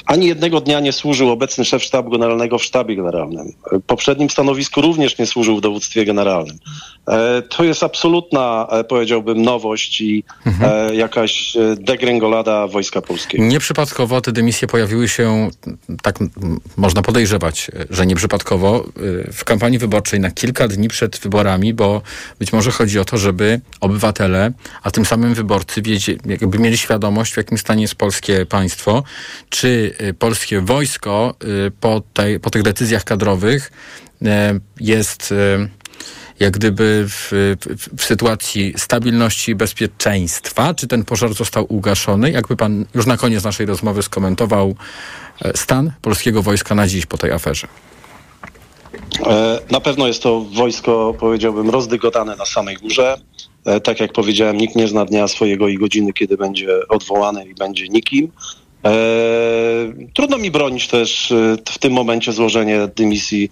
ani 0.05 0.27
jednego 0.27 0.61
dnia 0.61 0.79
nie 0.79 0.91
służył 0.91 1.29
obecny 1.29 1.65
szef 1.65 1.83
sztabu 1.83 2.09
generalnego 2.09 2.57
w 2.57 2.63
sztabie 2.63 2.95
generalnym. 2.95 3.53
W 3.71 3.81
poprzednim 3.81 4.29
stanowisku 4.29 4.81
również 4.81 5.17
nie 5.17 5.25
służył 5.25 5.57
w 5.57 5.61
dowództwie 5.61 6.05
generalnym. 6.05 6.57
E, 7.07 7.41
to 7.41 7.63
jest 7.63 7.83
absolutna, 7.83 8.67
powiedziałbym, 8.89 9.41
nowość 9.41 10.01
i 10.01 10.23
mhm. 10.45 10.95
jakaś 10.95 11.57
degrengolada 11.77 12.67
Wojska 12.67 13.01
Polskiego. 13.01 13.43
Nieprzypadkowo 13.43 14.21
te 14.21 14.31
dymisje 14.31 14.67
pojawiły 14.67 15.07
się, 15.07 15.49
tak 16.01 16.19
można 16.77 17.01
podejrzewać, 17.01 17.71
że 17.89 18.05
nieprzypadkowo 18.05 18.85
w 19.33 19.43
kampanii 19.43 19.79
wyborczej 19.79 20.19
na 20.19 20.31
kilka 20.31 20.67
dni 20.67 20.87
przed 20.87 21.19
wyborami, 21.19 21.73
bo 21.73 22.01
być 22.39 22.53
może 22.53 22.71
chodzi 22.71 22.99
o 22.99 23.05
to, 23.05 23.17
żeby 23.17 23.61
obywatele, 23.81 24.51
a 24.83 24.91
tym 24.91 25.05
samym 25.05 25.33
wyborcy 25.33 25.53
wyborcy 25.53 25.81
wiedzie, 25.81 26.15
jakby 26.25 26.59
mieli 26.59 26.77
świadomość, 26.77 27.33
w 27.33 27.37
jakim 27.37 27.57
stanie 27.57 27.81
jest 27.81 27.95
polskie 27.95 28.45
państwo, 28.45 29.03
czy 29.49 29.95
polskie 30.19 30.61
wojsko 30.61 31.35
po, 31.79 32.01
tej, 32.13 32.39
po 32.39 32.49
tych 32.49 32.63
decyzjach 32.63 33.03
kadrowych 33.03 33.71
jest 34.79 35.33
jak 36.43 36.53
gdyby 36.53 37.05
w, 37.09 37.29
w, 37.31 37.97
w, 37.97 38.03
sytuacji 38.03 38.73
stabilności 38.77 39.51
i 39.51 39.55
bezpieczeństwa, 39.55 40.73
czy 40.73 40.87
ten 40.87 41.05
pożar 41.05 41.33
został 41.33 41.65
ugaszony? 41.69 42.31
Jakby 42.31 42.55
pan 42.55 42.85
już 42.95 43.05
na 43.05 43.17
koniec 43.17 43.43
naszej 43.43 43.65
rozmowy 43.65 44.03
skomentował 44.03 44.75
stan 45.55 45.91
polskiego 46.01 46.41
wojska 46.41 46.75
na 46.75 46.87
dziś 46.87 47.05
po 47.05 47.17
tej 47.17 47.31
aferze? 47.31 47.67
E, 49.25 49.59
na 49.71 49.79
pewno 49.79 50.07
jest 50.07 50.23
to 50.23 50.41
wojsko, 50.41 51.15
powiedziałbym, 51.19 51.69
rozdygotane 51.69 52.35
na 52.35 52.45
samej 52.45 52.77
górze. 52.77 53.17
E, 53.65 53.79
tak 53.79 53.99
jak 53.99 54.13
powiedziałem, 54.13 54.57
nikt 54.57 54.75
nie 54.75 54.87
zna 54.87 55.05
dnia 55.05 55.27
swojego 55.27 55.67
i 55.67 55.77
godziny, 55.77 56.13
kiedy 56.13 56.37
będzie 56.37 56.87
odwołany 56.89 57.45
i 57.45 57.53
będzie 57.53 57.87
nikim. 57.87 58.31
E, 58.85 58.91
trudno 60.13 60.37
mi 60.37 60.51
bronić 60.51 60.87
też 60.87 61.31
e, 61.31 61.57
w 61.69 61.77
tym 61.77 61.93
momencie 61.93 62.31
złożenie 62.31 62.87
dymisji 62.95 63.49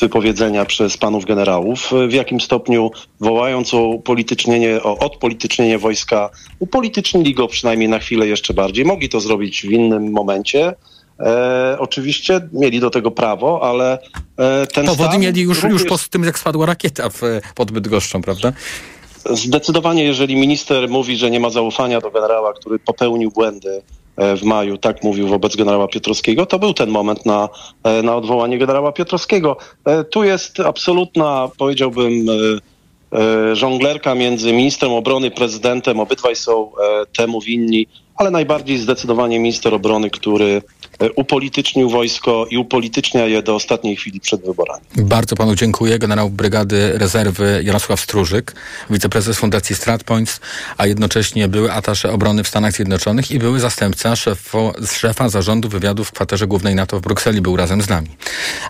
wypowiedzenia 0.00 0.64
przez 0.64 0.96
panów 0.96 1.24
generałów, 1.24 1.90
w 2.08 2.12
jakim 2.12 2.40
stopniu 2.40 2.90
wołając 3.20 3.74
o 3.74 3.88
upolitycznienie, 3.88 4.82
o 4.82 4.98
odpolitycznienie 4.98 5.78
wojska, 5.78 6.30
upolitycznili 6.58 7.34
go 7.34 7.48
przynajmniej 7.48 7.88
na 7.88 7.98
chwilę 7.98 8.26
jeszcze 8.26 8.54
bardziej. 8.54 8.84
Mogli 8.84 9.08
to 9.08 9.20
zrobić 9.20 9.62
w 9.62 9.70
innym 9.72 10.12
momencie, 10.12 10.74
E, 11.20 11.76
oczywiście 11.78 12.48
mieli 12.52 12.80
do 12.80 12.90
tego 12.90 13.10
prawo, 13.10 13.62
ale 13.62 13.98
e, 14.36 14.66
ten 14.66 14.86
Powody 14.86 15.08
stan 15.08 15.20
mieli 15.20 15.42
już, 15.42 15.62
również... 15.62 15.82
już 15.82 15.90
po 15.90 15.98
tym, 16.10 16.24
jak 16.24 16.38
spadła 16.38 16.66
rakieta 16.66 17.10
w, 17.10 17.20
pod 17.54 17.70
Bydgoszczą, 17.70 18.22
prawda? 18.22 18.52
Zdecydowanie, 19.30 20.04
jeżeli 20.04 20.36
minister 20.36 20.88
mówi, 20.88 21.16
że 21.16 21.30
nie 21.30 21.40
ma 21.40 21.50
zaufania 21.50 22.00
do 22.00 22.10
generała, 22.10 22.52
który 22.52 22.78
popełnił 22.78 23.30
błędy 23.30 23.70
e, 23.70 23.82
w 24.36 24.42
maju, 24.42 24.78
tak 24.78 25.04
mówił 25.04 25.28
wobec 25.28 25.56
generała 25.56 25.88
Piotrowskiego, 25.88 26.46
to 26.46 26.58
był 26.58 26.74
ten 26.74 26.90
moment 26.90 27.26
na, 27.26 27.48
e, 27.84 28.02
na 28.02 28.16
odwołanie 28.16 28.58
generała 28.58 28.92
Piotrowskiego. 28.92 29.56
E, 29.84 30.04
Tu 30.04 30.24
jest 30.24 30.60
absolutna, 30.60 31.48
powiedziałbym, 31.58 32.26
e, 32.28 33.18
e, 33.18 33.56
żonglerka 33.56 34.14
między 34.14 34.52
ministrem 34.52 34.92
obrony, 34.92 35.30
prezydentem. 35.30 36.00
Obydwaj 36.00 36.36
są 36.36 36.70
e, 36.76 37.06
temu 37.06 37.40
winni, 37.40 37.86
ale 38.20 38.30
najbardziej 38.30 38.78
zdecydowanie 38.78 39.38
minister 39.38 39.74
obrony, 39.74 40.10
który 40.10 40.62
e, 40.98 41.12
upolitycznił 41.12 41.90
wojsko 41.90 42.46
i 42.50 42.58
upolitycznia 42.58 43.26
je 43.26 43.42
do 43.42 43.54
ostatniej 43.54 43.96
chwili 43.96 44.20
przed 44.20 44.44
wyborami. 44.44 44.82
Bardzo 44.96 45.36
panu 45.36 45.54
dziękuję. 45.54 45.98
Generał 45.98 46.30
Brygady 46.30 46.98
Rezerwy 46.98 47.60
Jarosław 47.64 48.00
Strużyk, 48.00 48.54
wiceprezes 48.90 49.38
Fundacji 49.38 49.76
StratPoints, 49.76 50.40
a 50.76 50.86
jednocześnie 50.86 51.48
były 51.48 51.72
atasze 51.72 52.12
obrony 52.12 52.44
w 52.44 52.48
Stanach 52.48 52.72
Zjednoczonych 52.72 53.30
i 53.30 53.38
były 53.38 53.60
zastępca 53.60 54.16
szefo, 54.16 54.72
szefa 54.90 55.28
zarządu 55.28 55.68
wywiadu 55.68 56.04
w 56.04 56.12
kwaterze 56.12 56.46
głównej 56.46 56.74
NATO 56.74 56.98
w 56.98 57.02
Brukseli, 57.02 57.40
był 57.40 57.56
razem 57.56 57.82
z 57.82 57.88
nami. 57.88 58.08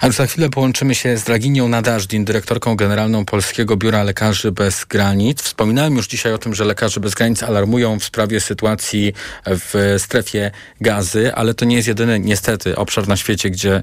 A 0.00 0.06
już 0.06 0.16
za 0.16 0.26
chwilę 0.26 0.50
połączymy 0.50 0.94
się 0.94 1.16
z 1.16 1.24
Draginią 1.24 1.68
Nadażdin, 1.68 2.24
dyrektorką 2.24 2.76
generalną 2.76 3.24
Polskiego 3.24 3.76
Biura 3.76 4.02
Lekarzy 4.02 4.52
Bez 4.52 4.84
Granic. 4.84 5.42
Wspominałem 5.42 5.96
już 5.96 6.06
dzisiaj 6.06 6.32
o 6.32 6.38
tym, 6.38 6.54
że 6.54 6.64
Lekarze 6.64 7.00
Bez 7.00 7.14
Granic 7.14 7.42
alarmują 7.42 7.98
w 7.98 8.04
sprawie 8.04 8.40
sytuacji 8.40 9.12
w 9.46 9.94
strefie 9.98 10.50
gazy, 10.80 11.34
ale 11.34 11.54
to 11.54 11.64
nie 11.64 11.76
jest 11.76 11.88
jedyny 11.88 12.20
niestety 12.20 12.76
obszar 12.76 13.08
na 13.08 13.16
świecie, 13.16 13.50
gdzie 13.50 13.82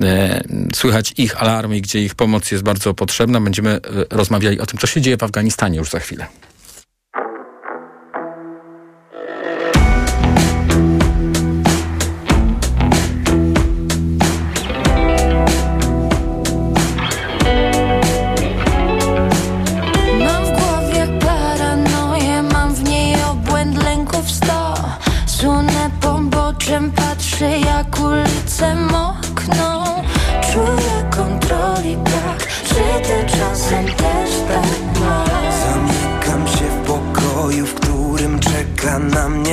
e, 0.00 0.44
słychać 0.74 1.14
ich 1.16 1.42
alarmy 1.42 1.80
gdzie 1.80 2.00
ich 2.00 2.14
pomoc 2.14 2.50
jest 2.50 2.64
bardzo 2.64 2.94
potrzebna. 2.94 3.40
Będziemy 3.40 3.70
e, 3.70 3.80
rozmawiali 4.10 4.60
o 4.60 4.66
tym, 4.66 4.78
co 4.78 4.86
się 4.86 5.00
dzieje 5.00 5.16
w 5.16 5.22
Afganistanie 5.22 5.78
już 5.78 5.90
za 5.90 6.00
chwilę. 6.00 6.26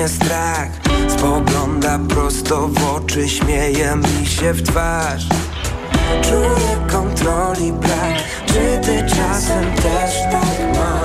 Strach. 0.08 0.70
Spogląda 1.18 2.00
prosto 2.10 2.68
w 2.68 2.96
oczy, 2.96 3.30
śmieje 3.30 3.96
mi 3.96 4.28
się 4.28 4.54
w 4.54 4.64
twarz. 4.64 5.26
Czuję 6.22 6.88
kontroli 6.92 7.74
brak, 7.74 8.16
czy 8.46 8.80
ty 8.82 9.06
czasem 9.16 9.74
też 9.76 10.14
tak 10.32 10.78
masz? 10.78 11.05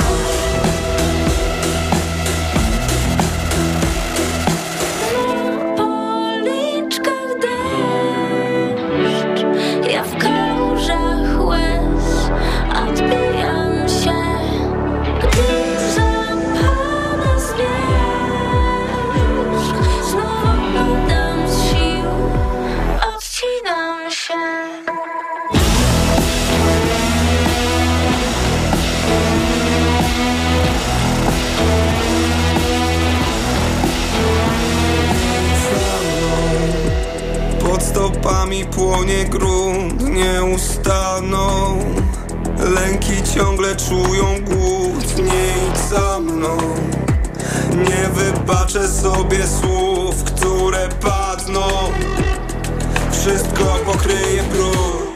Stopami 38.51 38.65
płonie 38.65 39.25
grunt, 39.25 40.03
nie 40.03 40.45
ustaną 40.45 41.79
Lęki 42.75 43.23
ciągle 43.35 43.77
czują 43.77 44.25
głód, 44.45 45.17
nie 45.17 45.69
idź 45.69 45.79
za 45.91 46.21
mną. 46.21 46.57
Nie 47.73 48.09
wybaczę 48.09 48.89
sobie 48.89 49.47
słów, 49.47 50.25
które 50.25 50.89
padną. 50.89 51.69
Wszystko 53.13 53.65
pokryje 53.85 54.43
brud 54.43 55.11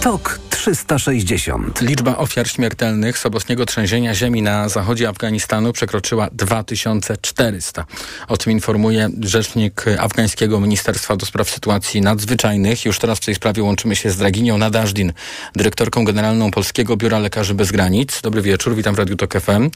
TOK 0.00 0.39
360. 0.70 1.80
Liczba 1.80 2.16
ofiar 2.16 2.48
śmiertelnych 2.48 3.18
sobotniego 3.18 3.66
trzęsienia 3.66 4.14
ziemi 4.14 4.42
na 4.42 4.68
zachodzie 4.68 5.08
Afganistanu 5.08 5.72
przekroczyła 5.72 6.28
2400. 6.32 7.84
O 8.28 8.36
tym 8.36 8.52
informuje 8.52 9.08
rzecznik 9.20 9.84
afgańskiego 9.98 10.60
Ministerstwa 10.60 11.16
do 11.16 11.26
Spraw 11.26 11.50
Sytuacji 11.50 12.00
Nadzwyczajnych. 12.00 12.84
Już 12.84 12.98
teraz 12.98 13.18
w 13.18 13.24
tej 13.24 13.34
sprawie 13.34 13.62
łączymy 13.62 13.96
się 13.96 14.10
z 14.10 14.16
Draginią 14.16 14.58
Nadażdin, 14.58 15.12
dyrektorką 15.56 16.04
generalną 16.04 16.50
Polskiego 16.50 16.96
Biura 16.96 17.18
Lekarzy 17.18 17.54
Bez 17.54 17.72
Granic. 17.72 18.20
Dobry 18.22 18.42
wieczór, 18.42 18.74
witam 18.74 18.94
w 18.94 18.98
Radiu 18.98 19.16
Tok 19.16 19.40
FM. 19.40 19.70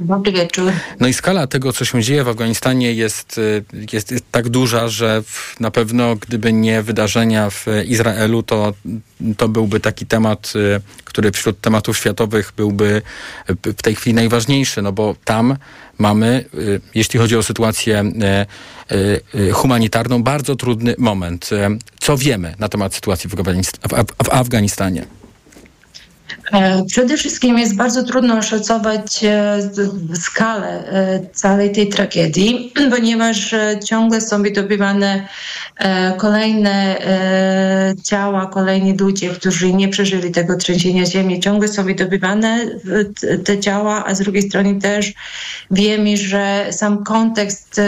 Dobry 0.00 0.32
wieczór. 0.32 0.72
No 1.00 1.08
i 1.08 1.12
skala 1.12 1.46
tego, 1.46 1.72
co 1.72 1.84
się 1.84 2.02
dzieje 2.02 2.24
w 2.24 2.28
Afganistanie 2.28 2.92
jest, 2.92 3.38
y, 3.38 3.64
jest, 3.92 4.10
jest 4.10 4.32
tak 4.32 4.48
duża, 4.48 4.88
że 4.88 5.22
w, 5.22 5.60
na 5.60 5.70
pewno 5.70 6.16
gdyby 6.16 6.52
nie 6.52 6.82
wydarzenia 6.82 7.50
w 7.50 7.66
Izraelu, 7.86 8.42
to, 8.42 8.74
to 9.36 9.48
byłby 9.48 9.80
taki 9.80 10.06
temat, 10.06 10.52
y, 10.56 10.80
który 11.04 11.32
wśród 11.32 11.60
tematów 11.60 11.96
światowych 11.96 12.52
byłby 12.56 13.02
y, 13.66 13.72
w 13.72 13.82
tej 13.82 13.94
chwili 13.94 14.14
najważniejszy, 14.14 14.82
no 14.82 14.92
bo 14.92 15.14
tam 15.24 15.56
mamy, 15.98 16.44
jeśli 16.94 17.20
chodzi 17.20 17.36
o 17.36 17.42
sytuację 17.42 18.12
humanitarną, 19.52 20.22
bardzo 20.22 20.56
trudny 20.56 20.94
moment. 20.98 21.50
Co 22.00 22.16
wiemy 22.16 22.54
na 22.58 22.68
temat 22.68 22.94
sytuacji 22.94 23.30
w 23.30 24.30
Afganistanie? 24.30 25.04
E, 26.52 26.84
Przede 26.84 27.16
wszystkim 27.16 27.58
jest 27.58 27.76
bardzo 27.76 28.02
trudno 28.02 28.38
oszacować 28.38 29.24
e, 29.24 29.58
skalę 30.14 30.68
e, 30.68 31.20
całej 31.32 31.72
tej 31.72 31.88
tragedii, 31.88 32.72
ponieważ 32.96 33.54
ciągle 33.84 34.20
są 34.20 34.42
wydobywane 34.42 35.28
kolejne 36.16 36.96
ciała, 38.04 38.46
kolejni 38.46 38.96
ludzie, 38.98 39.28
którzy 39.30 39.74
nie 39.74 39.88
przeżyli 39.88 40.30
tego 40.30 40.56
trzęsienia 40.56 41.06
ziemi. 41.06 41.40
Ciągle 41.40 41.68
są 41.68 41.84
wydobywane 41.84 42.66
te 43.44 43.58
ciała, 43.58 44.04
a 44.06 44.14
z 44.14 44.18
drugiej 44.18 44.42
strony 44.42 44.80
też 44.80 45.12
wiemy, 45.70 46.16
że 46.16 46.66
sam 46.70 47.04
kontekst 47.04 47.80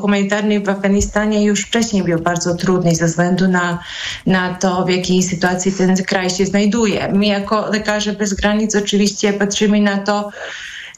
humanitarny 0.00 0.60
w 0.60 0.68
Afganistanie 0.68 1.44
już 1.44 1.60
wcześniej 1.60 2.02
był 2.02 2.18
bardzo 2.18 2.54
trudny 2.54 2.94
ze 2.94 3.06
względu 3.06 3.48
na, 3.48 3.78
na 4.26 4.54
to, 4.54 4.84
w 4.84 4.90
jakiej 4.90 5.22
sytuacji 5.22 5.72
ten 5.72 5.96
kraj 5.96 6.30
się 6.30 6.46
znajduje. 6.46 7.08
My 7.12 7.26
jako 7.26 7.63
lekarze 7.72 8.12
bez 8.12 8.34
granic 8.34 8.76
oczywiście 8.76 9.32
patrzymy 9.32 9.80
na 9.80 9.98
to, 9.98 10.30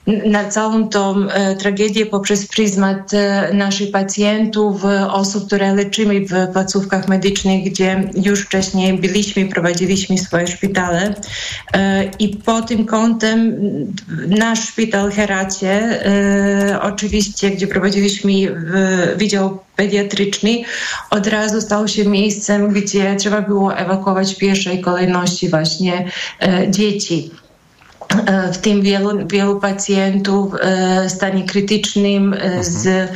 na 0.07 0.51
całą 0.51 0.89
tą 0.89 1.29
e, 1.29 1.57
tragedię 1.57 2.07
poprzez 2.07 2.47
pryzmat 2.47 3.15
e, 3.15 3.51
naszych 3.55 3.91
pacjentów, 3.91 4.85
e, 4.85 5.13
osób, 5.13 5.47
które 5.47 5.75
leczymy 5.75 6.21
w 6.21 6.53
placówkach 6.53 7.09
medycznych, 7.09 7.65
gdzie 7.65 8.11
już 8.25 8.41
wcześniej 8.41 8.99
byliśmy, 8.99 9.47
prowadziliśmy 9.47 10.19
swoje 10.19 10.47
szpitale. 10.47 11.15
I 12.19 12.29
po 12.29 12.63
tym 12.63 12.85
kątem 12.85 13.57
nasz 14.29 14.69
szpital 14.69 15.13
Heracie, 15.13 16.01
oczywiście, 16.83 17.51
gdzie 17.51 17.67
prowadziliśmy 17.67 18.33
wydział 19.17 19.59
pediatryczny, 19.77 20.63
od 21.11 21.27
razu 21.27 21.61
stał 21.61 21.89
się 21.89 22.05
miejscem, 22.05 22.69
gdzie 22.69 23.17
trzeba 23.17 23.43
było 23.43 23.77
ewakuować 23.77 24.35
w 24.35 24.39
pierwszej 24.39 24.81
kolejności 24.81 25.49
właśnie 25.49 26.11
dzieci. 26.69 27.31
W 28.53 28.59
tym 28.59 28.83
wielu, 28.83 29.27
wielu 29.27 29.61
pacjentów 29.61 30.55
w 31.07 31.11
stanie 31.11 31.45
krytycznym. 31.45 32.37
Z, 32.61 33.11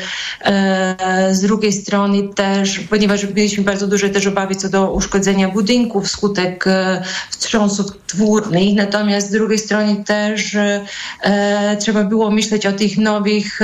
z 1.30 1.40
drugiej 1.40 1.72
strony 1.72 2.28
też, 2.34 2.78
ponieważ 2.78 3.34
mieliśmy 3.34 3.64
bardzo 3.64 3.86
duże 3.86 4.10
też 4.10 4.26
obawy 4.26 4.54
co 4.54 4.68
do 4.68 4.92
uszkodzenia 4.92 5.48
budynków 5.48 6.04
wskutek 6.04 6.64
wstrząsów 7.30 7.86
twórnych, 8.06 8.74
natomiast 8.76 9.28
z 9.28 9.30
drugiej 9.30 9.58
strony 9.58 10.04
też 10.04 10.56
trzeba 11.78 12.04
było 12.04 12.30
myśleć 12.30 12.66
o 12.66 12.72
tych 12.72 12.98
nowych 12.98 13.60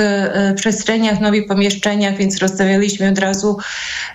przestrzeniach, 0.55 1.19
nowych 1.19 1.47
pomieszczeniach, 1.47 2.17
więc 2.17 2.37
rozstawialiśmy 2.37 3.09
od 3.09 3.19
razu 3.19 3.57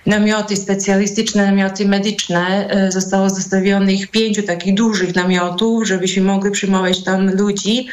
namioty 0.05 0.55
specjalistyczne, 0.55 1.45
namioty 1.45 1.87
medyczne. 1.87 2.69
Zostało 2.89 3.29
zostawionych 3.29 4.07
pięciu 4.07 4.43
takich 4.43 4.73
dużych 4.73 5.15
namiotów, 5.15 5.87
żebyśmy 5.87 6.23
mogli 6.23 6.51
przyjmować 6.51 7.02
tam 7.03 7.35
ludzi. 7.35 7.87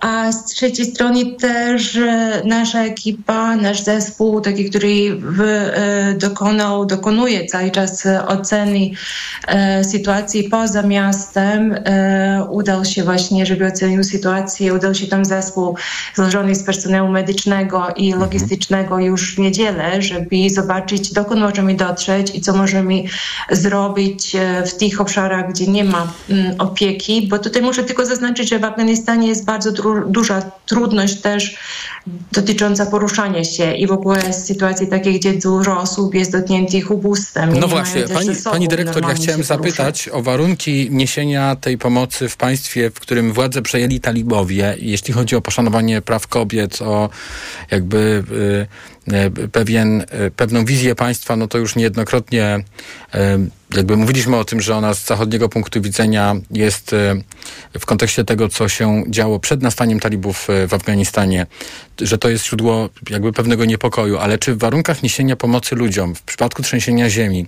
A 0.00 0.32
z 0.32 0.44
trzeciej 0.44 0.86
strony 0.86 1.26
też 1.26 1.98
nasza 2.44 2.84
ekipa, 2.84 3.56
nasz 3.56 3.82
zespół, 3.82 4.40
taki, 4.40 4.70
który 4.70 5.16
w, 5.20 5.42
dokonał, 6.18 6.86
dokonuje 6.86 7.46
cały 7.46 7.70
czas 7.70 8.06
oceny 8.26 8.90
sytuacji 9.82 10.44
poza 10.44 10.82
miastem, 10.82 11.74
udał 12.50 12.84
się 12.84 13.04
właśnie, 13.04 13.46
żeby 13.46 13.66
ocenił 13.66 14.04
sytuację, 14.04 14.74
udał 14.74 14.94
się 14.94 15.06
tam 15.06 15.24
zespół 15.24 15.76
złożony 16.14 16.54
z 16.54 16.64
personelu 16.64 17.08
medycznego 17.08 17.88
i 17.96 18.12
logistycznego 18.12 18.98
już 18.98 19.34
w 19.34 19.38
niedzielę, 19.38 20.02
żeby 20.02 20.50
zobaczyć, 20.50 21.12
dokąd 21.12 21.40
możemy 21.40 21.74
dotrzeć 21.74 22.34
i 22.34 22.40
co 22.40 22.52
możemy 22.52 23.02
zrobić 23.50 24.36
w 24.66 24.74
tych 24.74 25.00
obszarach, 25.00 25.48
gdzie 25.50 25.66
nie 25.66 25.84
ma 25.84 26.12
opieki, 26.58 27.28
bo 27.30 27.38
tutaj 27.38 27.62
muszę 27.62 27.84
tylko 27.84 27.95
zaznaczyć, 28.04 28.48
że 28.48 28.58
w 28.58 28.64
Afganistanie 28.64 29.28
jest 29.28 29.44
bardzo 29.44 29.72
tru 29.72 30.08
duża 30.10 30.42
trudność 30.66 31.20
też 31.20 31.56
dotycząca 32.32 32.86
poruszania 32.86 33.44
się 33.44 33.74
i 33.74 33.86
w 33.86 33.92
ogóle 33.92 34.32
sytuacji 34.32 34.86
takiej, 34.86 35.20
gdzie 35.20 35.32
dużo 35.32 35.80
osób 35.80 36.14
jest 36.14 36.32
dotkniętych 36.32 36.90
ubóstwem. 36.90 37.58
No 37.58 37.68
właśnie, 37.68 38.02
pani, 38.02 38.30
pani 38.44 38.68
dyrektor, 38.68 39.08
ja 39.08 39.14
chciałem 39.14 39.44
zapytać 39.44 40.08
o 40.12 40.22
warunki 40.22 40.88
niesienia 40.90 41.56
tej 41.56 41.78
pomocy 41.78 42.28
w 42.28 42.36
państwie, 42.36 42.90
w 42.90 43.00
którym 43.00 43.32
władzę 43.32 43.62
przejęli 43.62 44.00
talibowie, 44.00 44.76
jeśli 44.78 45.14
chodzi 45.14 45.36
o 45.36 45.40
poszanowanie 45.40 46.02
praw 46.02 46.26
kobiet, 46.26 46.82
o 46.82 47.10
jakby 47.70 48.24
y, 49.12 49.48
pewien, 49.52 50.04
pewną 50.36 50.64
wizję 50.64 50.94
państwa, 50.94 51.36
no 51.36 51.48
to 51.48 51.58
już 51.58 51.76
niejednokrotnie 51.76 52.64
jakby 53.74 53.96
mówiliśmy 53.96 54.36
o 54.36 54.44
tym, 54.44 54.60
że 54.60 54.76
ona 54.76 54.94
z 54.94 55.04
zachodniego 55.04 55.48
punktu 55.48 55.82
widzenia 55.82 56.34
jest 56.50 56.94
w 57.80 57.86
kontekście 57.86 58.24
tego, 58.24 58.48
co 58.48 58.68
się 58.68 59.04
działo 59.08 59.40
przed 59.40 59.62
nastaniem 59.62 60.00
talibów 60.00 60.48
w 60.68 60.74
Afganistanie, 60.74 61.46
że 62.00 62.18
to 62.18 62.28
jest 62.28 62.46
źródło 62.46 62.88
jakby 63.10 63.32
pewnego 63.32 63.64
niepokoju, 63.64 64.18
ale 64.18 64.38
czy 64.38 64.54
w 64.54 64.58
warunkach 64.58 65.02
niesienia 65.02 65.36
pomocy 65.36 65.74
ludziom, 65.74 66.14
w 66.14 66.22
przypadku 66.22 66.62
trzęsienia 66.62 67.10
ziemi, 67.10 67.46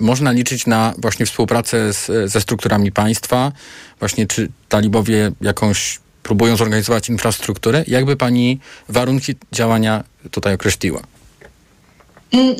można 0.00 0.32
liczyć 0.32 0.66
na 0.66 0.94
właśnie 0.98 1.26
współpracę 1.26 1.92
z, 1.92 2.30
ze 2.30 2.40
strukturami 2.40 2.92
państwa? 2.92 3.52
Właśnie 3.98 4.26
czy 4.26 4.48
talibowie 4.68 5.32
jakąś 5.40 6.00
próbują 6.22 6.56
zorganizować 6.56 7.08
infrastrukturę? 7.08 7.84
Jakby 7.86 8.16
pani 8.16 8.60
warunki 8.88 9.34
działania 9.52 10.04
tutaj 10.30 10.54
określiła? 10.54 11.02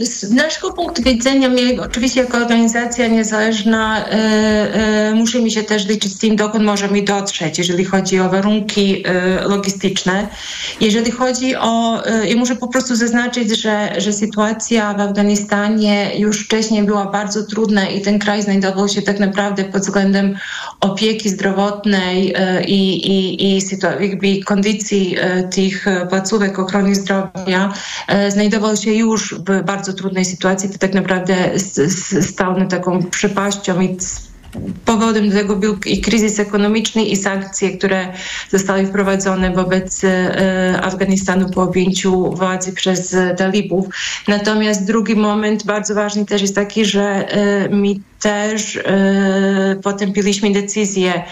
Z 0.02 0.30
naszego 0.30 0.72
punktu 0.72 1.02
widzenia, 1.02 1.48
my 1.48 1.82
oczywiście 1.82 2.20
jako 2.20 2.38
organizacja 2.38 3.06
niezależna 3.06 4.06
e, 4.06 4.12
e, 4.12 5.14
musimy 5.14 5.50
się 5.50 5.62
też 5.62 5.86
liczyć 5.88 6.12
z 6.12 6.18
tym, 6.18 6.36
dokąd 6.36 6.64
możemy 6.64 7.02
dotrzeć, 7.02 7.58
jeżeli 7.58 7.84
chodzi 7.84 8.20
o 8.20 8.28
warunki 8.28 9.02
e, 9.06 9.48
logistyczne. 9.48 10.28
Jeżeli 10.80 11.10
chodzi 11.10 11.56
o, 11.56 12.02
ja 12.24 12.36
muszę 12.36 12.56
po 12.56 12.68
prostu 12.68 12.96
zaznaczyć, 12.96 13.60
że, 13.60 13.94
że 13.96 14.12
sytuacja 14.12 14.94
w 14.94 15.00
Afganistanie 15.00 16.10
już 16.18 16.44
wcześniej 16.44 16.82
była 16.82 17.06
bardzo 17.06 17.42
trudna 17.42 17.88
i 17.88 18.00
ten 18.00 18.18
kraj 18.18 18.42
znajdował 18.42 18.88
się 18.88 19.02
tak 19.02 19.20
naprawdę 19.20 19.64
pod 19.64 19.82
względem 19.82 20.36
opieki 20.80 21.28
zdrowotnej 21.28 22.34
i, 22.66 23.06
i, 23.06 23.56
i 23.56 23.60
jakby 24.00 24.44
kondycji 24.44 25.16
tych 25.54 25.86
placówek 26.08 26.58
ochrony 26.58 26.94
zdrowia, 26.94 27.72
znajdował 28.28 28.76
się 28.76 28.92
już 28.92 29.34
w 29.34 29.57
bardzo 29.62 29.92
trudnej 29.92 30.24
sytuacji, 30.24 30.68
to 30.70 30.78
tak 30.78 30.94
naprawdę 30.94 31.34
stał 32.20 32.58
na 32.58 32.66
taką 32.66 33.02
przepaścią 33.02 33.80
i 33.80 33.96
powodem 34.84 35.30
do 35.30 35.36
tego 35.36 35.56
był 35.56 35.76
i 35.86 36.00
kryzys 36.00 36.40
ekonomiczny 36.40 37.04
i 37.04 37.16
sankcje, 37.16 37.78
które 37.78 38.12
zostały 38.50 38.86
wprowadzone 38.86 39.50
wobec 39.50 40.04
e, 40.04 40.80
Afganistanu 40.82 41.50
po 41.50 41.62
objęciu 41.62 42.30
władzy 42.32 42.72
przez 42.72 43.16
talibów. 43.36 43.86
Natomiast 44.28 44.86
drugi 44.86 45.16
moment 45.16 45.66
bardzo 45.66 45.94
ważny 45.94 46.26
też 46.26 46.42
jest 46.42 46.54
taki, 46.54 46.84
że 46.84 47.02
e, 47.02 47.68
mi 47.68 48.00
też 48.20 48.76
e, 48.76 49.76
potępiliśmy 49.82 50.50
decyzję 50.52 51.22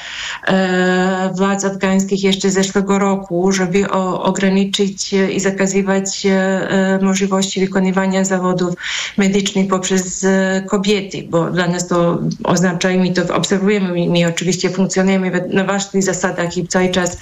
e, 0.47 1.33
władz 1.37 1.65
afgańskich 1.65 2.25
jeszcze 2.25 2.51
zeszłego 2.51 2.99
roku, 2.99 3.53
żeby 3.53 3.91
o, 3.91 4.23
ograniczyć 4.23 5.13
i 5.13 5.41
zakazywać 5.41 6.27
e, 6.27 6.99
możliwości 7.03 7.61
wykonywania 7.61 8.25
zawodów 8.25 8.75
medycznych 9.17 9.69
poprzez 9.69 10.25
e, 10.25 10.63
kobiety, 10.67 11.27
bo 11.31 11.51
dla 11.51 11.69
nas 11.69 11.89
to 11.89 12.19
oznacza 12.45 12.91
i 12.91 12.99
my 12.99 13.13
to 13.13 13.37
obserwujemy, 13.37 14.09
my, 14.09 14.29
oczywiście 14.29 14.71
funkcjonujemy 14.71 15.49
na 15.51 15.65
ważnych 15.65 16.03
zasadach 16.03 16.57
i 16.57 16.69
cały 16.69 16.89
czas 16.89 17.19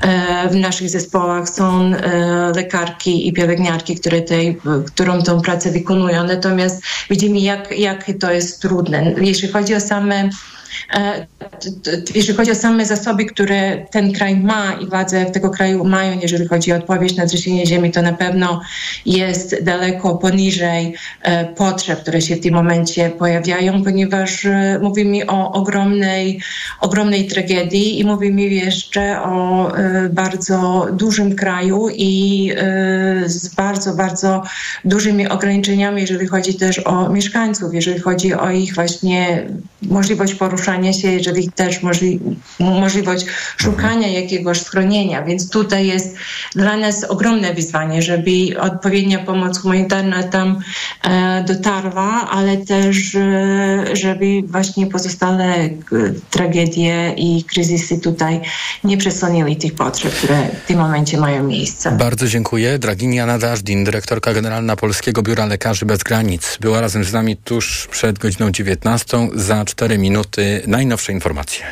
e, 0.00 0.48
w 0.48 0.54
naszych 0.54 0.90
zespołach 0.90 1.48
są 1.48 1.92
lekarki 2.54 3.28
i 3.28 3.32
pielęgniarki, 3.32 3.96
które 3.96 4.22
tej, 4.22 4.58
którą 4.86 5.22
tą 5.22 5.40
pracę 5.40 5.70
wykonują. 5.70 6.24
Natomiast 6.24 6.82
widzimy, 7.10 7.40
jak, 7.40 7.78
jak 7.78 8.10
to 8.20 8.32
jest 8.32 8.62
trudne 8.62 8.99
jeśli 9.20 9.48
chodzi 9.48 9.74
o 9.74 9.80
same 9.80 10.30
E, 10.94 11.26
jeśli 12.14 12.34
chodzi 12.34 12.50
o 12.50 12.54
same 12.54 12.86
zasoby, 12.86 13.24
które 13.24 13.86
ten 13.90 14.12
kraj 14.12 14.36
ma 14.36 14.72
i 14.72 14.86
władze 14.86 15.26
tego 15.26 15.50
kraju 15.50 15.84
mają, 15.84 16.18
jeżeli 16.22 16.48
chodzi 16.48 16.72
o 16.72 16.76
odpowiedź 16.76 17.16
na 17.16 17.26
trzęsienie 17.26 17.66
ziemi, 17.66 17.90
to 17.90 18.02
na 18.02 18.12
pewno 18.12 18.60
jest 19.06 19.64
daleko 19.64 20.14
poniżej 20.14 20.94
e, 21.22 21.44
potrzeb, 21.44 22.00
które 22.02 22.20
się 22.20 22.36
w 22.36 22.40
tym 22.40 22.54
momencie 22.54 23.10
pojawiają, 23.10 23.84
ponieważ 23.84 24.44
e, 24.44 24.78
mówimy 24.82 25.26
o 25.26 25.52
ogromnej, 25.52 26.40
ogromnej 26.80 27.26
tragedii 27.26 28.00
i 28.00 28.04
mówimy 28.04 28.42
jeszcze 28.42 29.22
o 29.22 29.72
bardzo 30.10 30.86
dużym 30.92 31.36
kraju 31.36 31.88
i 31.92 32.52
z 33.26 33.54
bardzo, 33.54 33.94
bardzo 33.94 34.42
dużymi 34.84 35.28
ograniczeniami, 35.28 36.00
jeżeli 36.00 36.26
chodzi 36.26 36.54
też 36.54 36.78
o 36.86 37.08
mieszkańców, 37.08 37.74
jeżeli 37.74 38.00
chodzi 38.00 38.34
o 38.34 38.50
ich 38.50 38.74
właśnie 38.74 39.46
możliwość 39.82 40.34
poruszania 40.34 40.59
poruszania 40.60 40.92
się, 40.92 41.12
jeżeli 41.12 41.52
też 41.52 41.82
możli, 41.82 42.20
możliwość 42.58 43.26
szukania 43.56 44.08
jakiegoś 44.08 44.60
schronienia. 44.60 45.22
Więc 45.22 45.50
tutaj 45.50 45.86
jest 45.86 46.16
dla 46.54 46.76
nas 46.76 47.04
ogromne 47.04 47.54
wyzwanie, 47.54 48.02
żeby 48.02 48.30
odpowiednia 48.60 49.18
pomoc 49.18 49.58
humanitarna 49.58 50.22
tam 50.22 50.60
e, 51.02 51.44
dotarła, 51.44 52.30
ale 52.30 52.56
też, 52.56 53.14
e, 53.14 53.96
żeby 53.96 54.24
właśnie 54.46 54.86
pozostałe 54.86 55.44
e, 55.44 55.78
tragedie 56.30 57.14
i 57.16 57.44
kryzysy 57.44 57.98
tutaj 57.98 58.40
nie 58.84 58.96
przesłoniły 58.96 59.56
tych 59.56 59.74
potrzeb, 59.74 60.12
które 60.12 60.48
w 60.64 60.66
tym 60.66 60.78
momencie 60.78 61.18
mają 61.18 61.44
miejsce. 61.44 61.90
Bardzo 61.90 62.26
dziękuję. 62.26 62.78
Dragini 62.78 63.20
Anna 63.20 63.38
Dażdin, 63.38 63.84
dyrektorka 63.84 64.34
generalna 64.34 64.76
Polskiego 64.76 65.22
Biura 65.22 65.46
Lekarzy 65.46 65.86
Bez 65.86 66.02
Granic, 66.02 66.58
była 66.60 66.80
razem 66.80 67.04
z 67.04 67.12
nami 67.12 67.36
tuż 67.36 67.88
przed 67.90 68.18
godziną 68.18 68.50
19. 68.50 69.28
Za 69.34 69.64
4 69.64 69.98
minuty 69.98 70.49
najnowsze 70.66 71.12
informacje. 71.12 71.64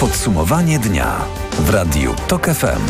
Podsumowanie 0.00 0.78
dnia 0.78 1.24
w 1.58 1.70
Radiu 1.70 2.14
TOK 2.28 2.46
FM. 2.46 2.82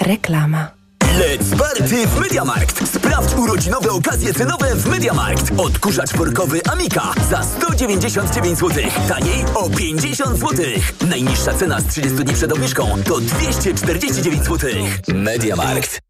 Reklama. 0.00 0.70
Let's 1.18 1.58
party 1.58 2.06
w 2.06 2.20
Mediamarkt! 2.20 2.88
Sprawdź 2.88 3.34
urodzinowe 3.34 3.90
okazje 3.90 4.34
cenowe 4.34 4.74
w 4.74 4.86
Mediamarkt. 4.86 5.52
Odkurzacz 5.56 6.12
workowy 6.12 6.60
Amika 6.72 7.12
za 7.30 7.42
199 7.42 8.58
zł. 8.58 8.84
Taniej 9.08 9.44
o 9.54 9.70
50 9.70 10.38
zł. 10.38 10.66
Najniższa 11.08 11.54
cena 11.54 11.80
z 11.80 11.86
30 11.86 12.24
dni 12.24 12.34
przed 12.34 12.52
obniżką 12.52 13.02
to 13.04 13.20
249 13.20 14.44
zł. 14.44 14.70
Mediamarkt. 15.08 16.09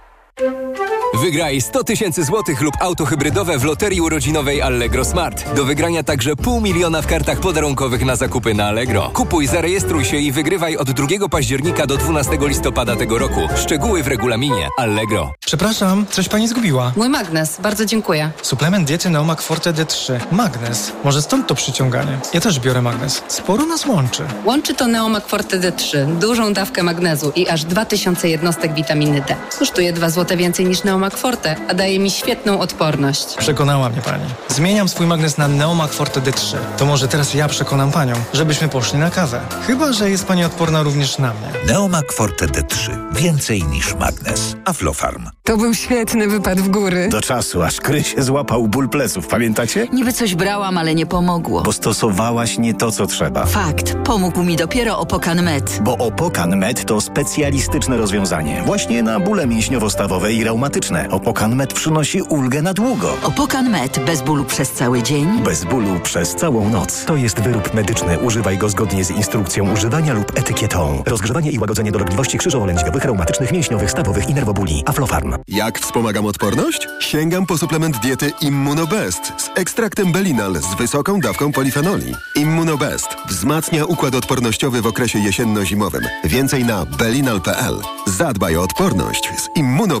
Wygraj 1.21 1.61
100 1.61 1.83
tysięcy 1.83 2.23
złotych 2.23 2.61
lub 2.61 2.73
auto 2.79 3.05
hybrydowe 3.05 3.57
w 3.57 3.63
loterii 3.63 4.01
urodzinowej 4.01 4.61
Allegro 4.61 5.05
Smart. 5.05 5.53
Do 5.55 5.65
wygrania 5.65 6.03
także 6.03 6.35
pół 6.35 6.61
miliona 6.61 7.01
w 7.01 7.07
kartach 7.07 7.39
podarunkowych 7.39 8.05
na 8.05 8.15
zakupy 8.15 8.53
na 8.53 8.65
Allegro. 8.65 9.09
Kupuj, 9.13 9.47
zarejestruj 9.47 10.05
się 10.05 10.17
i 10.17 10.31
wygrywaj 10.31 10.77
od 10.77 10.91
2 10.91 11.07
października 11.29 11.87
do 11.87 11.97
12 11.97 12.37
listopada 12.41 12.95
tego 12.95 13.17
roku. 13.17 13.39
Szczegóły 13.55 14.03
w 14.03 14.07
regulaminie 14.07 14.67
Allegro. 14.77 15.33
Przepraszam, 15.45 16.05
coś 16.09 16.29
pani 16.29 16.47
zgubiła. 16.47 16.91
Mój 16.95 17.09
magnes, 17.09 17.61
bardzo 17.61 17.85
dziękuję. 17.85 18.31
Suplement 18.41 18.87
diety 18.87 19.09
Neomak 19.09 19.41
Forte 19.41 19.73
D3. 19.73 20.19
Magnes. 20.31 20.91
Może 21.03 21.21
stąd 21.21 21.47
to 21.47 21.55
przyciąganie. 21.55 22.19
Ja 22.33 22.41
też 22.41 22.59
biorę 22.59 22.81
magnes. 22.81 23.23
Sporo 23.27 23.65
nas 23.65 23.85
łączy. 23.85 24.23
Łączy 24.45 24.73
to 24.73 24.87
Neomak 24.87 25.27
Forte 25.27 25.59
D3, 25.59 26.17
dużą 26.17 26.53
dawkę 26.53 26.83
magnezu 26.83 27.31
i 27.35 27.49
aż 27.49 27.63
2000 27.63 28.29
jednostek 28.29 28.73
witaminy 28.73 29.23
D. 29.27 29.35
Kosztuje 29.59 29.93
2 29.93 30.09
zł 30.09 30.30
więcej 30.37 30.65
niż 30.65 30.83
Neomak 30.83 31.17
Forte, 31.17 31.55
a 31.69 31.73
daje 31.73 31.99
mi 31.99 32.11
świetną 32.11 32.59
odporność. 32.59 33.35
Przekonała 33.37 33.89
mnie 33.89 34.01
pani. 34.01 34.23
Zmieniam 34.47 34.89
swój 34.89 35.07
magnes 35.07 35.37
na 35.37 35.47
Neomak 35.47 35.91
Forte 35.91 36.21
D3. 36.21 36.57
To 36.77 36.85
może 36.85 37.07
teraz 37.07 37.33
ja 37.33 37.47
przekonam 37.47 37.91
panią, 37.91 38.13
żebyśmy 38.33 38.67
poszli 38.69 38.99
na 38.99 39.09
kawę. 39.09 39.39
Chyba, 39.67 39.93
że 39.93 40.09
jest 40.09 40.25
pani 40.25 40.43
odporna 40.45 40.83
również 40.83 41.17
na 41.17 41.33
mnie. 41.33 41.73
Neomak 41.73 42.13
Forte 42.13 42.45
D3. 42.47 42.97
Więcej 43.15 43.63
niż 43.63 43.95
magnes. 43.95 44.55
Aflofarm. 44.65 45.29
To 45.43 45.57
był 45.57 45.73
świetny 45.73 46.27
wypad 46.27 46.59
w 46.59 46.69
góry. 46.69 47.09
Do 47.09 47.21
czasu, 47.21 47.61
aż 47.63 47.81
Kry 47.81 48.03
się 48.03 48.23
złapał 48.23 48.67
ból 48.67 48.89
pleców, 48.89 49.27
pamiętacie? 49.27 49.87
Niby 49.93 50.13
coś 50.13 50.35
brałam, 50.35 50.77
ale 50.77 50.95
nie 50.95 51.05
pomogło. 51.05 51.61
Bo 51.61 51.73
stosowałaś 51.73 52.57
nie 52.57 52.73
to, 52.73 52.91
co 52.91 53.07
trzeba. 53.07 53.45
Fakt. 53.45 53.95
Pomógł 54.03 54.43
mi 54.43 54.55
dopiero 54.55 54.99
Opokan 54.99 55.41
Med. 55.43 55.79
Bo 55.83 55.97
Opokan 55.97 56.57
Med 56.57 56.85
to 56.85 57.01
specjalistyczne 57.01 57.97
rozwiązanie. 57.97 58.63
Właśnie 58.65 59.03
na 59.03 59.19
bóle 59.19 59.47
mięśniowo-stawowe 59.47 60.10
i 60.11 60.43
reumatyczne. 60.43 61.09
Opokan 61.09 61.55
Med 61.55 61.73
przynosi 61.73 62.21
ulgę 62.21 62.61
na 62.61 62.73
długo. 62.73 63.17
Opokan 63.23 63.69
Med. 63.69 63.99
Bez 64.05 64.21
bólu 64.21 64.45
przez 64.45 64.71
cały 64.71 65.03
dzień. 65.03 65.27
Bez 65.43 65.65
bólu 65.65 65.99
przez 66.03 66.35
całą 66.35 66.69
noc. 66.69 67.05
To 67.05 67.15
jest 67.15 67.39
wyrób 67.39 67.73
medyczny. 67.73 68.19
Używaj 68.19 68.57
go 68.57 68.69
zgodnie 68.69 69.05
z 69.05 69.11
instrukcją 69.11 69.73
używania 69.73 70.13
lub 70.13 70.39
etykietą. 70.39 71.03
Rozgrzewanie 71.05 71.51
i 71.51 71.59
łagodzenie 71.59 71.91
dolegliwości 71.91 72.37
krzyżowo-lędźwiowych, 72.37 73.05
reumatycznych, 73.05 73.51
mięśniowych, 73.51 73.91
stawowych 73.91 74.29
i 74.29 74.33
nerwobóli. 74.33 74.83
Aflofarm. 74.85 75.35
Jak 75.47 75.79
wspomagam 75.79 76.25
odporność? 76.25 76.87
Sięgam 76.99 77.45
po 77.45 77.57
suplement 77.57 77.97
diety 77.97 78.31
Immunobest 78.41 79.21
z 79.37 79.49
ekstraktem 79.55 80.11
Belinal 80.11 80.55
z 80.55 80.75
wysoką 80.75 81.19
dawką 81.19 81.51
polifenoli. 81.51 82.13
Immunobest 82.35 83.07
wzmacnia 83.29 83.85
układ 83.85 84.15
odpornościowy 84.15 84.81
w 84.81 84.87
okresie 84.87 85.19
jesienno-zimowym. 85.19 86.03
Więcej 86.23 86.65
na 86.65 86.85
belinal.pl. 86.85 87.75
Zadbaj 88.07 88.57
o 88.57 88.61
odporność 88.61 89.29
z 89.37 89.57
Immunobest. 89.57 90.00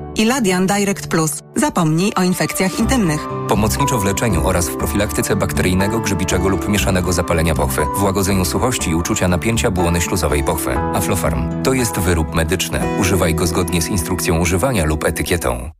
Iladian 0.15 0.67
Direct 0.67 1.07
Plus. 1.07 1.31
Zapomnij 1.55 2.11
o 2.15 2.23
infekcjach 2.23 2.79
intymnych. 2.79 3.27
Pomocniczo 3.47 3.99
w 3.99 4.05
leczeniu 4.05 4.47
oraz 4.47 4.69
w 4.69 4.77
profilaktyce 4.77 5.35
bakteryjnego, 5.35 5.99
grzybiczego 5.99 6.49
lub 6.49 6.69
mieszanego 6.69 7.13
zapalenia 7.13 7.55
pochwy, 7.55 7.85
w 7.97 8.03
łagodzeniu 8.03 8.45
suchości 8.45 8.89
i 8.89 8.95
uczucia 8.95 9.27
napięcia 9.27 9.71
błony 9.71 10.01
śluzowej 10.01 10.43
pochwy. 10.43 10.77
Aflofarm 10.77 11.63
to 11.63 11.73
jest 11.73 11.99
wyrób 11.99 12.35
medyczny. 12.35 12.79
Używaj 12.99 13.35
go 13.35 13.47
zgodnie 13.47 13.81
z 13.81 13.87
instrukcją 13.87 14.39
używania 14.39 14.85
lub 14.85 15.03
etykietą. 15.03 15.71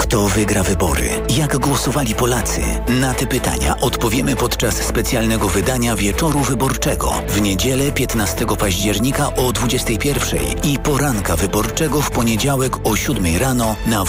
Kto 0.00 0.28
wygra 0.28 0.62
wybory? 0.62 1.10
Jak 1.36 1.58
głosowali 1.58 2.14
Polacy? 2.14 2.60
Na 3.00 3.14
te 3.14 3.26
pytania 3.26 3.80
odpowiemy 3.80 4.36
podczas 4.36 4.74
specjalnego 4.74 5.48
wydania 5.48 5.96
Wieczoru 5.96 6.40
Wyborczego 6.40 7.12
w 7.28 7.40
niedzielę 7.40 7.92
15 7.92 8.46
października 8.58 9.34
o 9.34 9.52
21 9.52 10.40
i 10.62 10.78
poranka 10.78 11.36
wyborczego 11.36 12.02
w 12.02 12.10
poniedziałek 12.10 12.76
o 12.84 12.96
7 12.96 13.36
rano 13.36 13.76
na 13.86 13.98